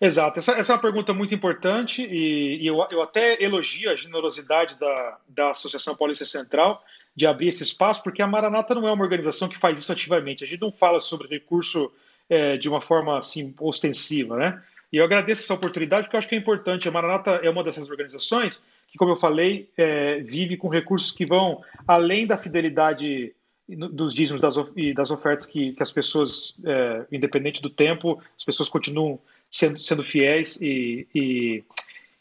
Exato, 0.00 0.38
essa, 0.38 0.52
essa 0.52 0.72
é 0.72 0.74
uma 0.74 0.82
pergunta 0.82 1.14
muito 1.14 1.34
importante 1.34 2.02
e, 2.02 2.62
e 2.62 2.66
eu, 2.66 2.86
eu, 2.90 3.00
até 3.00 3.42
elogio 3.42 3.90
a 3.90 3.96
generosidade 3.96 4.76
da, 4.78 5.18
da 5.26 5.50
Associação 5.50 5.96
Paulista 5.96 6.26
Central 6.26 6.84
de 7.14 7.26
abrir 7.26 7.48
esse 7.48 7.62
espaço, 7.62 8.02
porque 8.02 8.20
a 8.20 8.26
Maranata 8.26 8.74
não 8.74 8.86
é 8.86 8.92
uma 8.92 9.02
organização 9.02 9.48
que 9.48 9.56
faz 9.56 9.78
isso 9.78 9.90
ativamente. 9.90 10.44
A 10.44 10.46
gente 10.46 10.60
não 10.60 10.70
fala 10.70 11.00
sobre 11.00 11.28
recurso 11.28 11.90
é, 12.28 12.58
de 12.58 12.68
uma 12.68 12.82
forma 12.82 13.16
assim 13.16 13.54
ostensiva, 13.58 14.36
né? 14.36 14.62
E 14.92 14.98
eu 14.98 15.04
agradeço 15.04 15.42
essa 15.42 15.54
oportunidade 15.54 16.04
porque 16.04 16.16
eu 16.16 16.18
acho 16.18 16.28
que 16.28 16.34
é 16.34 16.38
importante. 16.38 16.88
A 16.88 16.92
Maranata 16.92 17.30
é 17.42 17.50
uma 17.50 17.64
dessas 17.64 17.90
organizações 17.90 18.66
que, 18.88 18.96
como 18.96 19.12
eu 19.12 19.16
falei, 19.16 19.68
é, 19.76 20.20
vive 20.20 20.56
com 20.56 20.68
recursos 20.68 21.10
que 21.10 21.26
vão 21.26 21.62
além 21.86 22.26
da 22.26 22.38
fidelidade 22.38 23.34
dos 23.68 24.14
dízimos 24.14 24.40
das, 24.40 24.54
e 24.76 24.94
das 24.94 25.10
ofertas 25.10 25.44
que, 25.44 25.72
que 25.72 25.82
as 25.82 25.90
pessoas, 25.90 26.56
é, 26.64 27.04
independente 27.10 27.60
do 27.60 27.68
tempo, 27.68 28.22
as 28.36 28.44
pessoas 28.44 28.68
continuam 28.68 29.18
sendo, 29.50 29.80
sendo 29.80 30.04
fiéis 30.04 30.60
e, 30.60 31.06
e, 31.12 31.64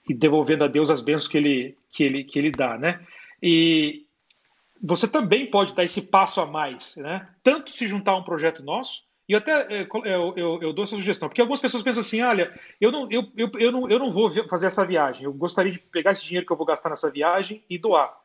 e, 0.10 0.14
devolvendo 0.14 0.64
a 0.64 0.68
Deus 0.68 0.90
as 0.90 1.02
bênçãos 1.02 1.28
que 1.28 1.38
ele, 1.38 1.78
que 1.92 2.04
ele, 2.04 2.24
que 2.24 2.40
ele 2.40 2.52
dá, 2.52 2.78
né? 2.78 3.00
E 3.42 4.06
você 4.82 5.08
também 5.08 5.46
pode 5.46 5.76
dar 5.76 5.84
esse 5.84 6.10
passo 6.10 6.42
a 6.42 6.48
mais, 6.48 6.96
né? 6.98 7.26
Tanto 7.44 7.70
se 7.70 7.88
juntar 7.88 8.14
a 8.14 8.18
um 8.18 8.24
projeto 8.24 8.64
nosso, 8.64 9.04
e 9.28 9.36
até 9.36 9.74
é, 9.74 9.88
eu, 10.06 10.34
eu, 10.36 10.60
eu, 10.62 10.74
dou 10.74 10.84
essa 10.84 10.96
sugestão, 10.96 11.28
porque 11.28 11.42
algumas 11.42 11.60
pessoas 11.60 11.84
pensam 11.84 12.02
assim: 12.02 12.22
olha, 12.22 12.58
eu 12.80 12.92
não, 12.92 13.12
eu, 13.12 13.28
eu, 13.36 13.52
eu, 13.58 13.72
não, 13.72 13.90
eu 13.90 14.00
não 14.00 14.12
vou 14.12 14.32
fazer 14.48 14.68
essa 14.68 14.86
viagem, 14.86 15.26
eu 15.26 15.34
gostaria 15.34 15.72
de 15.72 15.80
pegar 15.80 16.12
esse 16.12 16.24
dinheiro 16.24 16.46
que 16.46 16.52
eu 16.52 16.58
vou 16.58 16.66
gastar 16.66 16.90
nessa 16.90 17.12
viagem 17.12 17.64
e 17.70 17.78
doar 17.78 18.16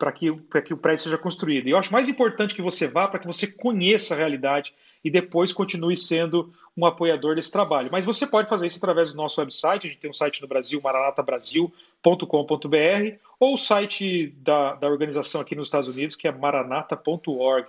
para 0.00 0.10
que, 0.10 0.34
que 0.64 0.72
o 0.72 0.78
prédio 0.78 1.04
seja 1.04 1.18
construído. 1.18 1.68
E 1.68 1.72
eu 1.72 1.76
acho 1.76 1.92
mais 1.92 2.08
importante 2.08 2.54
que 2.54 2.62
você 2.62 2.88
vá 2.88 3.06
para 3.06 3.20
que 3.20 3.26
você 3.26 3.46
conheça 3.46 4.14
a 4.14 4.16
realidade 4.16 4.72
e 5.04 5.10
depois 5.10 5.52
continue 5.52 5.94
sendo 5.94 6.50
um 6.74 6.86
apoiador 6.86 7.34
desse 7.34 7.52
trabalho. 7.52 7.90
Mas 7.92 8.06
você 8.06 8.26
pode 8.26 8.48
fazer 8.48 8.66
isso 8.66 8.78
através 8.78 9.12
do 9.12 9.18
nosso 9.18 9.38
website, 9.42 9.86
a 9.86 9.90
gente 9.90 10.00
tem 10.00 10.08
um 10.08 10.14
site 10.14 10.40
no 10.40 10.48
Brasil, 10.48 10.80
maranatabrasil.com.br, 10.82 13.18
ou 13.38 13.52
o 13.52 13.58
site 13.58 14.28
da, 14.38 14.74
da 14.74 14.88
organização 14.88 15.42
aqui 15.42 15.54
nos 15.54 15.68
Estados 15.68 15.90
Unidos, 15.90 16.16
que 16.16 16.26
é 16.26 16.32
maranata.org. 16.32 17.68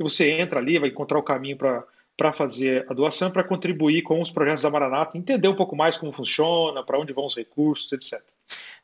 E 0.00 0.02
você 0.02 0.32
entra 0.32 0.58
ali, 0.58 0.80
vai 0.80 0.88
encontrar 0.88 1.18
o 1.18 1.22
caminho 1.22 1.56
para 1.56 1.84
para 2.18 2.32
fazer 2.32 2.84
a 2.90 2.92
doação, 2.92 3.30
para 3.30 3.44
contribuir 3.44 4.02
com 4.02 4.20
os 4.20 4.32
projetos 4.32 4.64
da 4.64 4.70
Maranata, 4.70 5.16
entender 5.16 5.46
um 5.46 5.54
pouco 5.54 5.76
mais 5.76 5.96
como 5.96 6.12
funciona, 6.12 6.82
para 6.82 6.98
onde 6.98 7.12
vão 7.12 7.24
os 7.24 7.36
recursos, 7.36 7.92
etc. 7.92 8.20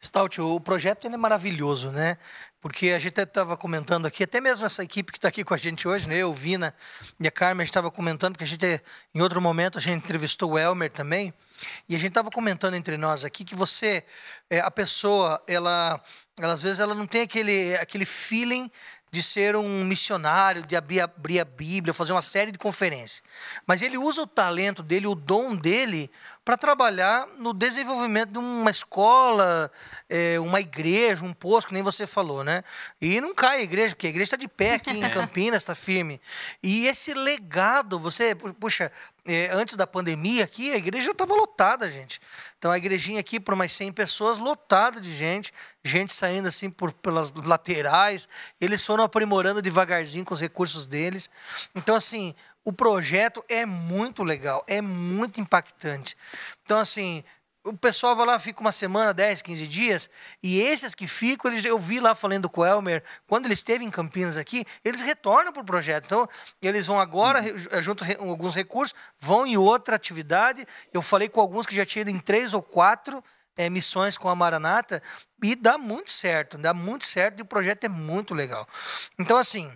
Stout, 0.01 0.41
o 0.41 0.61
projeto 0.61 1.09
é 1.09 1.17
maravilhoso, 1.17 1.91
né? 1.91 2.17
Porque 2.61 2.91
a 2.91 2.99
gente 2.99 3.19
estava 3.21 3.57
comentando 3.57 4.07
aqui, 4.07 4.23
até 4.23 4.41
mesmo 4.41 4.65
essa 4.65 4.85
equipe 4.85 5.11
que 5.11 5.19
está 5.19 5.29
aqui 5.29 5.43
com 5.43 5.53
a 5.53 5.57
gente 5.57 5.89
hoje, 5.89 6.09
né? 6.09 6.17
Eu, 6.19 6.33
Vina 6.33 6.73
e 7.19 7.27
a 7.27 7.31
Carmen, 7.31 7.65
estava 7.65 7.91
comentando, 7.91 8.35
porque 8.35 8.45
a 8.45 8.47
gente, 8.47 8.83
em 9.13 9.21
outro 9.21 9.41
momento, 9.41 9.79
a 9.79 9.81
gente 9.81 10.05
entrevistou 10.05 10.53
o 10.53 10.59
Elmer 10.59 10.91
também, 10.91 11.35
e 11.89 11.97
a 11.97 11.99
gente 11.99 12.11
estava 12.11 12.31
comentando 12.31 12.75
entre 12.75 12.97
nós 12.97 13.25
aqui 13.25 13.45
que 13.45 13.55
você, 13.57 14.05
é, 14.49 14.61
a 14.61 14.71
pessoa, 14.71 15.43
ela, 15.49 16.01
ela 16.39 16.53
às 16.53 16.63
vezes 16.63 16.79
ela 16.79 16.95
não 16.95 17.07
tem 17.07 17.23
aquele, 17.23 17.75
aquele 17.77 18.05
feeling 18.05 18.71
de 19.15 19.23
ser 19.23 19.55
um 19.55 19.85
missionário, 19.85 20.67
de 20.67 20.75
abrir, 20.75 21.01
abrir 21.01 21.39
a 21.39 21.45
Bíblia, 21.45 21.95
fazer 21.95 22.11
uma 22.11 22.21
série 22.21 22.51
de 22.51 22.59
conferências. 22.59 23.23
Mas 23.65 23.81
ele 23.81 23.97
usa 23.97 24.23
o 24.23 24.27
talento 24.27 24.83
dele, 24.83 25.07
o 25.07 25.15
dom 25.15 25.55
dele, 25.55 26.11
para 26.45 26.59
trabalhar 26.59 27.27
no 27.39 27.55
desenvolvimento 27.55 28.33
de 28.33 28.39
uma 28.39 28.71
escola, 28.71 29.71
é, 30.11 30.39
uma 30.39 30.61
igreja, 30.61 31.25
um 31.25 31.33
posto, 31.33 31.69
que 31.69 31.75
nem 31.75 31.83
você 31.83 32.07
falou, 32.07 32.45
né? 32.45 32.63
E 33.01 33.19
não 33.21 33.35
cai 33.35 33.61
a 33.61 33.63
igreja, 33.63 33.95
porque 33.95 34.07
a 34.07 34.11
igreja 34.11 34.25
está 34.27 34.37
de 34.37 34.47
pé 34.47 34.75
aqui 34.75 34.91
em 34.91 35.09
Campinas, 35.11 35.63
está 35.63 35.75
firme. 35.75 36.21
E 36.63 36.87
esse 36.87 37.15
legado, 37.15 37.99
você, 37.99 38.35
puxa, 38.35 38.93
é, 39.27 39.49
antes 39.53 39.75
da 39.75 39.87
pandemia 39.87 40.45
aqui, 40.45 40.71
a 40.71 40.77
igreja 40.77 41.11
estava 41.11 41.35
lotada, 41.35 41.91
gente. 41.91 42.21
Então 42.59 42.71
a 42.71 42.77
igrejinha 42.77 43.21
aqui, 43.21 43.41
por 43.41 43.55
umas 43.55 43.73
100 43.73 43.93
pessoas, 43.93 44.37
lotada 44.37 45.01
de 45.01 45.13
gente, 45.15 45.51
gente 45.83 46.13
saindo 46.13 46.47
assim 46.47 46.69
por, 46.69 46.93
pelas 46.93 47.33
laterais. 47.33 48.29
Eles 48.61 48.85
foram 48.85 49.03
aprimorando 49.03 49.63
devagarzinho 49.63 50.27
com 50.27 50.35
os 50.35 50.41
recursos 50.43 50.87
deles. 50.87 51.31
Então, 51.75 51.97
assim, 51.97 52.35
o 52.65 52.73
projeto 52.73 53.45
é 53.49 53.67
muito 53.67 54.23
legal, 54.23 54.65
é 54.67 54.81
muito 54.81 55.41
impactante. 55.41 56.17
Então, 56.63 56.79
assim, 56.79 57.23
o 57.65 57.73
pessoal 57.73 58.15
vai 58.15 58.27
lá, 58.27 58.39
fica 58.39 58.61
uma 58.61 58.73
semana, 58.73 59.15
10, 59.15 59.41
15 59.41 59.67
dias, 59.67 60.11
e 60.43 60.61
esses 60.61 60.95
que 60.95 61.07
ficam, 61.07 61.51
eles, 61.51 61.65
eu 61.65 61.79
vi 61.79 61.99
lá 61.99 62.15
falando 62.15 62.49
com 62.49 62.61
o 62.61 62.67
Elmer, 62.67 63.03
quando 63.27 63.47
ele 63.47 63.55
esteve 63.55 63.85
em 63.85 63.91
Campinas 63.91 64.37
aqui, 64.37 64.65
eles 64.85 65.01
retornam 65.01 65.53
para 65.53 65.63
o 65.63 65.65
projeto. 65.65 66.05
Então, 66.05 66.29
eles 66.63 66.87
vão 66.87 67.01
agora, 67.01 67.41
uhum. 67.41 67.83
junto 67.83 68.05
alguns 68.19 68.55
recursos, 68.55 68.95
vão 69.19 69.47
em 69.47 69.57
outra 69.57 69.97
atividade. 69.97 70.67
Eu 70.93 71.01
falei 71.01 71.29
com 71.29 71.41
alguns 71.41 71.67
que 71.67 71.75
já 71.75 71.87
tinham 71.87 72.03
ido 72.03 72.11
em 72.11 72.19
três 72.19 72.53
ou 72.53 72.63
quatro 72.63 73.25
é, 73.57 73.71
missões 73.71 74.19
com 74.19 74.29
a 74.29 74.35
Maranata, 74.35 75.03
e 75.43 75.55
dá 75.55 75.79
muito 75.79 76.11
certo, 76.11 76.59
dá 76.59 76.75
muito 76.75 77.07
certo, 77.07 77.39
e 77.39 77.43
o 77.43 77.47
projeto 77.47 77.85
é 77.85 77.89
muito 77.89 78.35
legal. 78.35 78.67
Então, 79.19 79.37
assim, 79.37 79.71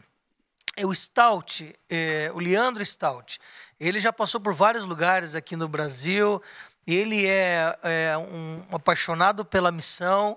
o 0.87 0.95
Stout, 0.95 1.75
é, 1.91 2.31
o 2.35 2.39
Leandro 2.39 2.85
Stout. 2.85 3.39
Ele 3.81 4.01
já 4.01 4.13
passou 4.13 4.41
por 4.41 4.55
vários 4.55 4.85
lugares 4.85 5.35
aqui 5.35 5.57
no 5.57 5.69
Brasil. 5.69 6.43
Ele 6.87 7.27
é, 7.27 7.77
é 7.83 8.19
um 8.19 8.75
apaixonado 8.75 9.45
pela 9.45 9.71
missão. 9.71 10.37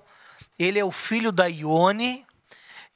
Ele 0.59 0.77
é 0.77 0.85
o 0.85 0.91
filho 0.91 1.31
da 1.31 1.47
Ione. 1.47 2.25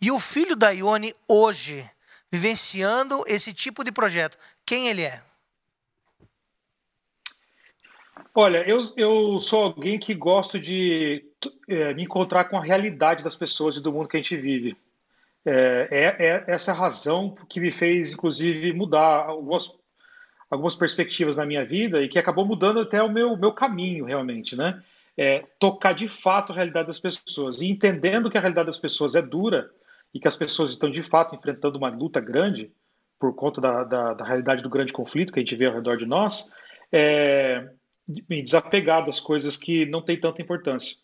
E 0.02 0.12
o 0.12 0.20
filho 0.20 0.56
da 0.56 0.70
Ione 0.72 1.14
hoje, 1.28 1.90
vivenciando 2.32 3.24
esse 3.28 3.54
tipo 3.54 3.84
de 3.84 3.92
projeto, 3.92 4.38
quem 4.66 4.88
ele 4.88 5.04
é? 5.04 5.22
Olha, 8.38 8.58
eu, 8.68 8.84
eu 8.98 9.40
sou 9.40 9.64
alguém 9.64 9.98
que 9.98 10.14
gosto 10.14 10.60
de 10.60 11.24
é, 11.70 11.94
me 11.94 12.04
encontrar 12.04 12.46
com 12.46 12.58
a 12.58 12.64
realidade 12.64 13.24
das 13.24 13.36
pessoas 13.36 13.78
e 13.78 13.82
do 13.82 13.94
mundo 13.94 14.10
que 14.10 14.18
a 14.18 14.22
gente 14.22 14.36
vive. 14.36 14.76
É, 15.46 15.88
é, 15.92 16.26
é, 16.26 16.44
essa 16.48 16.74
razão 16.74 17.36
que 17.48 17.60
me 17.60 17.70
fez, 17.70 18.14
inclusive, 18.14 18.74
mudar 18.74 19.26
algumas, 19.28 19.78
algumas 20.50 20.76
perspectivas 20.76 21.36
na 21.36 21.46
minha 21.46 21.64
vida 21.64 22.02
e 22.02 22.10
que 22.10 22.18
acabou 22.18 22.46
mudando 22.46 22.80
até 22.80 23.02
o 23.04 23.12
meu, 23.12 23.38
meu 23.38 23.52
caminho, 23.52 24.06
realmente, 24.06 24.56
né? 24.56 24.82
É, 25.16 25.46
tocar 25.60 25.94
de 25.94 26.10
fato 26.10 26.52
a 26.52 26.56
realidade 26.56 26.88
das 26.88 27.00
pessoas 27.00 27.62
e 27.62 27.70
entendendo 27.70 28.30
que 28.30 28.38
a 28.38 28.42
realidade 28.42 28.66
das 28.66 28.78
pessoas 28.78 29.16
é 29.16 29.22
dura 29.22 29.70
e 30.14 30.20
que 30.20 30.28
as 30.28 30.36
pessoas 30.36 30.72
estão 30.72 30.90
de 30.90 31.04
fato 31.04 31.36
enfrentando 31.36 31.78
uma 31.78 31.90
luta 31.90 32.20
grande 32.20 32.72
por 33.18 33.34
conta 33.34 33.62
da, 33.62 33.84
da, 33.86 34.14
da 34.14 34.26
realidade 34.26 34.62
do 34.62 34.70
grande 34.70 34.92
conflito 34.92 35.32
que 35.32 35.40
a 35.40 35.42
gente 35.42 35.56
vê 35.56 35.68
ao 35.68 35.74
redor 35.74 35.96
de 35.96 36.06
nós, 36.06 36.52
é, 36.92 37.70
desapegar 38.06 39.06
das 39.06 39.22
coisas 39.22 39.56
que 39.56 39.86
não 39.86 40.02
têm 40.02 40.20
tanta 40.20 40.42
importância 40.42 40.98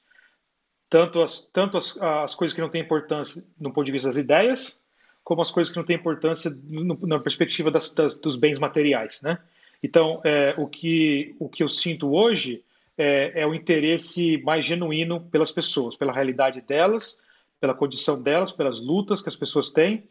tanto 0.92 1.22
as, 1.22 1.46
tanto 1.46 1.78
as, 1.78 2.00
as 2.02 2.36
coisas 2.36 2.54
que 2.54 2.60
não 2.60 2.68
têm 2.68 2.82
importância 2.82 3.42
no 3.58 3.72
ponto 3.72 3.86
de 3.86 3.94
vista 3.94 4.10
das 4.10 4.18
ideias, 4.18 4.86
como 5.24 5.42
as 5.42 5.50
coisas 5.50 5.72
que 5.72 5.80
não 5.80 5.86
têm 5.86 5.96
importância 5.96 6.52
no, 6.66 7.00
na 7.08 7.18
perspectiva 7.18 7.72
das, 7.72 7.94
das, 7.94 8.20
dos 8.20 8.36
bens 8.36 8.60
materiais, 8.60 9.22
né? 9.22 9.40
Então, 9.82 10.20
é, 10.26 10.54
o, 10.58 10.68
que, 10.68 11.34
o 11.40 11.48
que 11.48 11.64
eu 11.64 11.70
sinto 11.70 12.14
hoje 12.14 12.62
é, 12.98 13.32
é, 13.42 13.48
o 13.48 13.56
interesse 13.56 14.38
mais 14.44 14.66
genuíno 14.66 15.22
pelas 15.22 15.50
pessoas, 15.50 15.96
pela 15.96 16.12
realidade 16.12 16.60
delas, 16.60 17.26
pela 17.60 17.74
condição 17.74 18.22
delas, 18.22 18.52
pelas 18.52 18.82
lutas 18.82 19.22
que 19.22 19.30
as 19.30 19.36
pessoas 19.36 19.72
têm, 19.72 20.04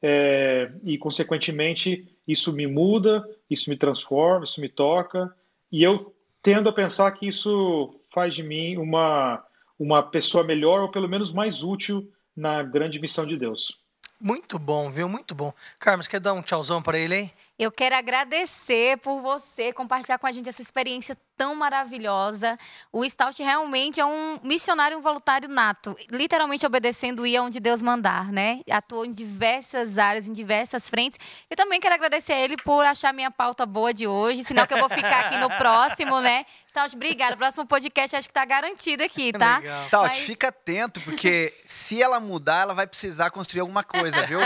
é, 0.00 0.72
e, 0.82 0.96
consequentemente, 0.96 2.08
isso 2.26 2.54
me 2.54 2.66
muda, 2.66 3.22
isso 3.50 3.68
me 3.68 3.76
transforma, 3.76 4.44
isso 4.44 4.62
me 4.62 4.68
toca, 4.70 5.30
e 5.70 5.82
eu 5.82 6.14
tendo 6.42 6.70
a 6.70 6.72
pensar 6.72 7.12
que 7.12 7.28
isso 7.28 7.94
faz 8.10 8.34
de 8.34 8.42
mim 8.42 8.78
uma 8.78 9.44
uma 9.78 10.02
pessoa 10.02 10.44
melhor 10.44 10.80
ou 10.80 10.90
pelo 10.90 11.08
menos 11.08 11.32
mais 11.32 11.62
útil 11.62 12.10
na 12.36 12.62
grande 12.62 13.00
missão 13.00 13.26
de 13.26 13.36
Deus. 13.36 13.80
Muito 14.20 14.58
bom, 14.58 14.88
viu? 14.88 15.08
Muito 15.08 15.34
bom. 15.34 15.52
Carlos, 15.80 16.06
quer 16.06 16.20
dar 16.20 16.32
um 16.32 16.42
tchauzão 16.42 16.80
para 16.80 16.96
ele, 16.96 17.16
hein? 17.16 17.32
Eu 17.58 17.70
quero 17.70 17.94
agradecer 17.94 18.98
por 18.98 19.20
você 19.20 19.72
compartilhar 19.72 20.18
com 20.18 20.26
a 20.26 20.32
gente 20.32 20.48
essa 20.48 20.62
experiência 20.62 21.16
tão 21.42 21.56
maravilhosa. 21.56 22.56
O 22.92 23.04
Stout 23.04 23.42
realmente 23.42 24.00
é 24.00 24.06
um 24.06 24.38
missionário, 24.44 24.96
um 24.96 25.00
voluntário 25.00 25.48
nato, 25.48 25.96
literalmente 26.08 26.64
obedecendo 26.64 27.26
e 27.26 27.36
onde 27.36 27.58
Deus 27.58 27.82
mandar, 27.82 28.30
né? 28.30 28.60
Atuou 28.70 29.04
em 29.04 29.10
diversas 29.10 29.98
áreas, 29.98 30.28
em 30.28 30.32
diversas 30.32 30.88
frentes. 30.88 31.18
Eu 31.50 31.56
também 31.56 31.80
quero 31.80 31.96
agradecer 31.96 32.32
a 32.34 32.38
ele 32.38 32.56
por 32.58 32.84
achar 32.84 33.12
minha 33.12 33.28
pauta 33.28 33.66
boa 33.66 33.92
de 33.92 34.06
hoje, 34.06 34.44
senão 34.44 34.64
que 34.68 34.72
eu 34.72 34.78
vou 34.78 34.88
ficar 34.88 35.26
aqui 35.26 35.36
no 35.38 35.48
próximo, 35.58 36.20
né? 36.20 36.46
Stout, 36.68 36.94
obrigada. 36.94 37.34
O 37.34 37.38
próximo 37.38 37.66
podcast 37.66 38.16
acho 38.16 38.28
que 38.28 38.30
está 38.30 38.44
garantido 38.44 39.02
aqui, 39.02 39.32
tá? 39.32 39.58
Legal. 39.58 39.84
Stout, 39.86 40.08
Mas... 40.08 40.18
fica 40.20 40.48
atento, 40.48 41.00
porque 41.00 41.52
se 41.66 42.00
ela 42.00 42.20
mudar, 42.20 42.62
ela 42.62 42.72
vai 42.72 42.86
precisar 42.86 43.30
construir 43.30 43.60
alguma 43.60 43.82
coisa, 43.82 44.24
viu? 44.24 44.38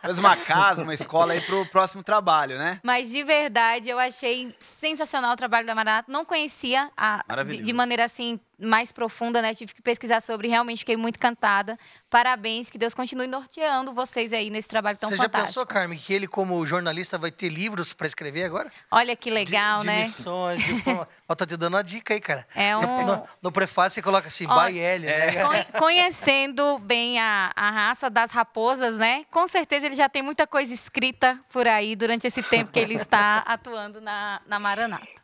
Talvez 0.00 0.18
uma 0.18 0.36
casa, 0.36 0.82
uma 0.82 0.94
escola 0.94 1.32
aí 1.32 1.40
para 1.40 1.56
o 1.56 1.66
próximo 1.70 2.04
trabalho, 2.04 2.58
né? 2.58 2.78
Mas 2.84 3.08
de 3.10 3.24
verdade, 3.24 3.88
eu 3.88 3.98
achei 3.98 4.54
sensacional 4.60 5.32
o 5.32 5.36
trabalho 5.36 5.66
da 5.66 5.74
Maranata. 5.74 6.12
Não 6.12 6.24
conheço 6.24 6.41
conhecia 6.42 6.90
a, 6.96 7.24
de, 7.44 7.58
de, 7.58 7.72
maneira 7.72 8.04
assim 8.04 8.38
mais 8.58 8.92
profunda, 8.92 9.42
né? 9.42 9.54
Tive 9.54 9.74
que 9.74 9.82
pesquisar 9.82 10.20
sobre, 10.20 10.46
realmente 10.48 10.80
fiquei 10.80 10.96
muito 10.96 11.16
encantada. 11.16 11.76
Parabéns, 12.08 12.70
que 12.70 12.78
Deus 12.78 12.94
continue 12.94 13.26
norteando 13.26 13.92
vocês 13.92 14.32
aí 14.32 14.50
nesse 14.50 14.68
trabalho 14.68 14.96
tão 14.96 15.08
Você 15.08 15.16
fantástico. 15.16 15.36
Você 15.36 15.40
já 15.40 15.46
pensou, 15.46 15.66
Carmen, 15.66 15.98
que 15.98 16.12
ele 16.12 16.28
como 16.28 16.64
jornalista 16.64 17.18
vai 17.18 17.30
ter 17.30 17.48
livros 17.48 17.92
para 17.92 18.06
escrever 18.06 18.44
agora? 18.44 18.70
Olha 18.90 19.16
que 19.16 19.30
legal, 19.30 19.80
de, 19.80 19.86
né? 19.86 20.02
De 20.02 20.08
lições, 20.08 20.64
de 20.64 20.80
forma... 20.80 21.08
Ó, 21.28 21.34
tô 21.34 21.44
te 21.44 21.56
dando 21.56 21.74
uma 21.74 21.82
dica 21.82 22.14
aí, 22.14 22.20
cara. 22.20 22.46
É 22.54 22.76
um... 22.76 22.82
No, 22.82 23.06
no, 23.06 23.28
no 23.42 23.52
prefácio 23.52 23.96
você 23.96 24.02
coloca 24.02 24.28
assim, 24.28 24.46
Ó, 24.48 24.66
by 24.66 24.78
L, 24.78 25.06
né? 25.06 25.64
Conhecendo 25.78 26.78
bem 26.78 27.18
a, 27.18 27.52
a 27.56 27.70
raça 27.70 28.08
das 28.08 28.30
raposas, 28.30 28.96
né? 28.96 29.24
Com 29.30 29.46
certeza 29.48 29.86
ele 29.86 29.96
já 29.96 30.08
tem 30.08 30.22
muita 30.22 30.46
coisa 30.46 30.72
escrita 30.72 31.38
por 31.50 31.66
aí 31.66 31.96
durante 31.96 32.26
esse 32.26 32.42
tempo 32.42 32.70
que 32.70 32.78
ele 32.78 32.94
está 32.94 33.38
atuando 33.46 34.00
na, 34.00 34.40
na 34.46 34.60
Maranata. 34.60 35.21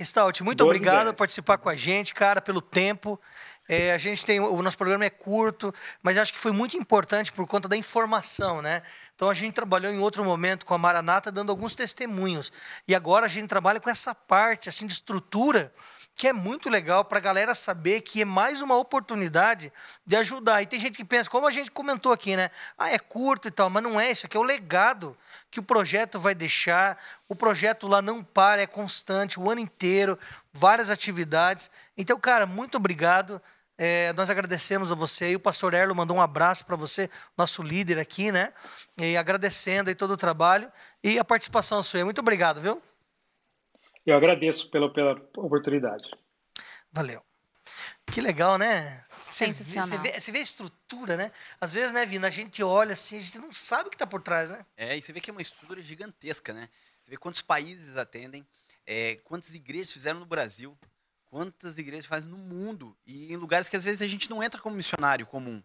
Stout, 0.00 0.42
muito 0.42 0.64
Boas 0.64 0.74
obrigado 0.74 0.94
ideias. 0.96 1.12
por 1.12 1.18
participar 1.18 1.58
com 1.58 1.68
a 1.68 1.76
gente, 1.76 2.14
cara, 2.14 2.40
pelo 2.40 2.60
tempo. 2.60 3.20
É, 3.68 3.92
a 3.92 3.98
gente 3.98 4.24
tem 4.26 4.40
o 4.40 4.60
nosso 4.60 4.76
programa 4.76 5.04
é 5.04 5.10
curto, 5.10 5.72
mas 6.02 6.18
acho 6.18 6.32
que 6.32 6.38
foi 6.38 6.52
muito 6.52 6.76
importante 6.76 7.32
por 7.32 7.46
conta 7.46 7.68
da 7.68 7.76
informação, 7.76 8.60
né? 8.60 8.82
Então 9.14 9.30
a 9.30 9.34
gente 9.34 9.54
trabalhou 9.54 9.92
em 9.92 9.98
outro 9.98 10.24
momento 10.24 10.66
com 10.66 10.74
a 10.74 10.78
Maranata 10.78 11.30
dando 11.30 11.50
alguns 11.50 11.74
testemunhos 11.74 12.52
e 12.88 12.94
agora 12.94 13.26
a 13.26 13.28
gente 13.28 13.48
trabalha 13.48 13.80
com 13.80 13.88
essa 13.88 14.14
parte 14.14 14.68
assim 14.68 14.86
de 14.86 14.94
estrutura 14.94 15.72
que 16.14 16.28
é 16.28 16.32
muito 16.32 16.68
legal 16.68 17.04
para 17.04 17.18
a 17.18 17.20
galera 17.20 17.54
saber 17.54 18.02
que 18.02 18.22
é 18.22 18.24
mais 18.24 18.60
uma 18.60 18.76
oportunidade 18.76 19.72
de 20.04 20.16
ajudar. 20.16 20.62
E 20.62 20.66
tem 20.66 20.78
gente 20.78 20.96
que 20.96 21.04
pensa, 21.04 21.30
como 21.30 21.46
a 21.46 21.50
gente 21.50 21.70
comentou 21.70 22.12
aqui, 22.12 22.36
né? 22.36 22.50
Ah, 22.76 22.90
é 22.90 22.98
curto 22.98 23.48
e 23.48 23.50
tal, 23.50 23.70
mas 23.70 23.82
não 23.82 24.00
é 24.00 24.10
isso 24.10 24.26
aqui, 24.26 24.36
é 24.36 24.40
o 24.40 24.42
legado 24.42 25.16
que 25.50 25.60
o 25.60 25.62
projeto 25.62 26.18
vai 26.18 26.34
deixar. 26.34 26.98
O 27.28 27.34
projeto 27.34 27.86
lá 27.88 28.02
não 28.02 28.22
para, 28.22 28.62
é 28.62 28.66
constante, 28.66 29.40
o 29.40 29.50
ano 29.50 29.60
inteiro, 29.60 30.18
várias 30.52 30.90
atividades. 30.90 31.70
Então, 31.96 32.18
cara, 32.20 32.46
muito 32.46 32.76
obrigado. 32.76 33.40
É, 33.78 34.12
nós 34.12 34.28
agradecemos 34.28 34.92
a 34.92 34.94
você 34.94 35.30
e 35.30 35.36
o 35.36 35.40
pastor 35.40 35.74
Erlo 35.74 35.94
mandou 35.94 36.16
um 36.16 36.20
abraço 36.20 36.64
para 36.64 36.76
você, 36.76 37.08
nosso 37.36 37.62
líder 37.62 37.98
aqui, 37.98 38.30
né? 38.30 38.52
E 39.00 39.16
agradecendo 39.16 39.88
aí 39.88 39.94
todo 39.94 40.12
o 40.12 40.16
trabalho 40.16 40.70
e 41.02 41.18
a 41.18 41.24
participação 41.24 41.82
sua. 41.82 42.04
Muito 42.04 42.20
obrigado, 42.20 42.60
viu? 42.60 42.80
Eu 44.04 44.16
agradeço 44.16 44.70
pela, 44.70 44.92
pela 44.92 45.12
oportunidade. 45.36 46.10
Valeu. 46.92 47.22
Que 48.06 48.20
legal, 48.20 48.58
né? 48.58 49.04
Você 49.08 49.46
vê, 49.46 49.52
você, 49.52 49.98
vê, 49.98 50.20
você 50.20 50.32
vê 50.32 50.38
a 50.38 50.42
estrutura, 50.42 51.16
né? 51.16 51.30
Às 51.60 51.72
vezes, 51.72 51.92
né, 51.92 52.04
Vina, 52.04 52.26
a 52.26 52.30
gente 52.30 52.62
olha 52.62 52.92
assim, 52.92 53.16
a 53.16 53.20
gente 53.20 53.38
não 53.38 53.52
sabe 53.52 53.86
o 53.86 53.90
que 53.90 53.94
está 53.94 54.06
por 54.06 54.20
trás, 54.20 54.50
né? 54.50 54.66
É, 54.76 54.96
e 54.96 55.00
você 55.00 55.12
vê 55.12 55.20
que 55.20 55.30
é 55.30 55.32
uma 55.32 55.40
estrutura 55.40 55.80
gigantesca, 55.80 56.52
né? 56.52 56.68
Você 57.02 57.10
vê 57.10 57.16
quantos 57.16 57.40
países 57.40 57.96
atendem, 57.96 58.46
é, 58.86 59.16
quantas 59.24 59.54
igrejas 59.54 59.92
fizeram 59.92 60.20
no 60.20 60.26
Brasil, 60.26 60.76
quantas 61.30 61.78
igrejas 61.78 62.04
fazem 62.04 62.28
no 62.28 62.36
mundo, 62.36 62.94
e 63.06 63.32
em 63.32 63.36
lugares 63.36 63.68
que 63.68 63.76
às 63.76 63.84
vezes 63.84 64.02
a 64.02 64.06
gente 64.06 64.28
não 64.28 64.42
entra 64.42 64.60
como 64.60 64.76
missionário 64.76 65.26
comum. 65.26 65.62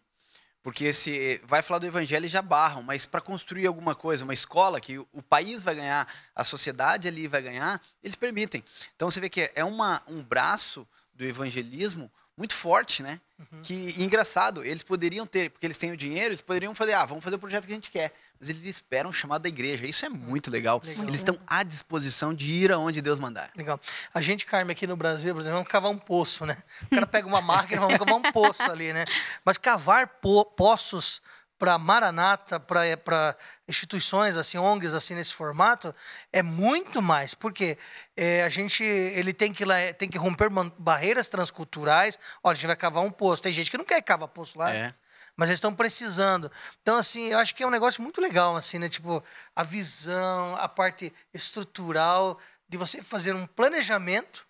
Porque 0.63 0.91
se 0.91 1.41
vai 1.45 1.61
falar 1.61 1.79
do 1.79 1.87
evangelho 1.87 2.25
e 2.25 2.29
já 2.29 2.41
barram, 2.41 2.83
mas 2.83 3.05
para 3.05 3.21
construir 3.21 3.67
alguma 3.67 3.95
coisa, 3.95 4.23
uma 4.23 4.33
escola 4.33 4.81
que 4.81 4.97
o 4.97 5.21
país 5.21 5.63
vai 5.63 5.75
ganhar, 5.75 6.07
a 6.35 6.43
sociedade 6.43 7.07
ali 7.07 7.27
vai 7.27 7.41
ganhar, 7.41 7.81
eles 8.03 8.15
permitem. 8.15 8.63
Então 8.95 9.09
você 9.09 9.21
vê 9.21 9.29
que 9.29 9.49
é 9.55 9.63
uma, 9.63 10.01
um 10.07 10.21
braço 10.21 10.87
do 11.13 11.23
evangelismo 11.23 12.11
muito 12.37 12.53
forte, 12.53 13.01
né? 13.01 13.19
Uhum. 13.39 13.61
Que 13.63 14.03
engraçado, 14.03 14.63
eles 14.63 14.83
poderiam 14.83 15.25
ter, 15.25 15.49
porque 15.49 15.65
eles 15.65 15.77
têm 15.77 15.91
o 15.91 15.97
dinheiro, 15.97 16.29
eles 16.29 16.41
poderiam 16.41 16.75
fazer, 16.75 16.93
ah, 16.93 17.05
vamos 17.05 17.23
fazer 17.23 17.35
o 17.35 17.39
projeto 17.39 17.65
que 17.65 17.71
a 17.71 17.75
gente 17.75 17.89
quer. 17.89 18.13
Mas 18.39 18.49
eles 18.49 18.65
esperam 18.65 19.09
o 19.09 19.13
chamado 19.13 19.43
da 19.43 19.49
igreja. 19.49 19.85
Isso 19.85 20.05
é 20.05 20.09
muito 20.09 20.51
legal. 20.51 20.81
legal. 20.83 21.07
Eles 21.07 21.17
estão 21.17 21.37
à 21.47 21.63
disposição 21.63 22.33
de 22.33 22.53
ir 22.53 22.71
aonde 22.71 23.01
Deus 23.01 23.19
mandar. 23.19 23.49
Legal. 23.55 23.79
A 24.13 24.21
gente, 24.21 24.45
Carmen, 24.45 24.73
aqui 24.73 24.85
no 24.85 24.95
Brasil, 24.95 25.33
por 25.33 25.41
exemplo, 25.41 25.57
vamos 25.57 25.71
cavar 25.71 25.91
um 25.91 25.97
poço, 25.97 26.45
né? 26.45 26.57
O 26.85 26.89
cara 26.89 27.07
pega 27.07 27.27
uma 27.27 27.41
máquina, 27.41 27.81
vamos 27.81 27.97
cavar 27.97 28.15
um 28.15 28.31
poço 28.31 28.63
ali, 28.63 28.93
né? 28.93 29.05
Mas 29.43 29.57
cavar 29.57 30.07
po 30.07 30.45
poços 30.45 31.21
para 31.57 31.77
Maranata, 31.77 32.59
para 32.59 33.35
instituições 33.67 34.37
assim, 34.37 34.57
ONGs 34.57 34.93
assim 34.93 35.15
nesse 35.15 35.33
formato, 35.33 35.93
é 36.31 36.43
muito 36.43 37.01
mais, 37.01 37.33
porque 37.33 37.77
é, 38.15 38.43
a 38.43 38.49
gente 38.49 38.83
ele 38.83 39.33
tem 39.33 39.51
que 39.51 39.63
tem 39.97 40.07
que 40.07 40.17
romper 40.17 40.49
barreiras 40.77 41.29
transculturais. 41.29 42.19
Olha, 42.43 42.51
a 42.51 42.55
gente 42.55 42.67
vai 42.67 42.75
cavar 42.75 43.03
um 43.03 43.11
poço. 43.11 43.43
Tem 43.43 43.51
gente 43.51 43.71
que 43.71 43.77
não 43.77 43.85
quer 43.85 44.01
cavar 44.01 44.27
poço 44.27 44.57
lá. 44.57 44.73
É. 44.73 44.93
Mas 45.37 45.49
eles 45.49 45.57
estão 45.57 45.73
precisando. 45.73 46.51
Então, 46.81 46.97
assim, 46.97 47.27
eu 47.27 47.37
acho 47.37 47.53
que 47.53 47.61
é 47.61 47.67
um 47.67 47.71
negócio 47.71 48.01
muito 48.01 48.19
legal, 48.19 48.55
assim, 48.55 48.79
né? 48.79 48.89
Tipo, 48.89 49.23
a 49.55 49.63
visão, 49.63 50.55
a 50.57 50.67
parte 50.67 51.13
estrutural 51.31 52.39
de 52.67 52.75
você 52.75 53.03
fazer 53.03 53.35
um 53.35 53.45
planejamento 53.45 54.47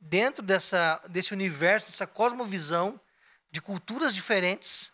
dentro 0.00 0.42
dessa, 0.42 1.02
desse 1.10 1.32
universo, 1.32 1.86
dessa 1.86 2.06
cosmovisão 2.06 3.00
de 3.50 3.60
culturas 3.60 4.14
diferentes, 4.14 4.91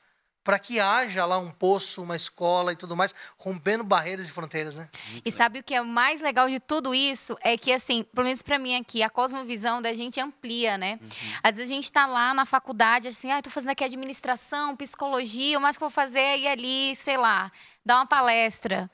para 0.49 0.59
que 0.59 0.81
haja 0.81 1.27
lá 1.27 1.37
um 1.37 1.51
poço, 1.51 2.03
uma 2.03 2.17
escola 2.17 2.73
e 2.73 2.77
tudo 2.77 2.97
mais, 2.97 3.15
rompendo 3.37 3.85
barreiras 3.85 4.27
e 4.27 4.31
fronteiras, 4.31 4.79
né? 4.79 4.89
E 5.23 5.31
sabe 5.31 5.59
o 5.59 5.63
que 5.63 5.75
é 5.75 5.83
mais 5.83 6.23
legal 6.23 6.49
de 6.49 6.59
tudo 6.59 6.95
isso? 6.95 7.37
É 7.43 7.59
que, 7.59 7.71
assim, 7.71 8.03
pelo 8.15 8.25
menos 8.25 8.41
para 8.41 8.59
mim 8.59 8.75
aqui, 8.75 9.03
a 9.03 9.11
cosmovisão 9.11 9.83
da 9.83 9.93
gente 9.93 10.19
amplia, 10.19 10.79
né? 10.79 10.99
Uhum. 11.03 11.09
Às 11.43 11.57
vezes 11.57 11.71
a 11.71 11.75
gente 11.75 11.85
está 11.85 12.07
lá 12.07 12.33
na 12.33 12.47
faculdade, 12.47 13.09
assim, 13.09 13.31
ah, 13.31 13.41
estou 13.41 13.53
fazendo 13.53 13.73
aqui 13.73 13.85
administração, 13.85 14.75
psicologia, 14.75 15.59
o 15.59 15.61
mais 15.61 15.77
que 15.77 15.85
eu 15.85 15.89
vou 15.91 15.95
fazer 15.95 16.21
é 16.21 16.39
ir 16.39 16.49
ali, 16.49 16.97
sei 16.97 17.19
lá, 17.19 17.53
dar 17.85 17.97
uma 17.97 18.07
palestra. 18.07 18.91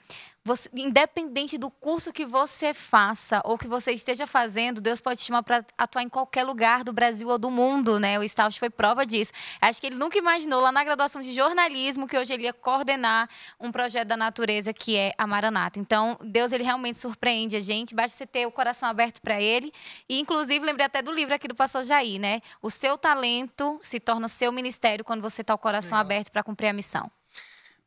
Você, 0.47 0.69
independente 0.75 1.57
do 1.57 1.71
curso 1.71 2.13
que 2.13 2.27
você 2.27 2.75
faça 2.75 3.41
ou 3.47 3.57
que 3.57 3.67
você 3.67 3.93
esteja 3.93 4.27
fazendo, 4.27 4.79
Deus 4.79 5.01
pode 5.01 5.21
te 5.21 5.25
chamar 5.25 5.43
para 5.43 5.65
atuar 5.79 6.03
em 6.03 6.09
qualquer 6.11 6.45
lugar 6.45 6.85
do 6.85 6.93
Brasil 6.93 7.29
ou 7.29 7.39
do 7.39 7.51
mundo, 7.51 7.99
né? 7.99 8.19
O 8.19 8.29
Stout 8.29 8.61
foi 8.61 8.69
prova 8.69 9.07
disso. 9.07 9.33
Acho 9.59 9.81
que 9.81 9.87
ele 9.87 9.97
nunca 9.97 10.19
imaginou 10.19 10.61
lá 10.61 10.71
na 10.71 10.85
graduação 10.85 11.23
de 11.23 11.33
jornalismo 11.33 12.07
que 12.07 12.19
hoje 12.19 12.35
ele 12.35 12.43
ia 12.43 12.53
coordenar 12.53 13.27
um 13.59 13.73
projeto 13.73 14.09
da 14.09 14.19
natureza 14.19 14.75
que 14.75 14.99
é 14.99 15.13
a 15.17 15.27
Maranata. 15.27 15.81
Então, 15.81 16.19
Deus 16.21 16.53
ele 16.53 16.63
realmente 16.63 16.99
surpreende 16.99 17.57
a 17.57 17.61
gente, 17.61 17.95
basta 17.95 18.15
você 18.15 18.27
ter 18.27 18.47
o 18.47 18.53
coração 18.53 18.87
aberto 18.87 19.23
para 19.23 19.41
ele. 19.41 19.73
E 20.07 20.21
inclusive 20.21 20.63
lembrei 20.63 20.85
até 20.85 21.01
do 21.01 21.11
livro 21.11 21.35
aqui 21.35 21.49
do 21.49 21.55
pastor 21.55 21.85
Jair, 21.85 22.21
né? 22.21 22.43
O 22.61 22.71
seu 22.71 22.99
talento 22.99 23.79
se 23.81 23.99
torna 23.99 24.29
seu 24.29 24.53
ministério 24.53 25.07
quando 25.07 25.23
você 25.23 25.41
está 25.41 25.55
o 25.55 25.59
coração 25.59 25.97
Legal. 25.97 26.05
aberto 26.05 26.31
para 26.31 26.43
cumprir 26.43 26.69
a 26.69 26.75
missão. 26.75 27.11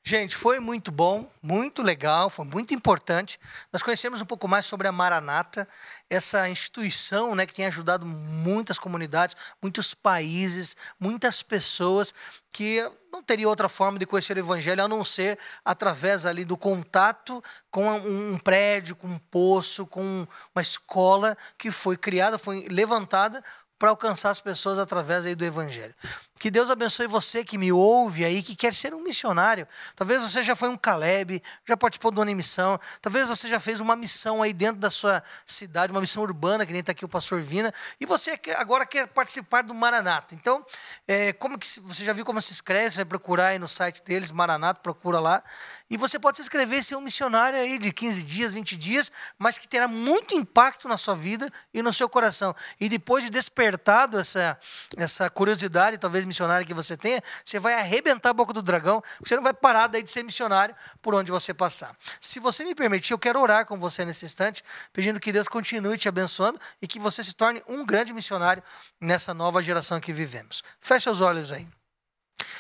Gente, 0.10 0.38
foi 0.38 0.58
muito 0.58 0.90
bom, 0.90 1.30
muito 1.44 1.84
legal, 1.84 2.30
foi 2.30 2.46
muito 2.46 2.74
importante. 2.74 3.38
Nós 3.74 3.84
conhecemos 3.84 4.22
um 4.22 4.26
pouco 4.26 4.48
mais 4.48 4.66
sobre 4.66 4.88
a 4.88 4.92
Maranata, 4.94 5.68
essa 6.10 6.48
instituição 6.48 7.36
né, 7.36 7.46
que 7.46 7.54
tem 7.54 7.66
ajudado 7.66 8.06
muitas 8.06 8.80
comunidades, 8.80 9.36
muitos 9.62 9.94
países, 9.94 10.78
muitas 10.98 11.44
pessoas 11.44 12.14
que 12.50 12.90
não 13.12 13.22
teria 13.22 13.50
outra 13.50 13.68
forma 13.68 14.00
de 14.00 14.06
conhecer 14.06 14.38
o 14.38 14.40
Evangelho 14.40 14.82
a 14.82 14.88
não 14.88 15.04
ser 15.04 15.38
através 15.66 16.26
ali 16.26 16.46
do 16.46 16.56
contato 16.56 17.44
com 17.70 17.94
um 17.98 18.40
prédio, 18.40 18.96
com 18.96 19.10
um 19.10 19.20
poço, 19.20 19.86
com 19.86 20.26
uma 20.56 20.62
escola 20.62 21.38
que 21.58 21.70
foi 21.70 21.98
criada, 21.98 22.38
foi 22.38 22.66
levantada 22.70 23.44
para 23.78 23.90
alcançar 23.90 24.30
as 24.30 24.40
pessoas 24.40 24.80
através 24.80 25.26
aí 25.26 25.36
do 25.36 25.46
Evangelho. 25.46 25.94
Que 26.40 26.52
Deus 26.52 26.70
abençoe 26.70 27.08
você 27.08 27.44
que 27.44 27.58
me 27.58 27.72
ouve 27.72 28.24
aí, 28.24 28.44
que 28.44 28.56
quer 28.56 28.74
ser 28.74 28.94
um 28.94 29.02
missionário. 29.02 29.68
Talvez 29.96 30.22
você 30.22 30.44
já 30.44 30.56
foi 30.56 30.70
um 30.70 30.78
Caleb, 30.78 31.42
já 31.66 31.76
participou 31.76 32.12
de 32.12 32.20
uma 32.20 32.26
missão. 32.26 32.80
Talvez 33.02 33.28
você 33.28 33.48
já 33.48 33.60
fez 33.60 33.80
uma 33.80 33.96
missão 33.96 34.44
aí 34.44 34.54
dentro 34.54 34.80
da 34.80 34.90
sua 34.90 35.24
cidade, 35.48 35.92
uma 35.92 36.02
missão 36.02 36.22
urbana, 36.22 36.66
que 36.66 36.72
nem 36.72 36.82
está 36.82 36.92
aqui 36.92 37.04
o 37.04 37.10
pastor 37.10 37.42
Vina. 37.42 37.74
E 38.00 38.06
você 38.06 38.40
agora 38.56 38.86
quer 38.86 39.08
participar 39.08 39.64
do 39.64 39.74
Maranata. 39.74 40.36
Então, 40.36 40.64
é, 41.08 41.34
como 41.34 41.58
que 41.58 41.66
você 41.82 42.04
já 42.04 42.14
viu 42.14 42.24
como 42.24 42.40
se 42.40 42.52
inscreve? 42.52 42.92
Você 42.92 42.98
vai 42.98 43.06
procurar 43.06 43.48
aí 43.48 43.60
no 43.60 43.68
site 43.68 44.04
deles, 44.04 44.32
Maranata, 44.32 44.80
procura 44.80 45.20
lá. 45.20 45.44
E 45.90 45.98
você 45.98 46.20
pode 46.20 46.38
se 46.38 46.44
inscrever 46.44 46.80
e 46.80 46.84
ser 46.84 46.96
um 46.96 47.02
missionário 47.02 47.58
aí 47.58 47.80
de 47.80 47.92
15 47.92 48.22
dias, 48.24 48.54
20 48.54 48.76
dias, 48.76 49.12
mas 49.40 49.58
que 49.58 49.68
terá 49.68 49.88
muito 49.88 50.36
impacto 50.36 50.88
na 50.88 50.98
sua 50.98 51.16
vida 51.16 51.50
e 51.74 51.82
no 51.82 51.92
seu 51.92 52.08
coração. 52.08 52.54
E 52.80 52.88
depois 52.88 53.24
de 53.24 53.32
despertado 53.32 54.20
essa, 54.20 54.60
essa 54.96 55.30
curiosidade, 55.30 55.98
talvez 55.98 56.27
missionário 56.28 56.68
que 56.68 56.74
você 56.74 56.96
tenha, 56.96 57.22
você 57.44 57.60
vai 57.60 57.74
arrebentar 57.74 58.30
a 58.30 58.34
boca 58.34 58.54
do 58.54 58.62
dragão, 58.62 59.02
você 59.20 59.36
não 59.36 59.44
vai 59.44 59.54
parar 59.54 59.88
daí 59.88 60.04
de 60.04 60.12
ser 60.12 60.24
missionário 60.24 60.76
por 61.02 61.16
onde 61.16 61.32
você 61.32 61.54
passar. 61.54 61.96
Se 62.22 62.40
você 62.40 62.64
me 62.64 62.76
permitir, 62.76 63.14
eu 63.14 63.20
quero 63.20 63.40
orar 63.40 63.66
com 63.66 63.80
você 63.80 64.06
nesse 64.06 64.26
instante, 64.26 64.64
pedindo 64.94 65.20
que 65.20 65.32
Deus 65.32 65.48
continue 65.48 65.98
te 65.98 66.08
abençoando 66.08 66.60
e 66.82 66.88
que 66.88 67.00
você 67.00 67.24
se 67.24 67.34
torne 67.34 67.64
um 67.68 67.86
grande 67.86 68.14
missionário 68.14 68.62
nessa 69.00 69.34
nova 69.34 69.64
geração 69.64 70.00
que 70.00 70.14
vivemos. 70.14 70.62
Feche 70.80 71.10
os 71.10 71.22
olhos 71.22 71.52
aí. 71.52 71.68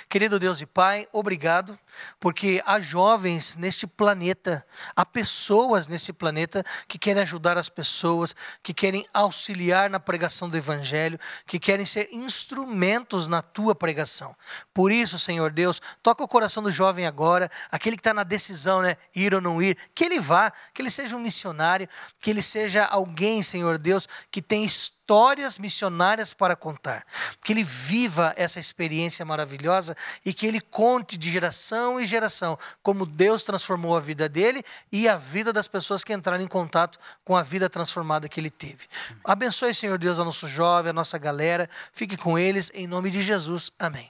Querido 0.10 0.40
Deus 0.40 0.62
e 0.62 0.66
Pai, 0.66 1.06
obrigado, 1.12 1.78
porque 2.18 2.62
há 2.66 2.80
jovens 2.80 3.58
neste 3.58 3.86
planeta, 3.86 4.66
há 4.96 5.06
pessoas 5.06 5.88
nesse 5.88 6.14
planeta 6.14 6.64
que 6.88 6.98
querem 6.98 7.22
ajudar 7.22 7.58
as 7.58 7.68
pessoas, 7.68 8.34
que 8.64 8.74
querem 8.74 9.06
auxiliar 9.14 9.90
na 9.90 10.00
pregação 10.00 10.50
do 10.50 10.56
Evangelho, 10.56 11.20
que 11.46 11.60
querem 11.60 11.86
ser 11.86 12.08
instrumentos 12.14 13.28
na 13.28 13.42
tua 13.42 13.76
pregação. 13.76 14.34
Por 14.74 14.94
isso, 14.94 15.20
Senhor 15.20 15.52
Deus, 15.52 15.82
toca 16.02 16.24
o 16.24 16.28
coração 16.28 16.64
do 16.64 16.72
jovem 16.72 17.06
agora, 17.06 17.50
aquele 17.70 17.98
que 17.98 18.02
está 18.02 18.14
na 18.14 18.24
decisão, 18.24 18.82
né, 18.82 18.96
ir 19.14 19.34
ou 19.34 19.42
não 19.42 19.62
ir, 19.62 19.78
que 19.94 20.06
ele 20.06 20.22
vá, 20.22 20.54
que 20.74 20.82
ele 20.82 20.90
seja 20.90 21.18
um 21.18 21.20
missionário, 21.20 21.88
que 22.20 22.30
ele 22.30 22.42
seja 22.42 22.86
alguém, 22.86 23.44
Senhor 23.44 23.78
Deus, 23.78 24.08
que 24.32 24.42
tem 24.42 24.64
história 24.64 24.97
histórias 25.08 25.58
missionárias 25.58 26.34
para 26.34 26.54
contar. 26.54 27.06
Que 27.42 27.54
ele 27.54 27.64
viva 27.64 28.34
essa 28.36 28.60
experiência 28.60 29.24
maravilhosa 29.24 29.96
e 30.26 30.34
que 30.34 30.46
ele 30.46 30.60
conte 30.60 31.18
de 31.18 31.32
geração 31.32 31.98
em 31.98 32.04
geração 32.04 32.60
como 32.84 33.06
Deus 33.06 33.42
transformou 33.42 33.96
a 33.96 34.02
vida 34.02 34.28
dele 34.28 34.62
e 34.92 35.08
a 35.08 35.16
vida 35.16 35.54
das 35.54 35.66
pessoas 35.66 36.04
que 36.04 36.12
entraram 36.12 36.44
em 36.44 36.48
contato 36.48 37.00
com 37.24 37.38
a 37.38 37.42
vida 37.42 37.70
transformada 37.70 38.28
que 38.28 38.38
ele 38.38 38.50
teve. 38.50 38.86
Abençoe, 39.24 39.74
Senhor 39.74 39.98
Deus, 39.98 40.20
a 40.20 40.26
nosso 40.26 40.46
jovem, 40.46 40.90
a 40.90 40.94
nossa 40.94 41.18
galera. 41.18 41.70
Fique 41.94 42.18
com 42.18 42.38
eles, 42.38 42.70
em 42.74 42.86
nome 42.86 43.10
de 43.10 43.24
Jesus. 43.24 43.72
Amém. 43.80 44.10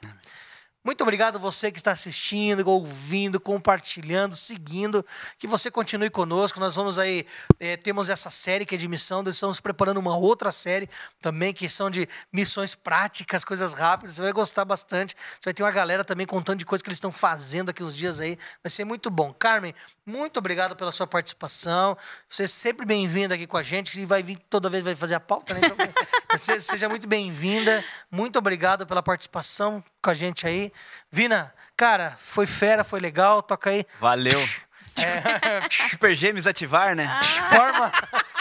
Muito 0.87 1.01
obrigado 1.01 1.37
você 1.37 1.69
que 1.69 1.79
está 1.79 1.91
assistindo, 1.91 2.65
ouvindo, 2.65 3.41
compartilhando, 3.41 4.37
seguindo. 4.37 5.05
Que 5.37 5.45
você 5.45 5.69
continue 5.69 6.09
conosco. 6.09 6.61
Nós 6.61 6.75
vamos 6.75 6.97
aí, 6.97 7.27
é, 7.59 7.75
temos 7.75 8.07
essa 8.07 8.29
série 8.29 8.65
que 8.65 8.75
é 8.75 8.77
de 8.77 8.87
missão, 8.87 9.21
nós 9.21 9.35
estamos 9.35 9.59
preparando 9.59 9.97
uma 9.97 10.15
outra 10.15 10.49
série 10.49 10.89
também, 11.19 11.53
que 11.53 11.67
são 11.67 11.89
de 11.89 12.07
missões 12.31 12.73
práticas, 12.73 13.43
coisas 13.43 13.73
rápidas. 13.73 14.15
Você 14.15 14.21
vai 14.21 14.31
gostar 14.31 14.63
bastante. 14.63 15.13
Você 15.13 15.47
vai 15.49 15.53
ter 15.53 15.61
uma 15.61 15.71
galera 15.71 16.05
também 16.05 16.25
contando 16.25 16.59
de 16.59 16.65
coisas 16.65 16.81
que 16.81 16.87
eles 16.87 16.99
estão 16.99 17.11
fazendo 17.11 17.67
aqui 17.67 17.83
uns 17.83 17.93
dias 17.93 18.21
aí. 18.21 18.37
Vai 18.63 18.71
ser 18.71 18.85
muito 18.85 19.09
bom. 19.09 19.33
Carmen, 19.33 19.73
muito 20.05 20.37
obrigado 20.37 20.73
pela 20.73 20.93
sua 20.93 21.05
participação. 21.05 21.97
Você 22.29 22.43
é 22.43 22.47
sempre 22.47 22.85
bem-vinda 22.85 23.35
aqui 23.35 23.45
com 23.45 23.57
a 23.57 23.63
gente, 23.63 23.99
e 23.99 24.05
vai 24.05 24.23
vir 24.23 24.37
toda 24.49 24.69
vez 24.69 24.85
vai 24.85 24.95
fazer 24.95 25.15
a 25.15 25.19
pauta, 25.19 25.53
né? 25.53 25.59
Então, 25.65 26.37
seja 26.61 26.87
muito 26.87 27.09
bem-vinda. 27.09 27.83
Muito 28.09 28.39
obrigado 28.39 28.87
pela 28.87 29.03
participação 29.03 29.83
com 30.01 30.09
a 30.09 30.13
gente 30.13 30.47
aí. 30.47 30.71
Vina, 31.11 31.53
cara, 31.75 32.15
foi 32.17 32.45
fera, 32.45 32.83
foi 32.83 32.99
legal, 32.99 33.41
toca 33.41 33.69
aí. 33.69 33.85
Valeu. 33.99 34.39
É... 34.99 35.61
Super 35.89 36.15
Gêmeos 36.15 36.47
ativar, 36.47 36.95
né? 36.95 37.07
Ah. 37.07 37.55
Forma, 37.55 37.91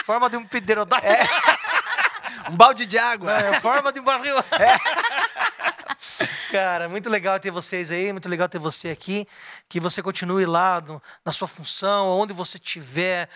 forma 0.03 0.27
de 0.27 0.37
um 0.37 0.43
pterodátilo. 0.43 1.13
É. 1.13 1.23
Um 2.49 2.55
balde 2.55 2.85
de 2.85 2.97
água. 2.97 3.31
É, 3.33 3.51
forma 3.59 3.91
de 3.91 3.99
um 3.99 4.03
barril. 4.03 4.37
É. 4.37 4.77
Cara, 6.51 6.87
muito 6.87 7.09
legal 7.09 7.39
ter 7.39 7.51
vocês 7.51 7.91
aí, 7.91 8.11
muito 8.11 8.29
legal 8.29 8.47
ter 8.47 8.59
você 8.59 8.89
aqui. 8.89 9.27
Que 9.67 9.79
você 9.79 10.01
continue 10.01 10.45
lá 10.45 10.79
no, 10.81 11.01
na 11.25 11.31
sua 11.31 11.47
função, 11.47 12.07
onde 12.07 12.33
você 12.33 12.57
estiver, 12.57 13.27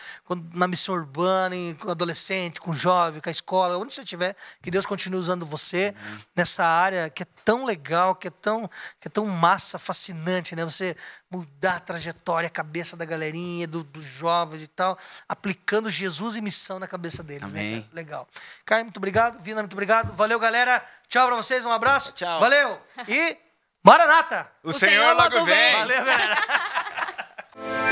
na 0.53 0.67
missão 0.67 0.95
urbana, 0.95 1.55
em, 1.55 1.75
com 1.75 1.89
adolescente, 1.91 2.61
com 2.61 2.73
jovem, 2.73 3.21
com 3.21 3.29
a 3.29 3.31
escola, 3.31 3.77
onde 3.77 3.93
você 3.93 4.01
estiver, 4.01 4.35
que 4.61 4.71
Deus 4.71 4.85
continue 4.85 5.19
usando 5.19 5.45
você 5.45 5.93
uhum. 5.95 6.17
nessa 6.35 6.65
área 6.65 7.09
que 7.09 7.23
é 7.23 7.27
tão 7.43 7.65
legal, 7.65 8.15
que 8.15 8.27
é 8.27 8.31
tão, 8.31 8.69
que 8.99 9.07
é 9.07 9.11
tão 9.11 9.25
massa, 9.27 9.77
fascinante, 9.77 10.55
né? 10.55 10.63
Você 10.63 10.95
mudar 11.31 11.77
a 11.77 11.79
trajetória, 11.79 12.47
a 12.47 12.49
cabeça 12.49 12.97
da 12.97 13.05
galerinha, 13.05 13.65
dos 13.65 13.83
do 13.85 14.03
jovens 14.03 14.61
e 14.61 14.67
tal, 14.67 14.97
aplicando 15.27 15.89
Jesus 15.89 16.35
e 16.35 16.41
missão 16.41 16.77
na 16.77 16.87
cabeça 16.87 17.23
deles. 17.23 17.53
Né, 17.53 17.59
Amém. 17.59 17.75
Né? 17.77 17.85
Legal. 17.93 18.27
Caio, 18.65 18.83
muito 18.83 18.97
obrigado. 18.97 19.41
Vina, 19.41 19.61
muito 19.61 19.73
obrigado. 19.73 20.13
Valeu, 20.13 20.37
galera. 20.37 20.83
Tchau 21.07 21.27
pra 21.27 21.37
vocês, 21.37 21.65
um 21.65 21.71
abraço. 21.71 22.11
Tchau. 22.13 22.39
Valeu. 22.39 22.79
E 23.07 23.37
Maranata! 23.83 24.51
O, 24.63 24.69
o 24.69 24.73
Senhor, 24.73 25.01
Senhor 25.01 25.15
logo 25.15 25.45
vem. 25.45 25.73
Valeu, 25.73 26.05
galera. 26.05 26.37